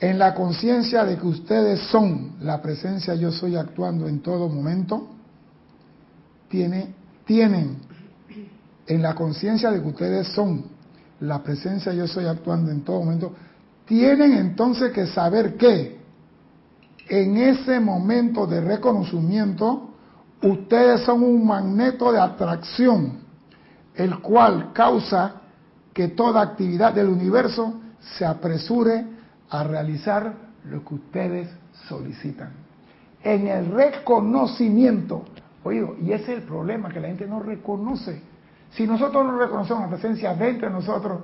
En 0.00 0.18
la 0.18 0.34
conciencia 0.34 1.04
de 1.04 1.16
que 1.16 1.26
ustedes 1.26 1.80
son 1.90 2.36
la 2.40 2.62
presencia 2.62 3.14
yo 3.14 3.32
soy 3.32 3.56
actuando 3.56 4.06
en 4.06 4.20
todo 4.20 4.48
momento, 4.48 5.08
tiene, 6.48 6.94
tienen, 7.24 7.78
en 8.86 9.02
la 9.02 9.14
conciencia 9.14 9.70
de 9.70 9.82
que 9.82 9.88
ustedes 9.88 10.28
son 10.28 10.64
la 11.20 11.42
presencia 11.42 11.92
yo 11.92 12.06
soy 12.06 12.26
actuando 12.26 12.70
en 12.70 12.82
todo 12.82 13.00
momento, 13.00 13.32
tienen 13.86 14.34
entonces 14.34 14.92
que 14.92 15.06
saber 15.06 15.56
que 15.56 15.98
en 17.08 17.36
ese 17.38 17.80
momento 17.80 18.46
de 18.46 18.60
reconocimiento, 18.60 19.87
ustedes 20.42 21.02
son 21.02 21.22
un 21.22 21.46
magneto 21.46 22.12
de 22.12 22.20
atracción, 22.20 23.20
el 23.94 24.18
cual 24.20 24.72
causa 24.72 25.42
que 25.92 26.08
toda 26.08 26.42
actividad 26.42 26.94
del 26.94 27.08
universo 27.08 27.80
se 28.00 28.24
apresure 28.24 29.04
a 29.50 29.64
realizar 29.64 30.34
lo 30.64 30.84
que 30.84 30.94
ustedes 30.94 31.50
solicitan. 31.88 32.52
En 33.22 33.48
el 33.48 33.66
reconocimiento, 33.72 35.24
oído, 35.64 35.96
y 36.00 36.12
ese 36.12 36.34
es 36.34 36.38
el 36.40 36.44
problema, 36.44 36.88
que 36.88 37.00
la 37.00 37.08
gente 37.08 37.26
no 37.26 37.40
reconoce. 37.40 38.22
Si 38.70 38.86
nosotros 38.86 39.24
no 39.24 39.38
reconocemos 39.38 39.84
la 39.84 39.88
presencia 39.88 40.34
dentro 40.34 40.68
de 40.68 40.74
nosotros, 40.74 41.20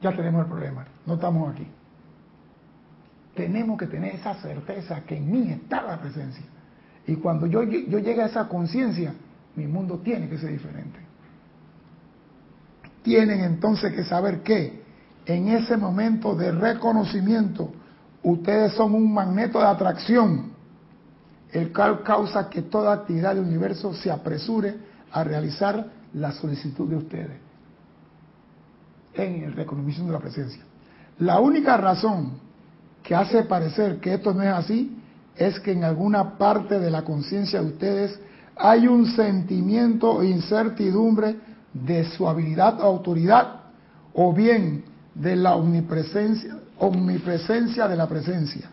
ya 0.00 0.14
tenemos 0.14 0.42
el 0.42 0.50
problema, 0.50 0.84
no 1.06 1.14
estamos 1.14 1.52
aquí. 1.52 1.66
tenemos 3.34 3.78
que 3.78 3.86
tener 3.86 4.14
esa 4.14 4.34
certeza 4.34 5.02
que 5.02 5.16
en 5.16 5.30
mí 5.30 5.52
está 5.52 5.82
la 5.82 6.00
presencia. 6.00 6.44
Y 7.06 7.16
cuando 7.16 7.46
yo, 7.46 7.62
yo 7.62 7.98
llegue 7.98 8.22
a 8.22 8.26
esa 8.26 8.48
conciencia, 8.48 9.14
mi 9.54 9.66
mundo 9.66 10.00
tiene 10.02 10.28
que 10.28 10.38
ser 10.38 10.50
diferente. 10.50 10.98
Tienen 13.02 13.40
entonces 13.40 13.92
que 13.92 14.04
saber 14.04 14.42
que 14.42 14.82
en 15.24 15.48
ese 15.48 15.76
momento 15.76 16.34
de 16.34 16.52
reconocimiento, 16.52 17.72
ustedes 18.22 18.72
son 18.72 18.94
un 18.94 19.12
magneto 19.12 19.60
de 19.60 19.66
atracción, 19.66 20.52
el 21.52 21.72
cual 21.72 22.02
causa 22.02 22.48
que 22.48 22.62
toda 22.62 22.92
actividad 22.92 23.34
del 23.34 23.44
universo 23.44 23.94
se 23.94 24.10
apresure 24.10 24.74
a 25.12 25.22
realizar 25.22 25.86
la 26.12 26.32
solicitud 26.32 26.88
de 26.88 26.96
ustedes 26.96 27.38
en 29.14 29.44
el 29.44 29.52
reconocimiento 29.52 30.06
de 30.06 30.12
la 30.12 30.18
presencia. 30.18 30.62
La 31.18 31.40
única 31.40 31.76
razón 31.76 32.32
que 33.02 33.14
hace 33.14 33.44
parecer 33.44 34.00
que 34.00 34.14
esto 34.14 34.34
no 34.34 34.42
es 34.42 34.50
así 34.50 34.96
es 35.36 35.60
que 35.60 35.72
en 35.72 35.84
alguna 35.84 36.38
parte 36.38 36.78
de 36.78 36.90
la 36.90 37.02
conciencia 37.02 37.60
de 37.60 37.66
ustedes 37.66 38.20
hay 38.56 38.88
un 38.88 39.06
sentimiento 39.06 40.22
e 40.22 40.28
incertidumbre 40.28 41.36
de 41.72 42.04
su 42.04 42.26
habilidad 42.28 42.80
o 42.80 42.84
autoridad 42.84 43.60
o 44.14 44.32
bien 44.32 44.84
de 45.14 45.36
la 45.36 45.54
omnipresencia, 45.56 46.56
omnipresencia 46.78 47.86
de 47.86 47.96
la 47.96 48.08
presencia. 48.08 48.70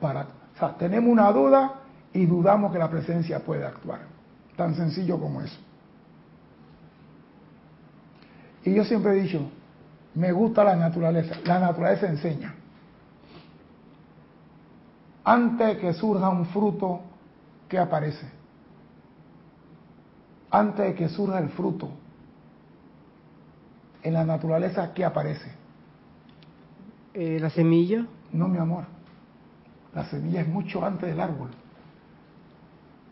Para, 0.00 0.22
o 0.22 0.58
sea, 0.58 0.76
tenemos 0.76 1.10
una 1.10 1.30
duda 1.30 1.74
y 2.12 2.26
dudamos 2.26 2.72
que 2.72 2.78
la 2.78 2.90
presencia 2.90 3.40
puede 3.40 3.64
actuar. 3.64 4.00
Tan 4.56 4.74
sencillo 4.74 5.18
como 5.18 5.40
eso. 5.40 5.58
Y 8.64 8.74
yo 8.74 8.84
siempre 8.84 9.12
he 9.12 9.22
dicho, 9.22 9.48
me 10.14 10.32
gusta 10.32 10.64
la 10.64 10.76
naturaleza. 10.76 11.36
La 11.44 11.58
naturaleza 11.58 12.08
enseña. 12.08 12.54
Antes 15.24 15.78
que 15.78 15.94
surja 15.94 16.28
un 16.28 16.46
fruto, 16.46 17.00
¿qué 17.68 17.78
aparece? 17.78 18.30
Antes 20.50 20.86
de 20.86 20.94
que 20.94 21.08
surja 21.08 21.38
el 21.38 21.48
fruto, 21.48 21.90
en 24.02 24.12
la 24.12 24.24
naturaleza, 24.24 24.92
¿qué 24.92 25.04
aparece? 25.04 25.50
Eh, 27.14 27.38
la 27.40 27.48
semilla. 27.48 28.06
No, 28.32 28.48
mi 28.48 28.58
amor. 28.58 28.84
La 29.94 30.04
semilla 30.04 30.42
es 30.42 30.48
mucho 30.48 30.84
antes 30.84 31.08
del 31.08 31.20
árbol. 31.20 31.50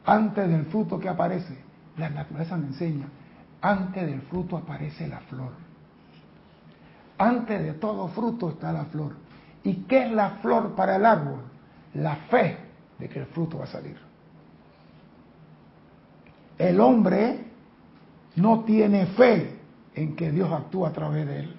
Antes 0.05 0.49
del 0.49 0.67
fruto 0.67 0.99
que 0.99 1.09
aparece, 1.09 1.57
la 1.97 2.11
naturaleza 2.11 2.57
me 2.57 2.67
enseña. 2.67 3.07
Antes 3.63 4.05
del 4.05 4.21
fruto 4.23 4.57
aparece 4.57 5.09
la 5.09 5.21
flor. 5.21 5.53
Antes 7.17 7.63
de 7.63 7.73
todo 7.75 8.09
fruto 8.09 8.51
está 8.51 8.73
la 8.73 8.85
flor. 8.87 9.15
¿Y 9.63 9.85
qué 9.85 10.07
es 10.07 10.13
la 10.13 10.31
flor 10.43 10.75
para 10.75 10.97
el 10.97 11.07
árbol? 11.07 11.52
La 11.95 12.17
fe 12.31 12.57
de 12.99 13.09
que 13.09 13.21
el 13.21 13.27
fruto 13.27 13.59
va 13.59 13.65
a 13.65 13.69
salir. 13.69 13.97
El 16.59 16.81
hombre 16.81 17.45
no 18.37 18.65
tiene 18.65 19.07
fe 19.07 19.59
en 19.95 20.17
que 20.17 20.31
Dios 20.31 20.51
actúa 20.53 20.91
a 20.91 20.93
través 20.93 21.27
de 21.27 21.41
él. 21.41 21.57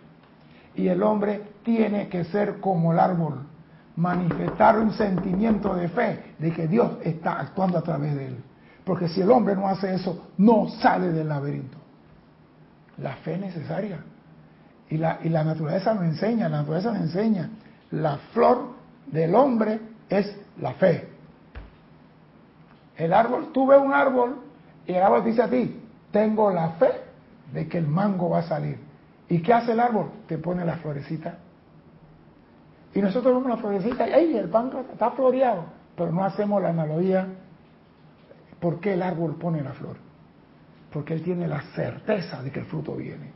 Y 0.75 0.87
el 0.87 1.03
hombre 1.03 1.41
tiene 1.63 2.07
que 2.07 2.23
ser 2.25 2.59
como 2.59 2.93
el 2.93 2.99
árbol, 2.99 3.45
manifestar 3.95 4.79
un 4.79 4.91
sentimiento 4.93 5.75
de 5.75 5.87
fe 5.89 6.35
de 6.39 6.51
que 6.51 6.67
Dios 6.67 6.97
está 7.03 7.39
actuando 7.39 7.77
a 7.77 7.83
través 7.83 8.15
de 8.15 8.27
él. 8.27 8.37
Porque 8.83 9.07
si 9.07 9.21
el 9.21 9.31
hombre 9.31 9.55
no 9.55 9.67
hace 9.67 9.93
eso, 9.93 10.29
no 10.37 10.67
sale 10.67 11.11
del 11.11 11.29
laberinto. 11.29 11.77
La 12.97 13.15
fe 13.17 13.35
es 13.35 13.39
necesaria. 13.39 13.99
Y 14.89 14.97
la, 14.97 15.19
y 15.23 15.29
la 15.29 15.43
naturaleza 15.43 15.93
nos 15.93 16.03
enseña, 16.05 16.49
la 16.49 16.57
naturaleza 16.57 16.91
nos 16.91 17.01
enseña. 17.01 17.49
La 17.91 18.17
flor 18.33 18.73
del 19.07 19.35
hombre 19.35 19.79
es 20.19 20.35
la 20.59 20.73
fe. 20.73 21.09
El 22.95 23.13
árbol, 23.13 23.51
tú 23.53 23.67
ves 23.67 23.79
un 23.81 23.93
árbol 23.93 24.37
y 24.85 24.93
el 24.93 25.01
árbol 25.01 25.23
dice 25.23 25.41
a 25.41 25.49
ti, 25.49 25.81
tengo 26.11 26.51
la 26.51 26.69
fe 26.71 26.91
de 27.51 27.67
que 27.67 27.77
el 27.77 27.87
mango 27.87 28.29
va 28.29 28.39
a 28.39 28.43
salir. 28.43 28.77
¿Y 29.29 29.41
qué 29.41 29.53
hace 29.53 29.71
el 29.71 29.79
árbol? 29.79 30.11
Te 30.27 30.37
pone 30.37 30.63
la 30.65 30.77
florecita. 30.77 31.37
Y 32.93 33.01
nosotros 33.01 33.33
vemos 33.33 33.49
la 33.49 33.57
florecita 33.57 34.07
y 34.07 34.13
¡ay! 34.13 34.37
el 34.37 34.47
mango 34.47 34.81
está 34.91 35.11
floreado. 35.11 35.65
Pero 35.95 36.11
no 36.11 36.23
hacemos 36.23 36.61
la 36.61 36.69
analogía. 36.69 37.27
¿Por 38.59 38.79
qué 38.79 38.93
el 38.93 39.01
árbol 39.01 39.35
pone 39.35 39.63
la 39.63 39.73
flor? 39.73 39.97
Porque 40.91 41.15
él 41.15 41.23
tiene 41.23 41.47
la 41.47 41.61
certeza 41.75 42.43
de 42.43 42.51
que 42.51 42.59
el 42.59 42.65
fruto 42.65 42.95
viene. 42.95 43.31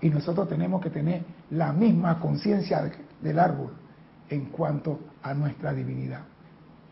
Y 0.00 0.08
nosotros 0.08 0.48
tenemos 0.48 0.80
que 0.80 0.90
tener 0.90 1.22
la 1.50 1.72
misma 1.72 2.18
conciencia 2.20 2.90
del 3.20 3.38
árbol 3.38 3.72
en 4.30 4.46
cuanto 4.46 5.00
a 5.22 5.34
nuestra 5.34 5.72
divinidad. 5.72 6.22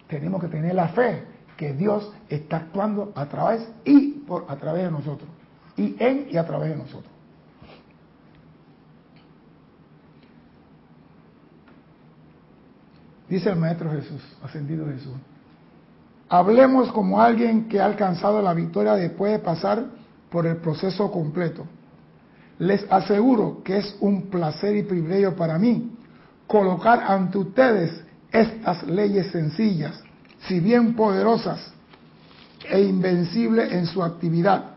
Tenemos 0.09 0.41
que 0.41 0.49
tener 0.49 0.75
la 0.75 0.89
fe 0.89 1.23
que 1.57 1.73
Dios 1.73 2.13
está 2.29 2.59
actuando 2.59 3.13
a 3.15 3.27
través 3.27 3.69
y 3.85 4.11
por, 4.27 4.45
a 4.49 4.57
través 4.57 4.85
de 4.85 4.91
nosotros. 4.91 5.29
Y 5.77 5.97
en 5.99 6.29
y 6.31 6.37
a 6.37 6.47
través 6.47 6.71
de 6.71 6.77
nosotros. 6.77 7.13
Dice 13.29 13.51
el 13.51 13.57
Maestro 13.57 13.91
Jesús, 13.91 14.23
ascendido 14.43 14.87
Jesús. 14.87 15.15
Hablemos 16.29 16.93
como 16.93 17.21
alguien 17.21 17.69
que 17.69 17.81
ha 17.81 17.87
alcanzado 17.87 18.41
la 18.41 18.55
victoria 18.55 18.95
después 18.95 19.33
de 19.33 19.39
pasar 19.41 19.87
por 20.31 20.47
el 20.47 20.57
proceso 20.59 21.11
completo. 21.11 21.67
Les 22.59 22.87
aseguro 22.91 23.63
que 23.65 23.79
es 23.79 23.97
un 24.01 24.23
placer 24.23 24.77
y 24.77 24.83
privilegio 24.85 25.35
para 25.35 25.59
mí 25.59 25.96
colocar 26.47 27.05
ante 27.07 27.39
ustedes 27.39 28.05
estas 28.31 28.83
leyes 28.85 29.31
sencillas, 29.31 30.03
si 30.47 30.61
bien 30.61 30.95
poderosas 30.95 31.73
e 32.69 32.81
invencibles 32.83 33.73
en 33.73 33.87
su 33.87 34.03
actividad, 34.03 34.77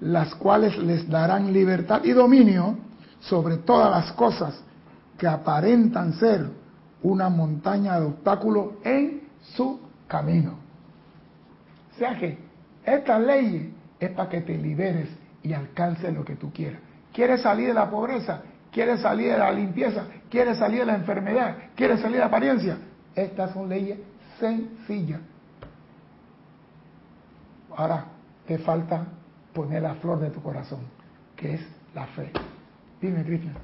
las 0.00 0.34
cuales 0.34 0.76
les 0.78 1.08
darán 1.08 1.52
libertad 1.52 2.02
y 2.04 2.12
dominio 2.12 2.78
sobre 3.20 3.58
todas 3.58 3.90
las 3.90 4.12
cosas 4.12 4.62
que 5.18 5.26
aparentan 5.26 6.14
ser 6.14 6.48
una 7.02 7.28
montaña 7.28 7.98
de 8.00 8.06
obstáculos 8.06 8.74
en 8.84 9.22
su 9.54 9.80
camino. 10.06 10.54
O 11.94 11.98
sea 11.98 12.18
que 12.18 12.38
esta 12.84 13.18
ley 13.18 13.74
es 13.98 14.10
para 14.10 14.28
que 14.28 14.40
te 14.40 14.56
liberes 14.56 15.08
y 15.42 15.52
alcances 15.52 16.14
lo 16.14 16.24
que 16.24 16.36
tú 16.36 16.50
quieras. 16.52 16.80
¿Quieres 17.12 17.42
salir 17.42 17.68
de 17.68 17.74
la 17.74 17.90
pobreza? 17.90 18.42
¿Quieres 18.70 19.00
salir 19.00 19.32
de 19.32 19.38
la 19.38 19.50
limpieza? 19.50 20.06
¿Quieres 20.30 20.58
salir 20.58 20.80
de 20.80 20.86
la 20.86 20.94
enfermedad? 20.94 21.56
¿Quieres 21.74 22.00
salir 22.00 22.16
de 22.16 22.20
la 22.20 22.26
apariencia? 22.26 22.78
Estas 23.14 23.52
son 23.52 23.68
leyes 23.68 23.98
sencillas. 24.38 25.20
Ahora 27.76 28.04
te 28.46 28.58
falta 28.58 29.06
poner 29.52 29.82
la 29.82 29.94
flor 29.94 30.20
de 30.20 30.30
tu 30.30 30.42
corazón, 30.42 30.80
que 31.36 31.54
es 31.54 31.60
la 31.94 32.06
fe. 32.06 32.30
Dime, 33.00 33.24
Cristian. 33.24 33.54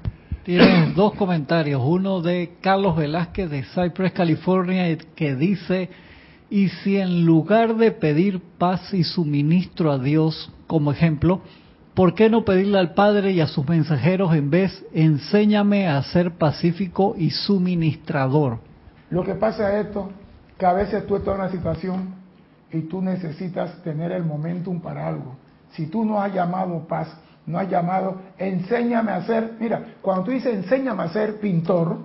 Tienes 0.43 0.95
dos 0.95 1.13
comentarios. 1.15 1.81
Uno 1.83 2.21
de 2.21 2.55
Carlos 2.61 2.95
Velázquez 2.95 3.49
de 3.49 3.63
Cypress, 3.63 4.13
California, 4.13 4.97
que 5.15 5.35
dice, 5.35 5.89
y 6.49 6.69
si 6.69 6.97
en 6.97 7.25
lugar 7.25 7.75
de 7.75 7.91
pedir 7.91 8.41
paz 8.57 8.93
y 8.93 9.03
suministro 9.03 9.91
a 9.91 9.99
Dios 9.99 10.51
como 10.65 10.91
ejemplo, 10.91 11.41
¿por 11.97 12.13
qué 12.13 12.29
no 12.29 12.45
pedirle 12.45 12.77
al 12.77 12.93
Padre 12.93 13.31
y 13.31 13.41
a 13.41 13.47
sus 13.47 13.67
mensajeros 13.67 14.31
en 14.35 14.51
vez, 14.51 14.85
enséñame 14.93 15.87
a 15.87 15.99
ser 16.03 16.37
pacífico 16.37 17.15
y 17.17 17.31
suministrador? 17.31 18.59
Lo 19.09 19.23
que 19.23 19.33
pasa 19.33 19.73
es 19.73 19.87
esto, 19.87 20.11
que 20.59 20.65
a 20.67 20.73
veces 20.73 21.07
tú 21.07 21.15
estás 21.15 21.33
en 21.33 21.41
una 21.41 21.49
situación 21.49 22.13
y 22.71 22.81
tú 22.81 23.01
necesitas 23.01 23.81
tener 23.81 24.11
el 24.11 24.23
momentum 24.23 24.79
para 24.79 25.07
algo. 25.07 25.37
Si 25.71 25.87
tú 25.87 26.05
no 26.05 26.21
has 26.21 26.31
llamado 26.31 26.87
paz, 26.87 27.17
no 27.47 27.57
has 27.57 27.67
llamado, 27.67 28.21
enséñame 28.37 29.11
a 29.11 29.23
ser, 29.23 29.53
mira, 29.59 29.95
cuando 30.03 30.25
tú 30.25 30.29
dices 30.29 30.53
enséñame 30.53 31.01
a 31.01 31.09
ser 31.09 31.39
pintor, 31.39 31.97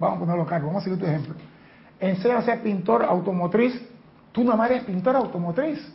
vamos 0.00 0.16
a 0.16 0.20
ponerlo 0.20 0.44
acá, 0.44 0.58
vamos 0.58 0.76
a 0.76 0.84
seguir 0.84 0.98
tu 0.98 1.04
ejemplo. 1.04 1.34
Enséñame 2.00 2.40
a 2.40 2.44
ser 2.44 2.62
pintor 2.62 3.04
automotriz, 3.04 3.78
tú 4.32 4.42
no 4.42 4.64
eres 4.64 4.84
pintor 4.84 5.16
automotriz. 5.16 5.86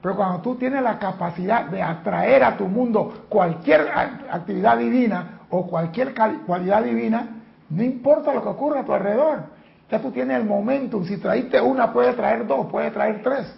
Pero 0.00 0.14
cuando 0.16 0.40
tú 0.40 0.54
tienes 0.54 0.82
la 0.82 0.98
capacidad 0.98 1.66
de 1.66 1.82
atraer 1.82 2.44
a 2.44 2.56
tu 2.56 2.66
mundo 2.66 3.24
cualquier 3.28 3.88
actividad 4.30 4.78
divina 4.78 5.40
o 5.50 5.66
cualquier 5.66 6.14
cualidad 6.46 6.84
divina, 6.84 7.42
no 7.70 7.82
importa 7.82 8.32
lo 8.32 8.42
que 8.42 8.48
ocurra 8.48 8.80
a 8.80 8.84
tu 8.84 8.92
alrededor. 8.92 9.58
Ya 9.90 10.00
tú 10.00 10.10
tienes 10.10 10.38
el 10.38 10.46
momentum. 10.46 11.04
Si 11.04 11.16
traíste 11.16 11.60
una, 11.60 11.92
puede 11.92 12.12
traer 12.12 12.46
dos, 12.46 12.66
puede 12.66 12.90
traer 12.90 13.22
tres. 13.22 13.52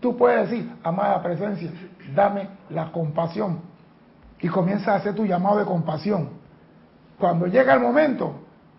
Tú 0.00 0.16
puedes 0.16 0.50
decir, 0.50 0.70
amada 0.82 1.22
presencia, 1.22 1.70
dame 2.14 2.48
la 2.70 2.92
compasión. 2.92 3.60
Y 4.40 4.48
comienza 4.48 4.92
a 4.92 4.96
hacer 4.96 5.14
tu 5.14 5.24
llamado 5.24 5.58
de 5.58 5.64
compasión. 5.64 6.28
Cuando 7.18 7.46
llega 7.46 7.72
el 7.72 7.80
momento, 7.80 8.34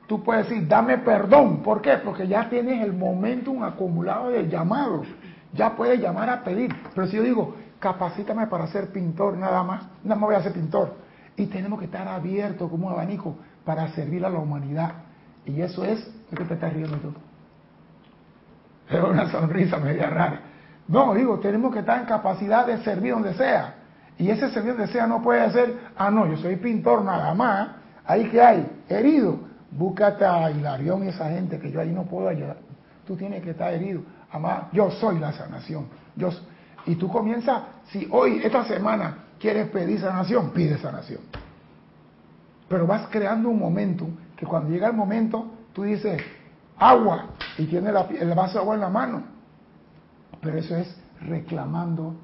tú 0.06 0.24
puedes 0.24 0.48
decir, 0.48 0.68
dame 0.68 1.00
perdón. 1.00 1.64
¿Por 1.64 1.82
qué? 1.82 1.98
Porque 1.98 2.28
ya 2.28 2.48
tienes 2.48 2.84
el 2.84 2.94
momentum 2.94 3.64
acumulado 3.64 4.30
del 4.30 4.50
llamado 4.50 5.02
ya 5.54 5.76
puedes 5.76 6.00
llamar 6.00 6.30
a 6.30 6.44
pedir. 6.44 6.76
Pero 6.94 7.08
si 7.08 7.18
yo 7.18 7.24
digo, 7.24 7.56
capacítame 7.80 8.48
para 8.48 8.68
ser 8.68 8.92
pintor, 8.92 9.38
nada 9.38 9.64
más, 9.64 9.84
nada 10.04 10.20
más 10.20 10.28
voy 10.28 10.36
a 10.36 10.44
ser 10.44 10.54
pintor. 10.54 10.96
Y 11.36 11.46
tenemos 11.48 11.80
que 11.80 11.86
estar 11.86 12.08
abiertos 12.08 12.70
como 12.70 12.88
un 12.88 12.94
abanico 12.94 13.36
para 13.64 13.88
servir 13.90 14.26
a 14.26 14.30
la 14.30 14.40
humanidad. 14.40 14.94
Y 15.46 15.62
eso 15.62 15.86
es, 15.86 16.06
¿de 16.30 16.38
qué 16.38 16.44
te 16.44 16.54
estás 16.56 16.74
riendo 16.74 16.98
tú? 16.98 17.14
Es 18.90 19.04
una 19.04 19.30
sonrisa 19.30 19.78
media 19.78 20.10
rara. 20.10 20.42
No, 20.88 21.14
digo, 21.14 21.40
tenemos 21.40 21.74
que 21.74 21.80
estar 21.80 22.00
en 22.00 22.06
capacidad 22.06 22.66
de 22.66 22.78
servir 22.84 23.14
donde 23.14 23.34
sea. 23.34 23.76
Y 24.18 24.30
ese 24.30 24.50
servir 24.50 24.76
donde 24.76 24.92
sea 24.92 25.06
no 25.06 25.22
puede 25.22 25.50
ser, 25.52 25.78
ah, 25.96 26.10
no, 26.10 26.26
yo 26.28 26.38
soy 26.38 26.56
pintor 26.56 27.04
nada 27.04 27.34
más. 27.34 27.70
Ahí 28.06 28.30
que 28.30 28.42
hay, 28.42 28.66
herido. 28.88 29.40
Búscate 29.70 30.26
a 30.26 30.50
Hilarión 30.50 31.04
y 31.04 31.10
esa 31.10 31.30
gente 31.30 31.60
que 31.60 31.70
yo 31.72 31.82
ahí 31.82 31.92
no 31.92 32.04
puedo 32.04 32.30
ayudar. 32.30 32.58
Tú 33.06 33.16
tienes 33.16 33.44
que 33.44 33.52
estar 33.52 33.74
herido. 33.74 34.02
Además, 34.32 34.64
yo 34.72 34.92
soy 34.92 35.20
la 35.20 35.32
sanación. 35.34 35.88
Yo, 36.16 36.30
y 36.86 36.96
tú 36.96 37.08
comienzas, 37.08 37.64
si 37.92 38.08
hoy, 38.12 38.42
esta 38.44 38.66
semana, 38.66 39.26
quieres 39.40 39.70
pedir 39.70 40.00
sanación, 40.00 40.52
pide 40.52 40.78
sanación. 40.78 41.22
Pero 42.68 42.86
vas 42.86 43.08
creando 43.10 43.50
un 43.50 43.60
momento 43.60 44.08
que 44.36 44.46
cuando 44.46 44.70
llega 44.70 44.88
el 44.88 44.96
momento, 44.96 45.46
tú 45.74 45.84
dices, 45.84 46.22
agua, 46.78 47.28
y 47.58 47.66
tienes 47.66 47.94
el 48.20 48.34
vaso 48.36 48.54
de 48.54 48.60
agua 48.60 48.76
en 48.76 48.82
la 48.82 48.90
mano. 48.90 49.24
Pero 50.42 50.58
eso 50.58 50.76
es 50.76 50.96
reclamando 51.22 52.16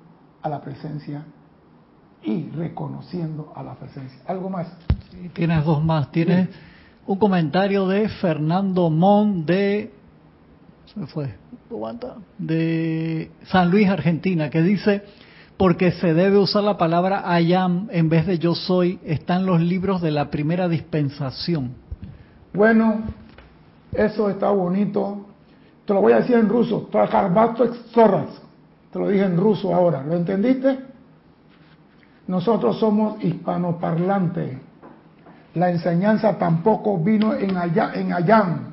a 0.42 0.50
la 0.50 0.62
presencia 0.62 1.24
y 2.22 2.50
reconociendo 2.52 3.52
a 3.56 3.64
la 3.64 3.76
presencia. 3.76 4.20
¿Algo 4.28 4.50
más? 4.50 4.68
Sí, 5.12 5.30
tienes 5.34 5.66
dos 5.66 5.84
más. 5.84 6.12
Tienes 6.12 6.50
un 7.06 7.18
comentario 7.18 7.88
de 7.88 8.08
Fernando 8.10 8.90
Mon 8.90 9.46
de 9.46 9.94
de 12.38 13.32
San 13.46 13.72
Luis, 13.72 13.90
Argentina, 13.90 14.50
que 14.50 14.62
dice, 14.62 15.04
porque 15.58 15.92
se 15.92 16.14
debe 16.14 16.38
usar 16.38 16.64
la 16.64 16.78
palabra 16.78 17.24
ayam 17.26 17.88
en 17.92 18.10
vez 18.10 18.28
de 18.28 18.38
yo 18.38 18.56
soy, 18.56 19.00
están 19.04 19.46
los 19.46 19.62
libros 19.62 20.02
de 20.02 20.12
la 20.12 20.30
primera 20.30 20.68
dispensación. 20.68 21.72
Bueno, 22.54 23.04
eso 23.92 24.30
está 24.30 24.50
bonito. 24.50 25.26
Te 25.86 25.94
lo 25.94 26.02
voy 26.02 26.14
a 26.14 26.18
decir 26.18 26.36
en 26.36 26.48
ruso. 26.48 26.90
Te 26.92 26.98
lo 29.00 29.08
dije 29.08 29.26
en 29.26 29.38
ruso 29.38 29.74
ahora. 29.74 30.04
¿Lo 30.04 30.16
entendiste? 30.16 30.80
Nosotros 32.28 32.80
somos 32.80 33.22
hispanoparlantes. 33.24 34.58
La 35.56 35.70
enseñanza 35.70 36.38
tampoco 36.38 36.98
vino 36.98 37.34
en, 37.34 37.58
allá, 37.58 37.92
en 37.94 38.14
Ayam. 38.14 38.73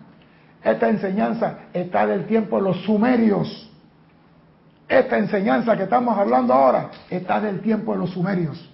Esta 0.62 0.88
enseñanza 0.88 1.54
está 1.72 2.06
del 2.06 2.26
tiempo 2.26 2.56
de 2.56 2.62
los 2.62 2.82
sumerios. 2.84 3.70
Esta 4.88 5.18
enseñanza 5.18 5.76
que 5.76 5.84
estamos 5.84 6.18
hablando 6.18 6.52
ahora 6.52 6.90
está 7.08 7.40
del 7.40 7.60
tiempo 7.60 7.92
de 7.92 7.98
los 7.98 8.10
sumerios. 8.10 8.70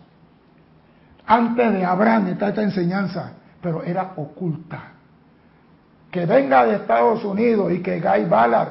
Antes 1.26 1.72
de 1.72 1.84
Abraham 1.84 2.28
está 2.28 2.48
esta 2.48 2.62
enseñanza, 2.62 3.32
pero 3.60 3.82
era 3.82 4.12
oculta. 4.16 4.92
Que 6.10 6.24
venga 6.24 6.64
de 6.64 6.76
Estados 6.76 7.24
Unidos 7.24 7.72
y 7.72 7.82
que 7.82 8.00
Guy 8.00 8.24
Ballard, 8.24 8.68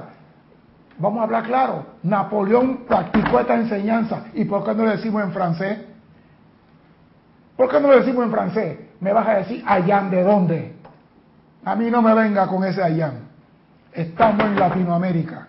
vamos 0.97 1.19
a 1.19 1.23
hablar 1.23 1.43
claro, 1.43 1.85
Napoleón 2.03 2.85
practicó 2.87 3.39
esta 3.39 3.55
enseñanza. 3.55 4.25
¿Y 4.33 4.45
por 4.45 4.63
qué 4.63 4.73
no 4.73 4.85
lo 4.85 4.91
decimos 4.91 5.23
en 5.23 5.31
francés? 5.31 5.79
¿Por 7.55 7.69
qué 7.69 7.79
no 7.79 7.89
lo 7.89 7.99
decimos 7.99 8.25
en 8.25 8.31
francés? 8.31 8.79
Me 8.99 9.13
vas 9.13 9.27
a 9.27 9.35
decir, 9.35 9.63
allá 9.65 10.01
de 10.01 10.23
dónde? 10.23 10.74
A 11.65 11.75
mí 11.75 11.89
no 11.89 12.01
me 12.01 12.13
venga 12.13 12.47
con 12.47 12.63
ese 12.63 12.81
allán. 12.81 13.27
Estamos 13.91 14.45
en 14.45 14.59
Latinoamérica. 14.59 15.47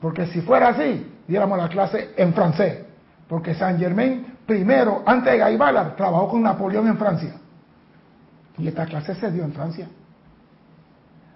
Porque 0.00 0.26
si 0.28 0.40
fuera 0.42 0.68
así, 0.68 1.12
diéramos 1.26 1.58
la 1.58 1.68
clase 1.68 2.14
en 2.16 2.32
francés. 2.32 2.84
Porque 3.28 3.54
Saint 3.54 3.80
Germain, 3.80 4.38
primero, 4.46 5.02
antes 5.04 5.32
de 5.32 5.38
Gaibala, 5.38 5.96
trabajó 5.96 6.28
con 6.28 6.42
Napoleón 6.42 6.86
en 6.86 6.96
Francia. 6.96 7.34
Y 8.58 8.68
esta 8.68 8.86
clase 8.86 9.16
se 9.16 9.30
dio 9.32 9.42
en 9.42 9.52
Francia. 9.52 9.88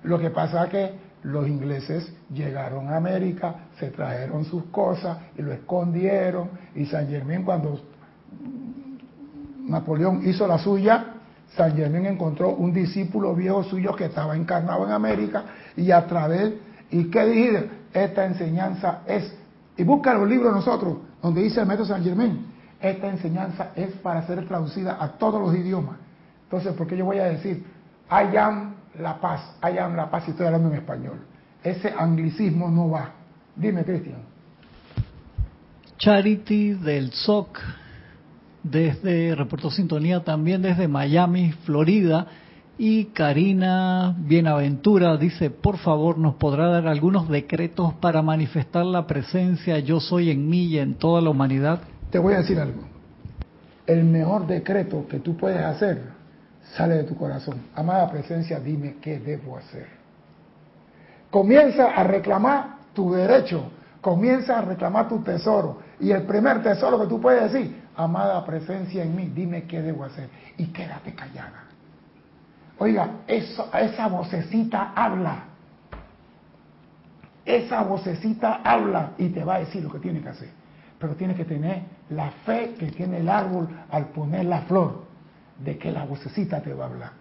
Lo 0.04 0.18
que 0.18 0.30
pasa 0.30 0.64
es 0.64 0.70
que 0.70 0.94
los 1.24 1.48
ingleses 1.48 2.12
llegaron 2.32 2.88
a 2.88 2.96
América, 2.96 3.66
se 3.78 3.90
trajeron 3.90 4.44
sus 4.44 4.64
cosas 4.66 5.18
y 5.36 5.42
lo 5.42 5.52
escondieron. 5.52 6.50
Y 6.76 6.86
Saint 6.86 7.10
Germain, 7.10 7.42
cuando 7.42 7.80
Napoleón 9.66 10.22
hizo 10.24 10.46
la 10.46 10.58
suya, 10.58 11.14
San 11.56 11.76
Germán 11.76 12.06
encontró 12.06 12.50
un 12.50 12.72
discípulo 12.72 13.34
viejo 13.34 13.62
suyo 13.64 13.94
que 13.94 14.06
estaba 14.06 14.36
encarnado 14.36 14.86
en 14.86 14.92
América 14.92 15.44
y 15.76 15.90
a 15.90 16.06
través, 16.06 16.54
¿y 16.90 17.04
qué 17.10 17.26
dije? 17.26 17.70
Esta 17.92 18.24
enseñanza 18.24 19.00
es, 19.06 19.34
y 19.76 19.84
busca 19.84 20.14
los 20.14 20.28
libros 20.28 20.54
nosotros, 20.54 20.96
donde 21.20 21.42
dice 21.42 21.60
el 21.60 21.66
método 21.66 21.86
San 21.86 22.02
Germán, 22.02 22.46
esta 22.80 23.08
enseñanza 23.08 23.70
es 23.76 23.90
para 23.96 24.26
ser 24.26 24.46
traducida 24.48 24.96
a 24.98 25.08
todos 25.12 25.40
los 25.40 25.54
idiomas. 25.54 25.96
Entonces, 26.44 26.72
¿por 26.72 26.86
qué 26.86 26.96
yo 26.96 27.04
voy 27.04 27.18
a 27.18 27.24
decir, 27.24 27.64
I 28.10 28.36
am 28.36 28.74
la 28.98 29.20
paz, 29.20 29.56
I 29.62 29.78
am 29.78 29.94
la 29.94 30.10
paz, 30.10 30.24
y 30.26 30.30
estoy 30.30 30.46
hablando 30.46 30.68
en 30.68 30.76
español? 30.76 31.18
Ese 31.62 31.94
anglicismo 31.96 32.70
no 32.70 32.90
va. 32.90 33.10
Dime, 33.54 33.84
Cristian. 33.84 34.22
Charity 35.98 36.74
del 36.74 37.12
SOC 37.12 37.58
desde 38.62 39.34
Reporto 39.34 39.70
Sintonía 39.70 40.24
también 40.24 40.62
desde 40.62 40.88
Miami, 40.88 41.52
Florida. 41.64 42.26
Y 42.78 43.06
Karina 43.06 44.16
Bienaventura 44.18 45.16
dice, 45.16 45.50
por 45.50 45.76
favor, 45.78 46.18
¿nos 46.18 46.34
podrá 46.36 46.68
dar 46.68 46.86
algunos 46.86 47.28
decretos 47.28 47.94
para 47.94 48.22
manifestar 48.22 48.84
la 48.86 49.06
presencia 49.06 49.78
yo 49.78 50.00
soy 50.00 50.30
en 50.30 50.48
mí 50.48 50.64
y 50.64 50.78
en 50.78 50.94
toda 50.94 51.20
la 51.20 51.30
humanidad? 51.30 51.80
Te 52.10 52.18
voy 52.18 52.34
a 52.34 52.38
decir 52.38 52.58
algo. 52.58 52.82
El 53.86 54.04
mejor 54.04 54.46
decreto 54.46 55.06
que 55.08 55.18
tú 55.18 55.36
puedes 55.36 55.60
hacer 55.60 56.02
sale 56.76 56.96
de 56.96 57.04
tu 57.04 57.16
corazón. 57.16 57.58
Amada 57.74 58.10
presencia, 58.10 58.58
dime 58.58 58.96
qué 59.00 59.18
debo 59.18 59.58
hacer. 59.58 59.86
Comienza 61.30 61.86
a 61.88 62.04
reclamar 62.04 62.78
tu 62.94 63.12
derecho, 63.12 63.70
comienza 64.00 64.58
a 64.58 64.62
reclamar 64.62 65.08
tu 65.08 65.22
tesoro. 65.22 65.78
Y 66.00 66.10
el 66.10 66.22
primer 66.22 66.62
tesoro 66.62 67.00
que 67.00 67.06
tú 67.06 67.20
puedes 67.20 67.52
decir, 67.52 67.81
amada 67.96 68.44
presencia 68.44 69.02
en 69.02 69.14
mí, 69.14 69.30
dime 69.34 69.64
qué 69.64 69.82
debo 69.82 70.04
hacer. 70.04 70.28
Y 70.56 70.66
quédate 70.66 71.14
callada. 71.14 71.64
Oiga, 72.78 73.08
eso, 73.26 73.70
esa 73.74 74.08
vocecita 74.08 74.92
habla. 74.94 75.44
Esa 77.44 77.82
vocecita 77.82 78.60
habla 78.64 79.12
y 79.18 79.28
te 79.28 79.44
va 79.44 79.56
a 79.56 79.58
decir 79.60 79.82
lo 79.82 79.90
que 79.90 79.98
tiene 79.98 80.20
que 80.20 80.28
hacer. 80.28 80.50
Pero 80.98 81.14
tiene 81.14 81.34
que 81.34 81.44
tener 81.44 81.82
la 82.10 82.30
fe 82.44 82.74
que 82.78 82.90
tiene 82.92 83.18
el 83.18 83.28
árbol 83.28 83.68
al 83.90 84.06
poner 84.06 84.44
la 84.44 84.62
flor, 84.62 85.04
de 85.58 85.76
que 85.78 85.90
la 85.90 86.04
vocecita 86.04 86.60
te 86.60 86.72
va 86.72 86.84
a 86.84 86.88
hablar. 86.88 87.12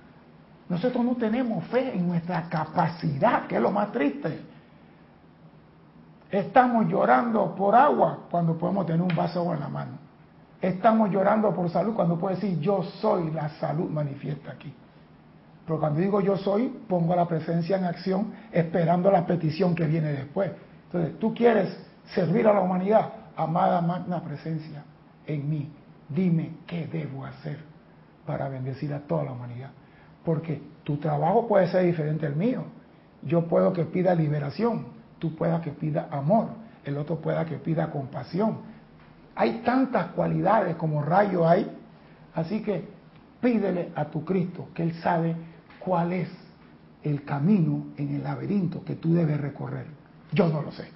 Nosotros 0.69 1.03
no 1.03 1.15
tenemos 1.15 1.65
fe 1.65 1.93
en 1.93 2.07
nuestra 2.07 2.47
capacidad, 2.47 3.47
que 3.47 3.55
es 3.55 3.61
lo 3.61 3.71
más 3.71 3.91
triste. 3.91 4.39
Estamos 6.29 6.87
llorando 6.87 7.53
por 7.55 7.75
agua 7.75 8.19
cuando 8.31 8.57
podemos 8.57 8.85
tener 8.85 9.01
un 9.01 9.13
vaso 9.15 9.53
en 9.53 9.59
la 9.59 9.67
mano. 9.67 10.10
Estamos 10.61 11.09
llorando 11.09 11.53
por 11.55 11.69
salud 11.69 11.95
cuando 11.95 12.19
puede 12.19 12.35
decir 12.35 12.59
yo 12.59 12.83
soy 12.83 13.31
la 13.31 13.49
salud 13.59 13.89
manifiesta 13.89 14.51
aquí. 14.51 14.71
Pero 15.65 15.79
cuando 15.79 15.99
digo 15.99 16.21
yo 16.21 16.37
soy, 16.37 16.67
pongo 16.87 17.15
la 17.15 17.27
presencia 17.27 17.77
en 17.77 17.85
acción 17.85 18.33
esperando 18.51 19.11
la 19.11 19.25
petición 19.25 19.73
que 19.73 19.85
viene 19.85 20.11
después. 20.11 20.51
Entonces, 20.85 21.17
tú 21.19 21.33
quieres 21.33 21.75
servir 22.13 22.47
a 22.47 22.53
la 22.53 22.61
humanidad, 22.61 23.11
amada 23.35 23.81
magna 23.81 24.21
presencia 24.21 24.83
en 25.25 25.49
mí. 25.49 25.71
Dime 26.09 26.51
qué 26.67 26.87
debo 26.87 27.25
hacer 27.25 27.59
para 28.25 28.49
bendecir 28.49 28.93
a 28.93 28.99
toda 28.99 29.23
la 29.23 29.31
humanidad. 29.31 29.71
Porque 30.25 30.61
tu 30.83 30.97
trabajo 30.97 31.47
puede 31.47 31.67
ser 31.67 31.85
diferente 31.85 32.25
al 32.25 32.35
mío. 32.35 32.65
Yo 33.23 33.45
puedo 33.45 33.71
que 33.73 33.85
pida 33.85 34.13
liberación, 34.13 34.87
tú 35.19 35.35
puedas 35.35 35.61
que 35.61 35.71
pida 35.71 36.07
amor, 36.11 36.49
el 36.83 36.97
otro 36.97 37.17
pueda 37.17 37.45
que 37.45 37.57
pida 37.57 37.91
compasión, 37.91 38.57
hay 39.41 39.63
tantas 39.65 40.11
cualidades 40.11 40.75
como 40.75 41.01
rayo 41.01 41.49
hay, 41.49 41.67
así 42.35 42.61
que 42.61 42.87
pídele 43.41 43.91
a 43.95 44.05
tu 44.05 44.23
Cristo 44.23 44.67
que 44.71 44.83
Él 44.83 44.93
sabe 45.01 45.35
cuál 45.79 46.13
es 46.13 46.29
el 47.01 47.25
camino 47.25 47.87
en 47.97 48.13
el 48.13 48.23
laberinto 48.23 48.85
que 48.85 48.93
tú 48.97 49.15
debes 49.15 49.41
recorrer. 49.41 49.87
Yo 50.31 50.47
no 50.47 50.61
lo 50.61 50.71
sé. 50.71 50.87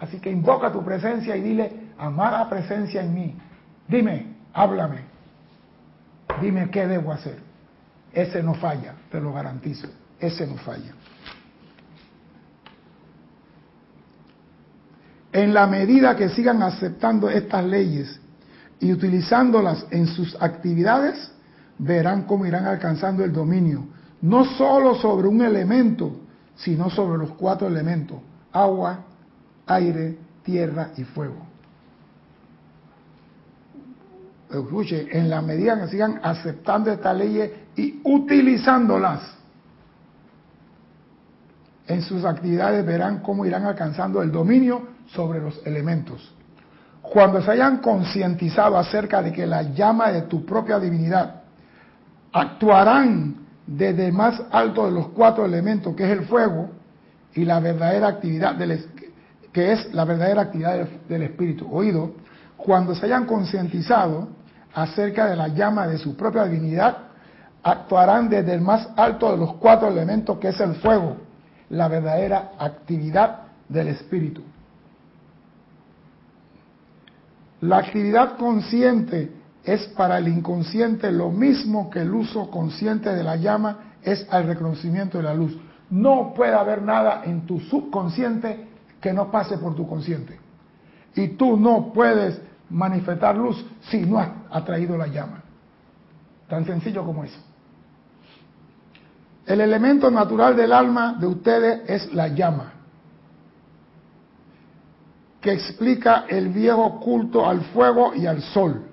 Así 0.00 0.18
que 0.18 0.30
invoca 0.30 0.70
tu 0.70 0.84
presencia 0.84 1.34
y 1.34 1.40
dile, 1.40 1.72
amada 1.96 2.46
presencia 2.50 3.02
en 3.02 3.14
mí, 3.14 3.34
dime, 3.88 4.26
háblame, 4.52 5.04
dime 6.42 6.68
qué 6.68 6.86
debo 6.86 7.10
hacer. 7.10 7.38
Ese 8.12 8.42
no 8.42 8.52
falla, 8.52 8.96
te 9.10 9.18
lo 9.18 9.32
garantizo, 9.32 9.88
ese 10.20 10.46
no 10.46 10.56
falla. 10.56 10.92
En 15.32 15.54
la 15.54 15.66
medida 15.66 16.14
que 16.14 16.28
sigan 16.28 16.62
aceptando 16.62 17.30
estas 17.30 17.64
leyes 17.64 18.20
y 18.78 18.92
utilizándolas 18.92 19.86
en 19.90 20.06
sus 20.06 20.36
actividades, 20.40 21.32
verán 21.78 22.24
cómo 22.24 22.44
irán 22.44 22.66
alcanzando 22.66 23.24
el 23.24 23.32
dominio, 23.32 23.86
no 24.20 24.44
solo 24.44 24.94
sobre 24.94 25.28
un 25.28 25.40
elemento, 25.40 26.20
sino 26.54 26.90
sobre 26.90 27.18
los 27.18 27.30
cuatro 27.32 27.66
elementos, 27.66 28.18
agua, 28.52 29.04
aire, 29.66 30.18
tierra 30.42 30.90
y 30.96 31.04
fuego. 31.04 31.46
Escuche, 34.50 35.08
en 35.10 35.30
la 35.30 35.40
medida 35.40 35.80
que 35.80 35.88
sigan 35.88 36.20
aceptando 36.22 36.92
estas 36.92 37.16
leyes 37.16 37.50
y 37.74 38.00
utilizándolas, 38.04 39.20
en 41.86 42.02
sus 42.02 42.24
actividades 42.24 42.84
verán 42.86 43.20
cómo 43.20 43.44
irán 43.44 43.64
alcanzando 43.64 44.22
el 44.22 44.30
dominio 44.30 44.88
sobre 45.06 45.40
los 45.40 45.60
elementos. 45.66 46.34
Cuando 47.02 47.42
se 47.42 47.50
hayan 47.50 47.78
concientizado 47.78 48.78
acerca 48.78 49.22
de 49.22 49.32
que 49.32 49.46
la 49.46 49.62
llama 49.62 50.12
de 50.12 50.22
tu 50.22 50.46
propia 50.46 50.78
divinidad 50.78 51.42
actuarán 52.32 53.36
desde 53.66 54.06
el 54.06 54.12
más 54.12 54.40
alto 54.50 54.86
de 54.86 54.92
los 54.92 55.08
cuatro 55.08 55.44
elementos, 55.44 55.94
que 55.96 56.04
es 56.04 56.18
el 56.18 56.24
fuego, 56.26 56.70
y 57.34 57.44
la 57.44 57.60
verdadera 57.60 58.08
actividad 58.08 58.54
del, 58.54 58.86
que 59.52 59.72
es 59.72 59.92
la 59.92 60.04
verdadera 60.04 60.42
actividad 60.42 60.74
del, 60.74 61.00
del 61.08 61.22
espíritu. 61.22 61.68
Oído, 61.70 62.12
cuando 62.56 62.94
se 62.94 63.06
hayan 63.06 63.26
concientizado 63.26 64.28
acerca 64.74 65.26
de 65.26 65.36
la 65.36 65.48
llama 65.48 65.86
de 65.86 65.98
su 65.98 66.16
propia 66.16 66.44
divinidad, 66.44 66.96
actuarán 67.62 68.28
desde 68.28 68.54
el 68.54 68.60
más 68.60 68.88
alto 68.96 69.30
de 69.32 69.38
los 69.38 69.54
cuatro 69.54 69.88
elementos, 69.88 70.38
que 70.38 70.48
es 70.48 70.60
el 70.60 70.74
fuego, 70.76 71.16
la 71.72 71.88
verdadera 71.88 72.52
actividad 72.58 73.44
del 73.68 73.88
espíritu. 73.88 74.42
La 77.62 77.78
actividad 77.78 78.36
consciente 78.36 79.32
es 79.64 79.86
para 79.88 80.18
el 80.18 80.28
inconsciente 80.28 81.10
lo 81.10 81.30
mismo 81.30 81.88
que 81.88 82.00
el 82.00 82.12
uso 82.12 82.50
consciente 82.50 83.14
de 83.14 83.22
la 83.22 83.36
llama 83.36 83.94
es 84.02 84.26
al 84.30 84.46
reconocimiento 84.46 85.18
de 85.18 85.24
la 85.24 85.34
luz. 85.34 85.56
No 85.88 86.34
puede 86.34 86.54
haber 86.54 86.82
nada 86.82 87.22
en 87.24 87.46
tu 87.46 87.60
subconsciente 87.60 88.68
que 89.00 89.12
no 89.12 89.30
pase 89.30 89.56
por 89.56 89.74
tu 89.74 89.88
consciente. 89.88 90.38
Y 91.14 91.28
tú 91.28 91.56
no 91.56 91.92
puedes 91.92 92.40
manifestar 92.68 93.36
luz 93.36 93.64
si 93.82 94.00
no 94.00 94.18
has 94.18 94.28
atraído 94.50 94.98
la 94.98 95.06
llama. 95.06 95.42
Tan 96.48 96.66
sencillo 96.66 97.04
como 97.04 97.24
eso. 97.24 97.38
El 99.46 99.60
elemento 99.60 100.10
natural 100.10 100.56
del 100.56 100.72
alma 100.72 101.14
de 101.14 101.26
ustedes 101.26 101.88
es 101.88 102.12
la 102.14 102.28
llama, 102.28 102.72
que 105.40 105.52
explica 105.52 106.26
el 106.28 106.48
viejo 106.50 107.00
culto 107.00 107.48
al 107.48 107.60
fuego 107.72 108.14
y 108.14 108.26
al 108.26 108.40
sol. 108.40 108.86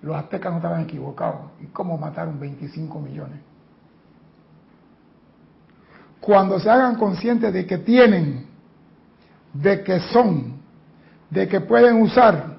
Los 0.00 0.16
aztecas 0.16 0.52
no 0.52 0.58
estaban 0.58 0.82
equivocados. 0.82 1.50
¿Y 1.60 1.66
cómo 1.66 1.98
mataron 1.98 2.38
25 2.38 3.00
millones? 3.00 3.40
Cuando 6.20 6.60
se 6.60 6.70
hagan 6.70 6.94
conscientes 6.94 7.52
de 7.52 7.66
que 7.66 7.78
tienen, 7.78 8.46
de 9.52 9.82
que 9.82 9.98
son, 9.98 10.60
de 11.30 11.48
que 11.48 11.60
pueden 11.60 12.00
usar 12.00 12.58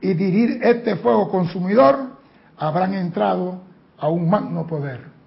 y 0.00 0.12
dirigir 0.12 0.60
este 0.62 0.96
fuego 0.96 1.30
consumidor, 1.30 2.18
habrán 2.58 2.92
entrado 2.92 3.62
a 3.96 4.08
un 4.08 4.28
magno 4.28 4.66
poder. 4.66 5.17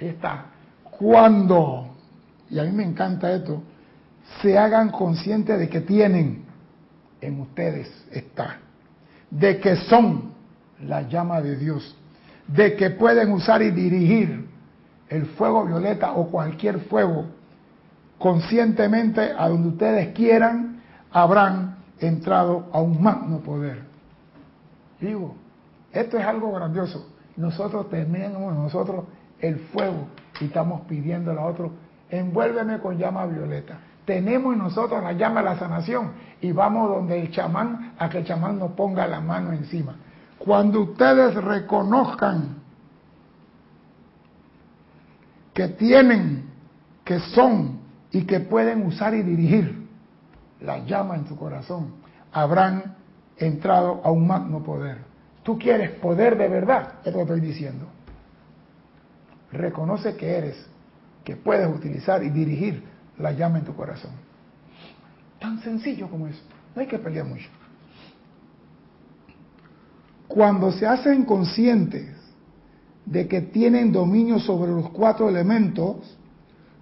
Ahí 0.00 0.08
está. 0.08 0.46
Cuando, 0.82 1.94
y 2.50 2.58
a 2.58 2.64
mí 2.64 2.72
me 2.72 2.84
encanta 2.84 3.32
esto, 3.32 3.62
se 4.42 4.58
hagan 4.58 4.90
conscientes 4.90 5.58
de 5.58 5.68
que 5.68 5.80
tienen, 5.80 6.44
en 7.20 7.40
ustedes 7.40 7.90
está, 8.12 8.58
de 9.30 9.58
que 9.58 9.76
son 9.76 10.32
la 10.80 11.02
llama 11.02 11.40
de 11.40 11.56
Dios, 11.56 11.96
de 12.46 12.76
que 12.76 12.90
pueden 12.90 13.32
usar 13.32 13.62
y 13.62 13.70
dirigir 13.70 14.48
el 15.08 15.26
fuego 15.26 15.64
violeta 15.64 16.12
o 16.12 16.28
cualquier 16.28 16.80
fuego 16.80 17.26
conscientemente 18.18 19.32
a 19.36 19.48
donde 19.48 19.68
ustedes 19.68 20.14
quieran, 20.14 20.82
habrán 21.10 21.76
entrado 22.00 22.66
a 22.72 22.80
un 22.80 23.02
magno 23.02 23.38
poder. 23.38 23.82
Digo, 25.00 25.36
esto 25.92 26.18
es 26.18 26.24
algo 26.24 26.52
grandioso. 26.52 27.06
Nosotros 27.36 27.88
tenemos 27.88 28.54
nosotros 28.54 29.04
el 29.40 29.58
fuego 29.72 30.08
y 30.40 30.46
estamos 30.46 30.82
pidiendo 30.82 31.32
a 31.32 31.44
otro, 31.44 31.72
envuélveme 32.10 32.78
con 32.78 32.96
llama 32.96 33.26
violeta. 33.26 33.78
Tenemos 34.04 34.54
en 34.54 34.60
nosotros 34.60 35.02
la 35.02 35.12
llama 35.12 35.40
de 35.40 35.50
la 35.50 35.58
sanación 35.58 36.12
y 36.40 36.52
vamos 36.52 36.88
donde 36.88 37.20
el 37.20 37.30
chamán 37.30 37.92
a 37.98 38.08
que 38.08 38.18
el 38.18 38.24
chamán 38.24 38.58
nos 38.58 38.72
ponga 38.72 39.06
la 39.06 39.20
mano 39.20 39.52
encima. 39.52 39.96
Cuando 40.38 40.82
ustedes 40.82 41.34
reconozcan 41.34 42.56
que 45.52 45.68
tienen, 45.68 46.44
que 47.04 47.18
son 47.20 47.80
y 48.10 48.22
que 48.24 48.40
pueden 48.40 48.86
usar 48.86 49.14
y 49.14 49.22
dirigir 49.22 49.86
la 50.60 50.78
llama 50.78 51.16
en 51.16 51.26
su 51.26 51.36
corazón, 51.36 51.94
habrán 52.32 52.96
entrado 53.36 54.00
a 54.04 54.10
un 54.10 54.26
magno 54.26 54.62
poder. 54.62 54.98
Tú 55.42 55.58
quieres 55.58 55.90
poder 55.92 56.36
de 56.38 56.48
verdad, 56.48 56.94
es 57.04 57.12
lo 57.12 57.22
estoy 57.22 57.40
diciendo. 57.40 57.86
Reconoce 59.52 60.14
que 60.16 60.28
eres, 60.28 60.66
que 61.24 61.36
puedes 61.36 61.68
utilizar 61.74 62.22
y 62.22 62.30
dirigir 62.30 62.82
la 63.18 63.32
llama 63.32 63.58
en 63.58 63.64
tu 63.64 63.74
corazón. 63.74 64.12
Tan 65.40 65.60
sencillo 65.62 66.08
como 66.08 66.26
eso. 66.26 66.42
No 66.74 66.80
hay 66.82 66.88
que 66.88 66.98
pelear 66.98 67.26
mucho. 67.26 67.48
Cuando 70.26 70.70
se 70.72 70.86
hacen 70.86 71.24
conscientes 71.24 72.14
de 73.06 73.26
que 73.26 73.40
tienen 73.40 73.90
dominio 73.90 74.38
sobre 74.38 74.70
los 74.70 74.90
cuatro 74.90 75.28
elementos, 75.28 76.18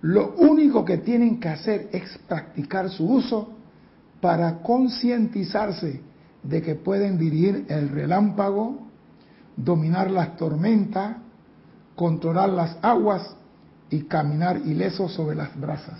lo 0.03 0.35
único 0.37 0.85
que 0.85 0.99
tienen 0.99 1.39
que 1.39 1.49
hacer 1.49 1.89
es 1.93 2.19
practicar 2.27 2.91
su 2.91 3.09
uso 3.09 3.53
para 4.21 4.59
concientizarse 4.63 6.01
de 6.43 6.63
que 6.63 6.75
pueden 6.75 7.19
dirigir 7.19 7.67
el 7.69 7.89
relámpago, 7.89 8.89
dominar 9.57 10.11
las 10.11 10.37
tormentas, 10.37 11.17
controlar 11.97 12.51
las 12.51 12.79
aguas 12.83 13.35
y 13.91 14.03
caminar 14.03 14.59
ilesos 14.59 15.13
sobre 15.13 15.35
las 15.35 15.59
brasas. 15.59 15.99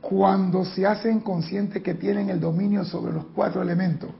Cuando 0.00 0.64
se 0.64 0.86
hacen 0.86 1.20
conscientes 1.20 1.82
que 1.82 1.94
tienen 1.94 2.28
el 2.28 2.38
dominio 2.38 2.84
sobre 2.84 3.12
los 3.12 3.24
cuatro 3.34 3.62
elementos, 3.62 4.10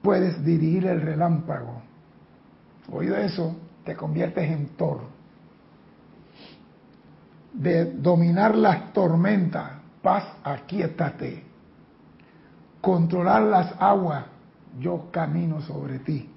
puedes 0.00 0.42
dirigir 0.44 0.86
el 0.86 1.02
relámpago. 1.02 1.82
Oído 2.90 3.16
eso, 3.16 3.54
te 3.84 3.94
conviertes 3.94 4.50
en 4.50 4.68
Thor. 4.76 5.00
De 7.52 7.92
dominar 7.92 8.54
las 8.54 8.92
tormentas, 8.92 9.72
paz, 10.02 10.24
aquíétate. 10.44 11.44
Controlar 12.80 13.42
las 13.42 13.74
aguas, 13.80 14.24
yo 14.78 15.10
camino 15.10 15.60
sobre 15.62 15.98
ti. 15.98 16.30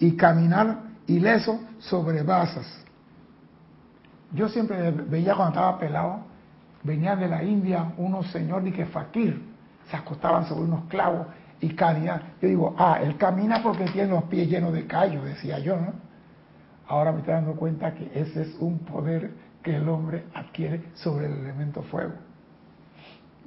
Y 0.00 0.16
caminar 0.16 0.87
ileso 1.08 1.60
sobre 1.78 2.22
basas. 2.22 2.66
Yo 4.32 4.48
siempre 4.48 4.90
veía 4.90 5.34
cuando 5.34 5.54
estaba 5.54 5.78
pelado, 5.78 6.20
venía 6.82 7.16
de 7.16 7.28
la 7.28 7.42
India 7.42 7.92
unos 7.96 8.30
señores 8.30 8.74
que 8.74 8.86
fakir, 8.86 9.42
se 9.90 9.96
acostaban 9.96 10.46
sobre 10.46 10.62
unos 10.62 10.84
clavos 10.84 11.26
y 11.60 11.70
caminar. 11.70 12.34
Yo 12.40 12.48
digo, 12.48 12.74
ah, 12.78 13.00
él 13.02 13.16
camina 13.16 13.62
porque 13.62 13.86
tiene 13.86 14.10
los 14.10 14.24
pies 14.24 14.48
llenos 14.48 14.72
de 14.72 14.86
callos, 14.86 15.24
decía 15.24 15.58
yo, 15.58 15.76
¿no? 15.76 15.92
Ahora 16.86 17.12
me 17.12 17.18
estoy 17.18 17.34
dando 17.34 17.54
cuenta 17.54 17.94
que 17.94 18.10
ese 18.14 18.42
es 18.42 18.56
un 18.60 18.78
poder 18.80 19.32
que 19.62 19.76
el 19.76 19.88
hombre 19.88 20.24
adquiere 20.34 20.84
sobre 20.94 21.26
el 21.26 21.32
elemento 21.32 21.82
fuego. 21.82 22.14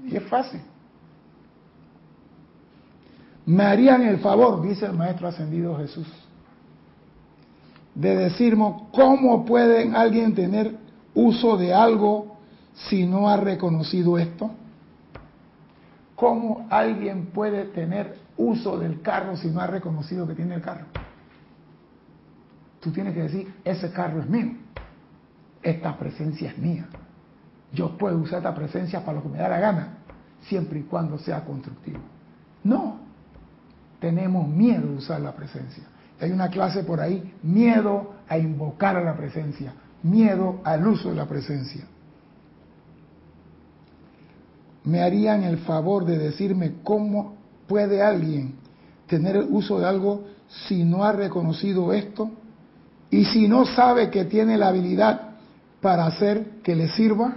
Y 0.04 0.16
es 0.16 0.24
fácil. 0.24 0.62
Me 3.46 3.64
harían 3.64 4.04
el 4.04 4.20
favor, 4.20 4.62
dice 4.62 4.86
el 4.86 4.94
Maestro 4.94 5.28
Ascendido 5.28 5.78
Jesús, 5.78 6.08
de 7.96 8.16
decirme 8.16 8.74
cómo 8.94 9.46
puede 9.46 9.94
alguien 9.96 10.34
tener 10.34 10.78
uso 11.14 11.58
de 11.58 11.74
algo 11.74 12.38
si 12.74 13.06
no 13.06 13.30
ha 13.30 13.38
reconocido 13.38 14.18
esto. 14.18 14.52
¿Cómo 16.16 16.68
alguien 16.70 17.28
puede 17.28 17.66
tener 17.66 18.18
uso 18.38 18.78
del 18.78 19.02
carro 19.02 19.36
si 19.38 19.50
no 19.50 19.60
ha 19.60 19.68
reconocido 19.68 20.28
que 20.28 20.36
tiene 20.36 20.56
el 20.56 20.62
carro? 20.62 20.86
Tú 22.80 22.92
tienes 22.92 23.14
que 23.14 23.24
decir, 23.24 23.54
ese 23.64 23.92
carro 23.92 24.22
es 24.22 24.30
mío, 24.30 24.54
esta 25.62 25.98
presencia 25.98 26.50
es 26.50 26.58
mía. 26.58 26.88
Yo 27.74 27.98
puedo 27.98 28.18
usar 28.18 28.40
esta 28.40 28.54
presencia 28.54 29.04
para 29.04 29.18
lo 29.18 29.24
que 29.24 29.30
me 29.30 29.38
da 29.38 29.50
la 29.50 29.60
gana, 29.60 29.98
siempre 30.42 30.80
y 30.80 30.84
cuando 30.84 31.18
sea 31.18 31.44
constructivo. 31.46 32.00
No, 32.64 32.98
tenemos 34.00 34.48
miedo 34.48 34.88
de 34.88 34.96
usar 34.96 35.22
la 35.22 35.34
presencia. 35.34 35.84
Hay 36.22 36.32
una 36.32 36.50
clase 36.50 36.84
por 36.84 37.02
ahí, 37.02 37.34
miedo 37.44 38.14
a 38.30 38.38
invocar 38.38 38.96
a 38.96 39.04
la 39.04 39.18
presencia, 39.18 39.74
miedo 40.04 40.62
al 40.64 40.88
uso 40.88 41.10
de 41.10 41.16
la 41.16 41.28
presencia 41.28 41.86
me 44.84 45.02
harían 45.02 45.44
el 45.44 45.60
favor 45.60 46.06
de 46.06 46.18
decirme 46.18 46.76
cómo 46.84 47.36
puede 47.68 48.02
alguien 48.02 48.56
tener 49.08 49.36
el 49.36 49.48
uso 49.50 49.80
de 49.80 49.88
algo 49.88 50.24
si 50.68 50.84
no 50.84 51.04
ha 51.04 51.12
reconocido 51.12 51.94
esto 51.94 52.32
y 53.10 53.26
si 53.26 53.48
no 53.48 53.66
sabe 53.66 54.10
que 54.10 54.26
tiene 54.26 54.58
la 54.58 54.70
habilidad 54.70 55.32
para 55.82 56.06
hacer 56.06 56.62
que 56.64 56.76
le 56.76 56.88
sirva. 56.90 57.36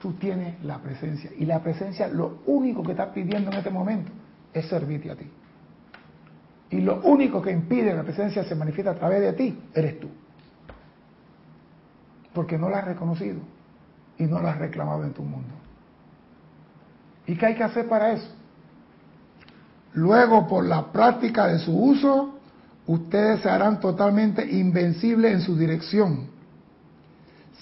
Tú 0.00 0.14
tienes 0.14 0.62
la 0.64 0.78
presencia 0.78 1.30
y 1.38 1.44
la 1.44 1.62
presencia 1.62 2.08
lo 2.08 2.40
único 2.46 2.82
que 2.82 2.92
está 2.92 3.12
pidiendo 3.12 3.50
en 3.50 3.58
este 3.58 3.70
momento 3.70 4.10
es 4.52 4.66
servirte 4.66 5.10
a 5.10 5.16
ti. 5.16 5.26
Y 6.72 6.80
lo 6.80 7.00
único 7.02 7.42
que 7.42 7.52
impide 7.52 7.90
que 7.90 7.94
la 7.94 8.02
presencia 8.02 8.42
se 8.44 8.54
manifieste 8.54 8.90
a 8.90 8.94
través 8.94 9.20
de 9.20 9.32
ti 9.34 9.58
eres 9.74 10.00
tú. 10.00 10.08
porque 12.32 12.56
no 12.56 12.70
la 12.70 12.78
has 12.78 12.86
reconocido 12.86 13.40
y 14.16 14.24
no 14.24 14.40
la 14.40 14.52
has 14.52 14.58
reclamado 14.58 15.04
en 15.04 15.12
tu 15.12 15.22
mundo. 15.22 15.52
¿Y 17.26 17.36
qué 17.36 17.44
hay 17.44 17.54
que 17.54 17.62
hacer 17.62 17.86
para 17.90 18.12
eso? 18.12 18.26
Luego, 19.92 20.48
por 20.48 20.64
la 20.64 20.90
práctica 20.90 21.48
de 21.48 21.58
su 21.58 21.78
uso, 21.78 22.38
ustedes 22.86 23.40
se 23.40 23.50
harán 23.50 23.80
totalmente 23.80 24.50
invencibles 24.50 25.34
en 25.34 25.40
su 25.42 25.58
dirección. 25.58 26.28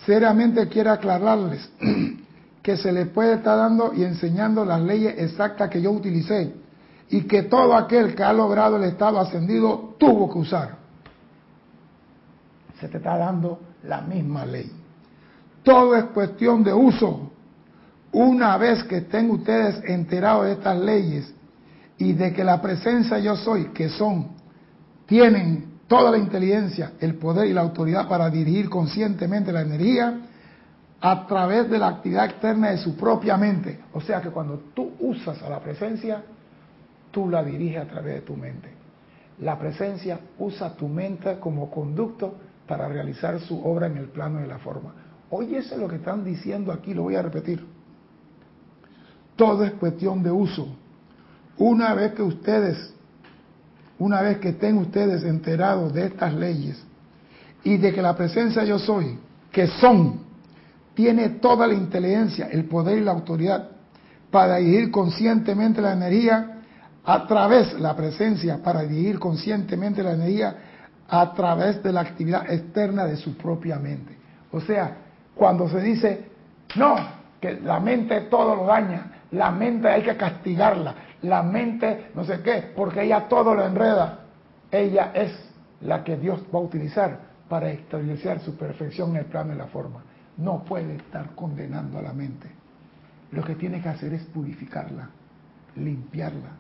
Seriamente 0.07 0.69
quiero 0.69 0.93
aclararles 0.93 1.69
que 2.63 2.77
se 2.77 2.93
les 2.93 3.09
puede 3.09 3.35
estar 3.35 3.57
dando 3.57 3.93
y 3.93 4.05
enseñando 4.05 4.65
las 4.65 4.81
leyes 4.81 5.17
exactas 5.19 5.69
que 5.69 5.83
yo 5.83 5.91
utilicé 5.91 6.60
y 7.11 7.23
que 7.23 7.43
todo 7.43 7.75
aquel 7.75 8.15
que 8.15 8.23
ha 8.23 8.33
logrado 8.33 8.77
el 8.77 8.85
estado 8.85 9.19
ascendido 9.19 9.97
tuvo 9.99 10.33
que 10.33 10.39
usar. 10.39 10.77
Se 12.79 12.89
te 12.89 12.99
está 12.99 13.19
dando 13.19 13.59
la 13.85 14.01
misma 14.01 14.47
ley. 14.47 14.71
Todo 15.63 15.97
es 15.97 16.05
cuestión 16.05 16.63
de 16.63 16.73
uso. 16.73 17.31
Una 18.13 18.57
vez 18.57 18.85
que 18.85 18.99
estén 18.99 19.31
ustedes 19.31 19.83
enterados 19.85 20.47
de 20.47 20.53
estas 20.53 20.79
leyes 20.79 21.35
y 21.99 22.13
de 22.13 22.33
que 22.33 22.45
la 22.45 22.63
presencia 22.63 23.19
yo 23.19 23.37
soy, 23.37 23.67
que 23.67 23.89
son, 23.89 24.29
tienen 25.07 25.81
toda 25.87 26.13
la 26.13 26.19
inteligencia, 26.19 26.93
el 27.01 27.17
poder 27.17 27.49
y 27.49 27.53
la 27.53 27.61
autoridad 27.63 28.09
para 28.09 28.31
dirigir 28.31 28.71
conscientemente 28.71 29.53
la 29.53 29.63
energía 29.63 30.21
a 31.01 31.27
través 31.27 31.69
de 31.69 31.79
la 31.79 31.89
actividad 31.89 32.27
externa 32.27 32.71
de 32.71 32.79
su 32.79 32.97
propia 32.97 33.37
mente. 33.37 33.81
O 33.93 34.01
sea 34.01 34.21
que 34.21 34.31
cuando 34.31 34.59
tú 34.75 34.93
usas 35.01 35.43
a 35.43 35.49
la 35.49 35.59
presencia, 35.61 36.23
tú 37.11 37.29
la 37.29 37.43
diriges 37.43 37.83
a 37.83 37.87
través 37.87 38.15
de 38.17 38.21
tu 38.23 38.37
mente. 38.37 38.69
La 39.41 39.59
presencia 39.59 40.21
usa 40.39 40.75
tu 40.75 40.89
mente 40.89 41.39
como 41.39 41.71
conducto 41.71 42.35
para 42.67 42.89
realizar 42.89 43.41
su 43.41 43.65
obra 43.65 43.87
en 43.87 43.97
el 43.97 44.09
plano 44.09 44.41
de 44.41 44.47
la 44.47 44.59
forma. 44.59 44.95
Oye, 45.31 45.59
eso 45.59 45.75
es 45.75 45.81
lo 45.81 45.89
que 45.89 45.97
están 45.97 46.25
diciendo 46.25 46.73
aquí, 46.73 46.93
lo 46.93 47.03
voy 47.03 47.17
a 47.17 47.23
repetir. 47.23 47.65
Todo 49.37 49.65
es 49.65 49.73
cuestión 49.73 50.23
de 50.23 50.31
uso. 50.31 50.69
Una 51.57 51.95
vez 51.95 52.13
que 52.13 52.23
ustedes, 52.23 52.93
una 53.99 54.21
vez 54.23 54.39
que 54.39 54.51
estén 54.51 54.77
ustedes 54.79 55.25
enterados 55.25 55.93
de 55.95 56.07
estas 56.07 56.35
leyes 56.35 56.83
y 57.65 57.77
de 57.77 57.93
que 57.93 58.03
la 58.03 58.17
presencia 58.17 58.65
yo 58.65 58.79
soy, 58.79 59.19
que 59.51 59.67
son, 59.67 60.21
tiene 60.95 61.29
toda 61.31 61.67
la 61.67 61.75
inteligencia, 61.75 62.49
el 62.49 62.65
poder 62.67 62.99
y 62.99 63.05
la 63.05 63.13
autoridad 63.13 63.71
para 64.31 64.57
dirigir 64.57 64.91
conscientemente 64.91 65.81
la 65.81 65.93
energía 65.93 66.60
a 67.05 67.27
través, 67.27 67.79
la 67.81 67.97
presencia 67.97 68.63
para 68.63 68.83
dirigir 68.83 69.19
conscientemente 69.19 70.03
la 70.03 70.13
energía 70.13 70.57
a 71.09 71.33
través 71.33 71.83
de 71.83 71.93
la 71.93 72.03
actividad 72.03 72.51
externa 72.51 73.05
de 73.05 73.17
su 73.17 73.37
propia 73.37 73.79
mente. 73.79 74.17
O 74.53 74.61
sea, 74.61 74.97
cuando 75.35 75.69
se 75.69 75.81
dice, 75.81 76.25
no, 76.77 76.97
que 77.41 77.61
la 77.61 77.81
mente 77.81 78.23
todo 78.23 78.55
lo 78.55 78.67
daña, 78.67 79.23
la 79.33 79.51
mente 79.51 79.89
hay 79.89 80.03
que 80.03 80.17
castigarla, 80.17 80.95
la 81.23 81.43
mente 81.43 82.11
no 82.15 82.25
sé 82.25 82.41
qué, 82.43 82.73
porque 82.77 83.03
ella 83.03 83.29
todo 83.29 83.55
lo 83.55 83.65
enreda. 83.65 84.21
Ella 84.71 85.11
es 85.15 85.33
la 85.81 86.05
que 86.05 86.17
Dios 86.17 86.41
va 86.55 86.59
a 86.59 86.63
utilizar 86.63 87.19
para 87.49 87.71
establecer 87.71 88.41
su 88.41 88.57
perfección 88.57 89.11
en 89.11 89.17
el 89.17 89.25
plano 89.25 89.51
de 89.51 89.57
la 89.57 89.67
forma. 89.67 90.05
No 90.37 90.63
puede 90.65 90.97
estar 90.97 91.35
condenando 91.35 91.99
a 91.99 92.03
la 92.03 92.13
mente. 92.13 92.49
Lo 93.33 93.43
que 93.43 93.55
tiene 93.55 93.81
que 93.81 93.89
hacer 93.89 94.13
es 94.13 94.23
purificarla, 94.25 95.09
limpiarla, 95.77 96.60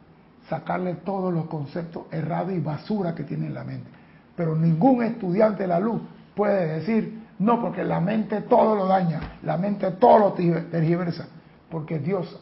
sacarle 0.51 0.97
todos 0.97 1.33
los 1.33 1.47
conceptos 1.47 2.05
errados 2.11 2.53
y 2.53 2.59
basura 2.59 3.15
que 3.15 3.23
tiene 3.23 3.47
en 3.47 3.55
la 3.55 3.65
mente. 3.65 3.89
Pero 4.37 4.57
ningún 4.57 5.03
estudiante 5.03 5.63
de 5.63 5.69
la 5.69 5.79
luz 5.79 6.03
puede 6.35 6.81
decir, 6.81 7.23
no, 7.39 7.63
porque 7.63 7.85
la 7.85 8.01
mente 8.01 8.43
todo 8.43 8.75
lo 8.75 8.87
daña, 8.87 9.39
la 9.43 9.57
mente 9.57 9.91
todo 9.93 10.19
lo 10.19 10.33
tergiversa, 10.33 11.29
porque 11.71 11.99
Dios 12.01 12.39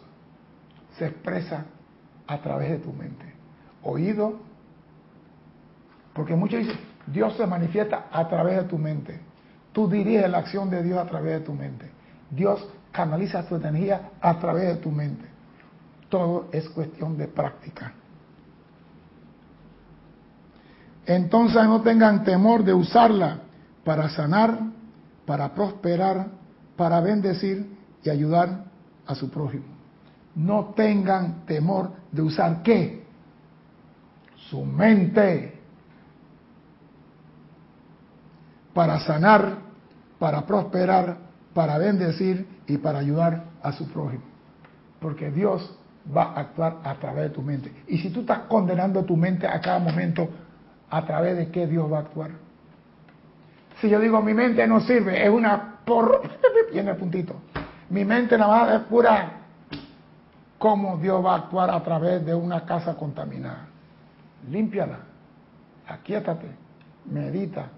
se 0.99 1.07
expresa 1.07 1.67
a 2.27 2.39
través 2.39 2.71
de 2.71 2.79
tu 2.79 2.93
mente. 2.93 3.27
Oído, 3.83 4.41
porque 6.15 6.35
muchos 6.35 6.61
dicen, 6.61 6.79
Dios 7.07 7.37
se 7.37 7.47
manifiesta 7.47 8.07
a 8.11 8.27
través 8.29 8.57
de 8.57 8.65
tu 8.65 8.79
mente. 8.79 9.21
Tú 9.73 9.89
diriges 9.89 10.29
la 10.29 10.39
acción 10.39 10.71
de 10.71 10.83
Dios 10.83 10.99
a 10.99 11.07
través 11.07 11.41
de 11.41 11.41
tu 11.41 11.53
mente. 11.53 11.91
Dios 12.31 12.67
canaliza 12.91 13.47
tu 13.47 13.57
energía 13.57 14.11
a 14.21 14.39
través 14.39 14.67
de 14.67 14.77
tu 14.77 14.91
mente. 14.91 15.27
Todo 16.09 16.49
es 16.53 16.69
cuestión 16.71 17.17
de 17.17 17.29
práctica. 17.29 17.93
Entonces 21.09 21.65
no 21.65 21.81
tengan 21.81 22.23
temor 22.23 22.63
de 22.63 22.73
usarla 22.73 23.41
para 23.83 24.09
sanar, 24.11 24.61
para 25.27 25.53
prosperar, 25.55 26.29
para 26.77 27.01
bendecir 27.01 27.77
y 28.05 28.11
ayudar 28.11 28.67
a 29.05 29.17
su 29.17 29.29
prójimo 29.29 29.79
no 30.39 30.67
tengan 30.67 31.45
temor 31.47 31.91
de 32.13 32.23
usar 32.23 32.63
qué? 32.63 33.05
Su 34.49 34.65
mente 34.65 35.59
para 38.73 39.01
sanar, 39.01 39.59
para 40.21 40.47
prosperar, 40.47 41.17
para 41.53 41.77
bendecir 41.77 42.47
y 42.69 42.79
para 42.79 43.01
ayudar 43.01 43.47
a 43.61 43.73
su 43.73 43.89
prójimo. 43.89 44.23
Porque 45.01 45.33
Dios 45.33 45.77
va 46.17 46.35
a 46.35 46.41
actuar 46.41 46.79
a 46.85 46.95
través 46.95 47.25
de 47.25 47.31
tu 47.31 47.43
mente. 47.43 47.73
Y 47.89 47.99
si 47.99 48.11
tú 48.11 48.21
estás 48.21 48.43
condenando 48.49 49.05
tu 49.05 49.17
mente 49.17 49.45
a 49.49 49.61
cada 49.61 49.81
momento, 49.81 50.29
¿a 50.91 51.05
través 51.05 51.37
de 51.37 51.51
qué 51.51 51.67
Dios 51.67 51.91
va 51.91 51.99
a 51.99 52.01
actuar? 52.01 52.31
Si 53.81 53.89
yo 53.89 54.01
digo 54.01 54.21
mi 54.23 54.35
mente 54.35 54.67
no 54.67 54.81
sirve, 54.81 55.25
es 55.25 55.31
una 55.31 55.79
por... 55.85 56.23
tiene 56.73 56.95
puntito. 56.95 57.35
Mi 57.91 58.05
mente 58.05 58.37
nada 58.37 58.65
más 58.65 58.75
es 58.75 58.87
pura 58.89 59.33
cómo 60.59 60.99
Dios 60.99 61.25
va 61.25 61.33
a 61.33 61.37
actuar 61.37 61.71
a 61.71 61.83
través 61.83 62.25
de 62.27 62.35
una 62.35 62.65
casa 62.65 62.97
contaminada. 62.97 63.69
Límpiala, 64.51 64.99
aquíétate, 65.87 66.49
medita, 67.07 67.69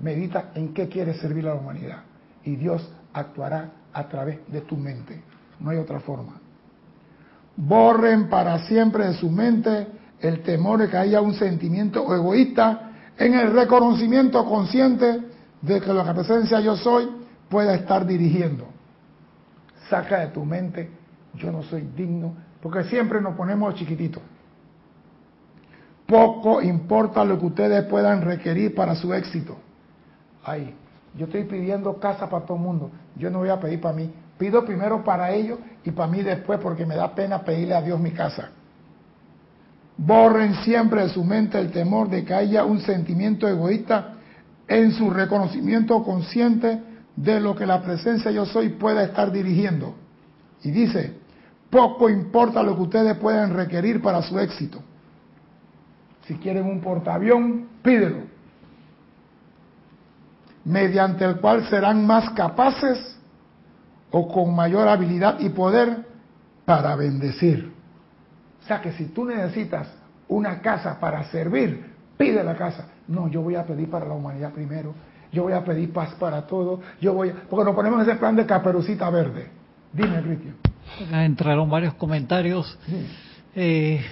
medita 0.00 0.50
en 0.54 0.74
qué 0.74 0.88
quieres 0.88 1.18
servir 1.18 1.46
a 1.46 1.54
la 1.54 1.60
humanidad 1.60 2.02
y 2.44 2.56
Dios 2.56 2.90
actuará 3.12 3.70
a 3.92 4.08
través 4.08 4.40
de 4.50 4.60
tu 4.62 4.76
mente. 4.76 5.22
No 5.60 5.70
hay 5.70 5.78
otra 5.78 6.00
forma. 6.00 6.34
Borren 7.56 8.28
para 8.28 8.58
siempre 8.66 9.06
de 9.06 9.14
su 9.14 9.30
mente 9.30 9.86
el 10.20 10.42
temor 10.42 10.80
de 10.80 10.88
que 10.88 10.96
haya 10.96 11.20
un 11.20 11.34
sentimiento 11.34 12.14
egoísta 12.14 12.92
en 13.16 13.34
el 13.34 13.52
reconocimiento 13.52 14.44
consciente 14.44 15.22
de 15.62 15.80
que 15.80 15.92
la 15.92 16.12
presencia 16.14 16.60
yo 16.60 16.76
soy 16.76 17.08
pueda 17.48 17.74
estar 17.74 18.06
dirigiendo. 18.06 18.66
Saca 19.88 20.20
de 20.20 20.26
tu 20.28 20.44
mente 20.44 20.98
yo 21.34 21.52
no 21.52 21.62
soy 21.62 21.82
digno, 21.96 22.34
porque 22.60 22.84
siempre 22.84 23.20
nos 23.20 23.34
ponemos 23.34 23.74
chiquititos. 23.74 24.22
Poco 26.06 26.62
importa 26.62 27.24
lo 27.24 27.38
que 27.38 27.46
ustedes 27.46 27.84
puedan 27.84 28.22
requerir 28.22 28.74
para 28.74 28.94
su 28.94 29.12
éxito. 29.12 29.56
Ay, 30.42 30.74
yo 31.14 31.26
estoy 31.26 31.44
pidiendo 31.44 31.98
casa 31.98 32.28
para 32.28 32.44
todo 32.44 32.56
el 32.56 32.62
mundo, 32.62 32.90
yo 33.16 33.30
no 33.30 33.40
voy 33.40 33.50
a 33.50 33.60
pedir 33.60 33.80
para 33.80 33.94
mí. 33.94 34.12
Pido 34.38 34.64
primero 34.64 35.04
para 35.04 35.32
ellos 35.32 35.58
y 35.84 35.90
para 35.90 36.10
mí 36.10 36.22
después 36.22 36.60
porque 36.60 36.86
me 36.86 36.94
da 36.94 37.14
pena 37.14 37.42
pedirle 37.42 37.74
a 37.74 37.82
Dios 37.82 37.98
mi 37.98 38.12
casa. 38.12 38.50
Borren 39.98 40.54
siempre 40.62 41.02
de 41.02 41.08
su 41.08 41.24
mente 41.24 41.58
el 41.58 41.72
temor 41.72 42.08
de 42.08 42.24
que 42.24 42.32
haya 42.32 42.64
un 42.64 42.80
sentimiento 42.80 43.48
egoísta 43.48 44.14
en 44.68 44.92
su 44.92 45.10
reconocimiento 45.10 46.02
consciente 46.04 46.80
de 47.16 47.40
lo 47.40 47.56
que 47.56 47.66
la 47.66 47.82
presencia 47.82 48.30
yo 48.30 48.46
soy 48.46 48.68
pueda 48.70 49.02
estar 49.02 49.32
dirigiendo. 49.32 49.96
Y 50.62 50.70
dice, 50.70 51.14
poco 51.68 52.08
importa 52.08 52.62
lo 52.62 52.76
que 52.76 52.82
ustedes 52.82 53.16
puedan 53.16 53.54
requerir 53.54 54.00
para 54.00 54.22
su 54.22 54.38
éxito. 54.38 54.80
Si 56.26 56.34
quieren 56.36 56.66
un 56.66 56.80
portaavión, 56.80 57.66
pídelo. 57.82 58.22
Mediante 60.64 61.24
el 61.24 61.40
cual 61.40 61.68
serán 61.68 62.06
más 62.06 62.30
capaces 62.30 63.18
o 64.12 64.28
con 64.28 64.54
mayor 64.54 64.86
habilidad 64.86 65.40
y 65.40 65.48
poder 65.48 66.06
para 66.64 66.94
bendecir. 66.94 67.77
O 68.68 68.70
sea 68.70 68.82
que 68.82 68.92
si 68.92 69.06
tú 69.06 69.24
necesitas 69.24 69.88
una 70.28 70.60
casa 70.60 71.00
para 71.00 71.24
servir, 71.30 71.86
pide 72.18 72.44
la 72.44 72.54
casa. 72.54 72.86
No, 73.06 73.26
yo 73.26 73.40
voy 73.40 73.54
a 73.54 73.64
pedir 73.64 73.88
para 73.88 74.04
la 74.04 74.12
humanidad 74.12 74.52
primero. 74.52 74.92
Yo 75.32 75.44
voy 75.44 75.54
a 75.54 75.64
pedir 75.64 75.90
paz 75.90 76.10
para 76.20 76.46
todo. 76.46 76.82
Yo 77.00 77.14
voy 77.14 77.30
a... 77.30 77.34
Porque 77.48 77.64
nos 77.64 77.74
ponemos 77.74 78.02
en 78.02 78.10
ese 78.10 78.18
plan 78.18 78.36
de 78.36 78.44
caperucita 78.44 79.08
verde. 79.08 79.46
Dime, 79.90 80.20
Cristian. 80.20 80.56
Entraron 81.10 81.70
varios 81.70 81.94
comentarios. 81.94 82.78
Eh, 83.54 84.04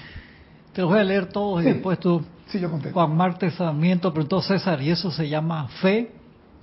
te 0.73 0.81
los 0.81 0.89
voy 0.89 1.01
a 1.01 1.05
leer 1.05 1.27
todos 1.27 1.63
y 1.63 1.67
después 1.67 2.01
tú. 2.01 2.25
Sí, 2.47 2.59
yo 2.59 2.71
Juan 2.71 3.15
Marte 3.15 3.51
Sarmiento 3.51 4.11
preguntó 4.11 4.41
César, 4.41 4.81
¿y 4.81 4.89
eso 4.89 5.11
se 5.11 5.29
llama 5.29 5.69
fe? 5.83 6.13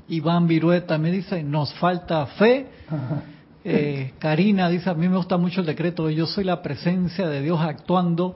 Iván 0.08 0.48
Virué 0.48 0.82
también 0.82 1.14
dice, 1.14 1.44
nos 1.44 1.72
falta 1.76 2.26
fe. 2.26 2.70
Eh, 3.66 4.14
Karina 4.20 4.70
dice, 4.70 4.90
a 4.90 4.94
mí 4.94 5.08
me 5.08 5.16
gusta 5.16 5.38
mucho 5.38 5.62
el 5.62 5.68
decreto, 5.68 6.10
yo 6.10 6.26
soy 6.26 6.44
la 6.44 6.62
presencia 6.62 7.30
de 7.30 7.42
Dios 7.42 7.62
actuando 7.62 8.36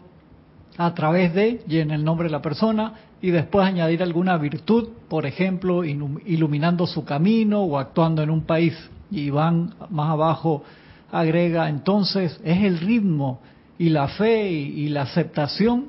a 0.78 0.94
través 0.94 1.34
de 1.34 1.62
y 1.68 1.80
en 1.80 1.92
el 1.92 2.04
nombre 2.04 2.28
de 2.28 2.32
la 2.32 2.42
persona 2.42 2.94
y 3.22 3.32
después 3.32 3.66
añadir 3.66 4.04
alguna 4.04 4.38
virtud, 4.38 4.90
por 5.10 5.26
ejemplo, 5.26 5.84
iluminando 5.84 6.86
su 6.86 7.04
camino 7.04 7.62
o 7.62 7.78
actuando 7.78 8.22
en 8.22 8.30
un 8.30 8.44
país. 8.44 8.74
Y 9.10 9.30
van 9.30 9.74
más 9.90 10.12
abajo, 10.12 10.64
agrega, 11.12 11.68
entonces 11.70 12.40
es 12.44 12.64
el 12.64 12.80
ritmo 12.80 13.42
y 13.80 13.90
la 13.90 14.08
fe 14.08 14.50
y, 14.52 14.88
la 14.90 15.04
aceptación. 15.04 15.88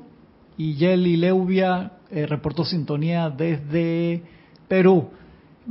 Y 0.57 0.75
Yeli 0.75 1.17
Leubia 1.17 1.93
eh, 2.09 2.25
reportó 2.25 2.65
sintonía 2.65 3.29
desde 3.29 4.23
Perú 4.67 5.09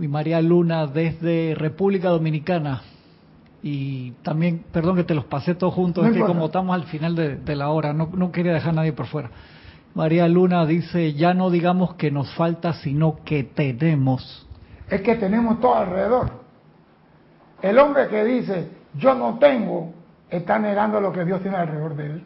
y 0.00 0.06
María 0.06 0.40
Luna 0.40 0.86
desde 0.86 1.54
República 1.56 2.10
Dominicana. 2.10 2.82
Y 3.62 4.12
también, 4.22 4.64
perdón 4.72 4.96
que 4.96 5.04
te 5.04 5.14
los 5.14 5.24
pasé 5.24 5.54
todos 5.54 5.74
juntos, 5.74 6.06
es 6.06 6.12
que 6.12 6.20
como 6.20 6.46
estamos 6.46 6.74
al 6.74 6.84
final 6.84 7.14
de, 7.16 7.56
la 7.56 7.70
hora, 7.70 7.92
no, 7.92 8.08
no 8.12 8.30
quería 8.30 8.52
dejar 8.52 8.70
a 8.70 8.74
nadie 8.74 8.92
por 8.92 9.06
fuera. 9.06 9.30
María 9.94 10.28
Luna 10.28 10.64
dice, 10.64 11.14
ya 11.14 11.34
no 11.34 11.50
digamos 11.50 11.94
que 11.94 12.10
nos 12.10 12.32
falta, 12.34 12.72
sino 12.74 13.24
que 13.24 13.42
tenemos. 13.42 14.46
Es 14.88 15.02
que 15.02 15.16
tenemos 15.16 15.60
todo 15.60 15.74
alrededor. 15.74 16.30
El 17.60 17.78
hombre 17.78 18.06
que 18.08 18.24
dice, 18.24 18.68
yo 18.94 19.14
no 19.14 19.38
tengo, 19.38 19.92
está 20.30 20.58
negando 20.58 21.00
lo 21.00 21.12
que 21.12 21.24
Dios 21.24 21.42
tiene 21.42 21.56
alrededor 21.56 21.96
de 21.96 22.06
él. 22.06 22.22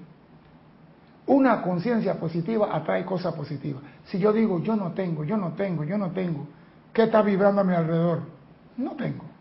Una 1.27 1.63
conciencia 1.63 2.15
positiva 2.15 2.77
atrae 2.77 3.05
cosas 3.05 3.35
positivas. 3.35 3.83
Si 4.05 4.19
yo 4.19 4.33
digo, 4.33 4.61
yo 4.63 4.77
no 4.77 4.93
tengo, 4.93 5.25
yo 5.25 5.37
no 5.37 5.53
tengo, 5.53 5.85
yo 5.85 5.97
no 5.97 6.11
tengo, 6.11 6.47
¿qué 6.93 7.05
está 7.05 7.23
vibrando 7.23 7.61
a 7.63 7.65
mi 7.65 7.75
alrededor? 7.75 8.21
No 8.77 8.91
tengo. 8.93 9.32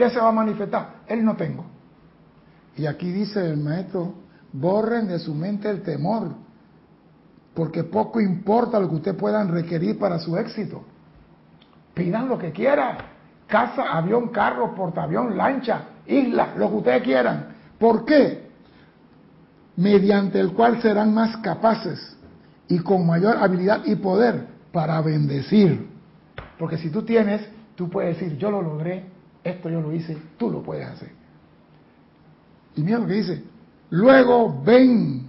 ¿Qué 0.00 0.08
se 0.08 0.18
va 0.18 0.30
a 0.30 0.32
manifestar? 0.32 1.02
Él 1.06 1.22
no 1.22 1.36
tengo. 1.36 1.62
Y 2.74 2.86
aquí 2.86 3.12
dice 3.12 3.50
el 3.50 3.58
maestro, 3.58 4.14
borren 4.50 5.06
de 5.08 5.18
su 5.18 5.34
mente 5.34 5.68
el 5.68 5.82
temor 5.82 6.30
porque 7.52 7.84
poco 7.84 8.18
importa 8.18 8.80
lo 8.80 8.88
que 8.88 8.94
ustedes 8.94 9.18
puedan 9.18 9.52
requerir 9.52 9.98
para 9.98 10.18
su 10.18 10.38
éxito. 10.38 10.82
Pidan 11.92 12.30
lo 12.30 12.38
que 12.38 12.50
quieran, 12.50 12.96
casa, 13.46 13.92
avión, 13.92 14.28
carro, 14.28 14.74
portaavión, 14.74 15.36
lancha, 15.36 15.82
isla, 16.06 16.54
lo 16.56 16.70
que 16.70 16.76
ustedes 16.76 17.02
quieran. 17.02 17.48
¿Por 17.78 18.06
qué? 18.06 18.48
Mediante 19.76 20.40
el 20.40 20.54
cual 20.54 20.80
serán 20.80 21.12
más 21.12 21.36
capaces 21.42 22.16
y 22.68 22.78
con 22.78 23.06
mayor 23.06 23.36
habilidad 23.36 23.82
y 23.84 23.96
poder 23.96 24.46
para 24.72 24.98
bendecir. 25.02 25.90
Porque 26.58 26.78
si 26.78 26.88
tú 26.88 27.02
tienes, 27.02 27.46
tú 27.74 27.90
puedes 27.90 28.18
decir, 28.18 28.38
yo 28.38 28.50
lo 28.50 28.62
logré, 28.62 29.19
esto 29.44 29.68
yo 29.68 29.80
lo 29.80 29.92
hice, 29.92 30.16
tú 30.38 30.50
lo 30.50 30.62
puedes 30.62 30.86
hacer. 30.86 31.10
Y 32.76 32.82
mira 32.82 32.98
lo 32.98 33.06
que 33.06 33.14
dice, 33.14 33.42
luego 33.90 34.62
ven, 34.62 35.28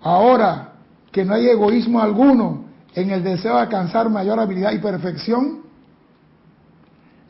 ahora 0.00 0.72
que 1.10 1.24
no 1.24 1.34
hay 1.34 1.48
egoísmo 1.48 2.00
alguno 2.00 2.64
en 2.94 3.10
el 3.10 3.22
deseo 3.22 3.54
de 3.54 3.62
alcanzar 3.62 4.08
mayor 4.10 4.38
habilidad 4.38 4.72
y 4.72 4.78
perfección, 4.78 5.62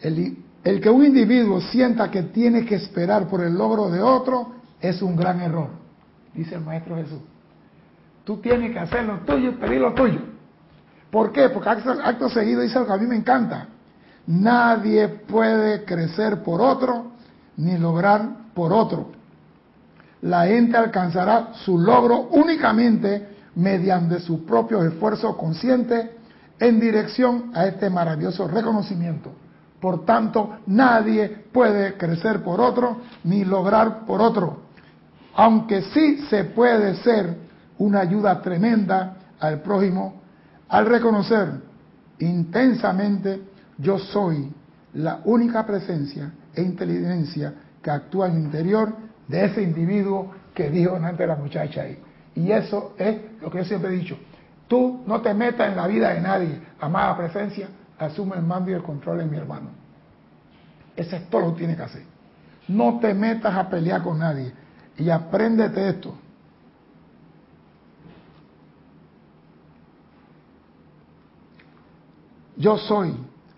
el, 0.01 0.39
el, 0.63 0.81
que 0.81 0.91
un 0.91 1.05
individuo 1.05 1.61
sienta 1.61 2.11
que 2.11 2.25
tiene 2.25 2.67
que 2.67 2.75
esperar 2.75 3.27
por 3.29 3.43
el 3.43 3.55
logro 3.55 3.91
de 3.91 4.03
otro 4.03 4.55
es 4.81 5.01
un 5.01 5.17
gran 5.17 5.41
error, 5.41 5.71
dice 6.35 6.57
el 6.57 6.61
Maestro 6.61 6.97
Jesús. 6.97 7.21
Tú 8.25 8.39
tienes 8.39 8.73
que 8.73 8.79
hacer 8.79 9.05
lo 9.05 9.21
tuyo 9.21 9.51
y 9.51 9.55
pedir 9.55 9.81
lo 9.81 9.95
tuyo. 9.95 10.21
¿Por 11.11 11.31
qué? 11.33 11.49
Porque 11.49 11.69
acto, 11.69 11.91
acto 11.91 12.29
seguido 12.29 12.63
dice 12.63 12.77
algo 12.77 12.89
que 12.89 12.95
a 12.95 12.99
mí 12.99 13.07
me 13.07 13.17
encanta. 13.17 13.69
Nadie 14.27 15.09
puede 15.09 15.85
crecer 15.85 16.43
por 16.43 16.61
otro 16.61 17.13
ni 17.57 17.77
lograr 17.79 18.29
por 18.55 18.73
otro. 18.73 19.13
La 20.23 20.47
gente 20.47 20.77
alcanzará 20.77 21.51
su 21.65 21.79
logro 21.79 22.29
únicamente 22.31 23.29
mediante 23.57 24.21
su 24.21 24.45
propio 24.45 24.83
esfuerzo 24.83 25.37
consciente 25.37 26.17
en 26.59 26.81
dirección 26.81 27.51
a 27.55 27.67
este 27.67 27.91
maravilloso 27.91 28.49
reconocimiento. 28.49 29.31
Por 29.81 30.07
tanto, 30.07 30.57
nadie 30.67 31.29
puede 31.53 31.95
crecer 31.99 32.43
por 32.43 32.61
otro 32.61 33.03
ni 33.25 33.45
lograr 33.45 34.07
por 34.07 34.23
otro, 34.23 34.63
aunque 35.35 35.83
sí 35.83 36.25
se 36.31 36.45
puede 36.45 36.95
ser 36.97 37.37
una 37.79 38.01
ayuda 38.01 38.41
tremenda 38.41 39.17
al 39.41 39.61
prójimo 39.61 40.23
al 40.69 40.87
reconocer 40.87 41.61
intensamente 42.19 43.43
yo 43.79 43.99
soy 43.99 44.53
la 44.95 45.21
única 45.25 45.67
presencia 45.67 46.33
e 46.55 46.63
inteligencia 46.63 47.55
que 47.83 47.91
actúa 47.91 48.29
en 48.29 48.37
el 48.37 48.43
interior 48.45 48.95
de 49.29 49.45
ese 49.45 49.63
individuo 49.63 50.33
que 50.55 50.71
dijo 50.71 50.97
antes 50.97 51.27
la 51.27 51.37
muchacha 51.37 51.83
ahí. 51.83 51.99
Y 52.35 52.51
eso 52.51 52.95
es 52.99 53.17
lo 53.41 53.51
que 53.51 53.59
yo 53.59 53.65
siempre 53.65 53.91
he 53.91 53.99
dicho. 53.99 54.17
Tú 54.69 55.03
no 55.07 55.21
te 55.21 55.35
metas 55.35 55.69
en 55.69 55.77
la 55.77 55.87
vida 55.87 56.11
de 56.11 56.21
nadie. 56.21 56.61
Amada 56.81 57.17
presencia, 57.17 57.69
asume 57.99 58.37
el 58.37 58.43
mando 58.43 58.71
y 58.71 58.75
el 58.75 58.83
control 58.83 59.19
de 59.19 59.27
mi 59.27 59.37
hermano. 59.37 59.71
Ese 60.97 61.17
es 61.17 61.29
todo 61.29 61.43
lo 61.43 61.53
que 61.53 61.59
tienes 61.59 61.77
que 61.77 61.83
hacer. 61.83 62.03
No 62.69 62.99
te 62.99 63.13
metas 63.13 63.55
a 63.55 63.69
pelear 63.69 64.03
con 64.03 64.19
nadie. 64.19 64.53
Y 64.97 65.11
apréndete 65.11 65.89
esto. 65.89 66.15
Yo 72.57 72.79
soy 72.79 73.15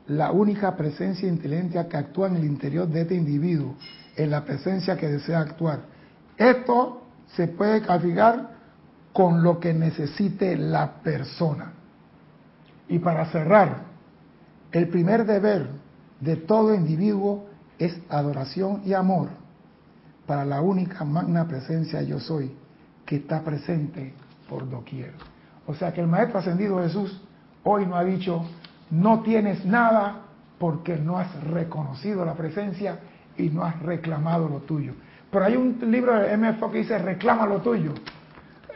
la 0.08 0.30
única 0.30 0.76
presencia 0.76 1.28
inteligente 1.28 1.84
que 1.88 1.96
actúa 1.96 2.28
en 2.28 2.36
el 2.36 2.44
interior 2.44 2.86
de 2.86 3.02
este 3.02 3.14
individuo, 3.14 3.74
en 4.16 4.30
la 4.30 4.44
presencia 4.44 4.96
que 4.96 5.08
desea 5.08 5.40
actuar. 5.40 5.80
Esto 6.36 7.02
se 7.34 7.48
puede 7.48 7.82
calificar 7.82 8.50
con 9.12 9.42
lo 9.42 9.58
que 9.58 9.74
necesite 9.74 10.56
la 10.56 11.02
persona. 11.02 11.72
Y 12.88 12.98
para 12.98 13.26
cerrar, 13.32 13.84
el 14.72 14.88
primer 14.88 15.26
deber 15.26 15.68
de 16.20 16.36
todo 16.36 16.74
individuo 16.74 17.46
es 17.78 17.98
adoración 18.08 18.82
y 18.84 18.92
amor 18.92 19.28
para 20.26 20.44
la 20.44 20.60
única 20.60 21.04
magna 21.04 21.46
presencia 21.46 22.02
yo 22.02 22.18
soy 22.18 22.52
que 23.04 23.16
está 23.16 23.42
presente 23.42 24.12
por 24.48 24.68
doquier. 24.68 25.12
O 25.66 25.74
sea 25.74 25.92
que 25.92 26.00
el 26.00 26.08
Maestro 26.08 26.40
Ascendido 26.40 26.82
Jesús 26.82 27.20
hoy 27.62 27.86
no 27.86 27.96
ha 27.96 28.04
dicho, 28.04 28.44
no 28.90 29.20
tienes 29.20 29.64
nada 29.64 30.22
porque 30.58 30.96
no 30.96 31.18
has 31.18 31.32
reconocido 31.44 32.24
la 32.24 32.34
presencia 32.34 32.98
y 33.36 33.50
no 33.50 33.64
has 33.64 33.80
reclamado 33.82 34.48
lo 34.48 34.60
tuyo. 34.60 34.94
Pero 35.30 35.44
hay 35.44 35.56
un 35.56 35.78
libro 35.90 36.14
de 36.14 36.36
MFO 36.36 36.70
que 36.70 36.78
dice, 36.78 36.98
reclama 36.98 37.46
lo 37.46 37.60
tuyo 37.60 37.92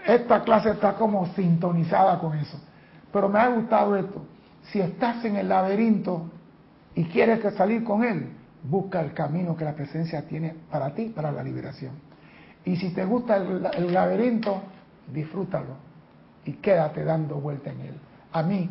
esta 0.07 0.43
clase 0.43 0.71
está 0.71 0.95
como 0.95 1.27
sintonizada 1.35 2.19
con 2.19 2.37
eso. 2.37 2.59
Pero 3.13 3.29
me 3.29 3.39
ha 3.39 3.49
gustado 3.49 3.97
esto. 3.97 4.25
Si 4.71 4.81
estás 4.81 5.25
en 5.25 5.37
el 5.37 5.49
laberinto 5.49 6.31
y 6.95 7.05
quieres 7.05 7.43
salir 7.55 7.85
con 7.85 8.05
él, 8.05 8.31
busca 8.63 9.01
el 9.01 9.13
camino 9.13 9.57
que 9.57 9.65
la 9.65 9.75
presencia 9.75 10.27
tiene 10.27 10.55
para 10.71 10.95
ti, 10.95 11.07
para 11.15 11.33
la 11.33 11.43
liberación. 11.43 11.93
Y 12.65 12.77
si 12.77 12.91
te 12.91 13.05
gusta 13.05 13.37
el, 13.37 13.93
laberinto, 13.93 14.63
disfrútalo 15.13 15.77
y 16.45 16.53
quédate 16.55 17.05
dando 17.05 17.37
vuelta 17.37 17.71
en 17.71 17.81
él. 17.81 17.95
A 18.33 18.43
mí 18.43 18.71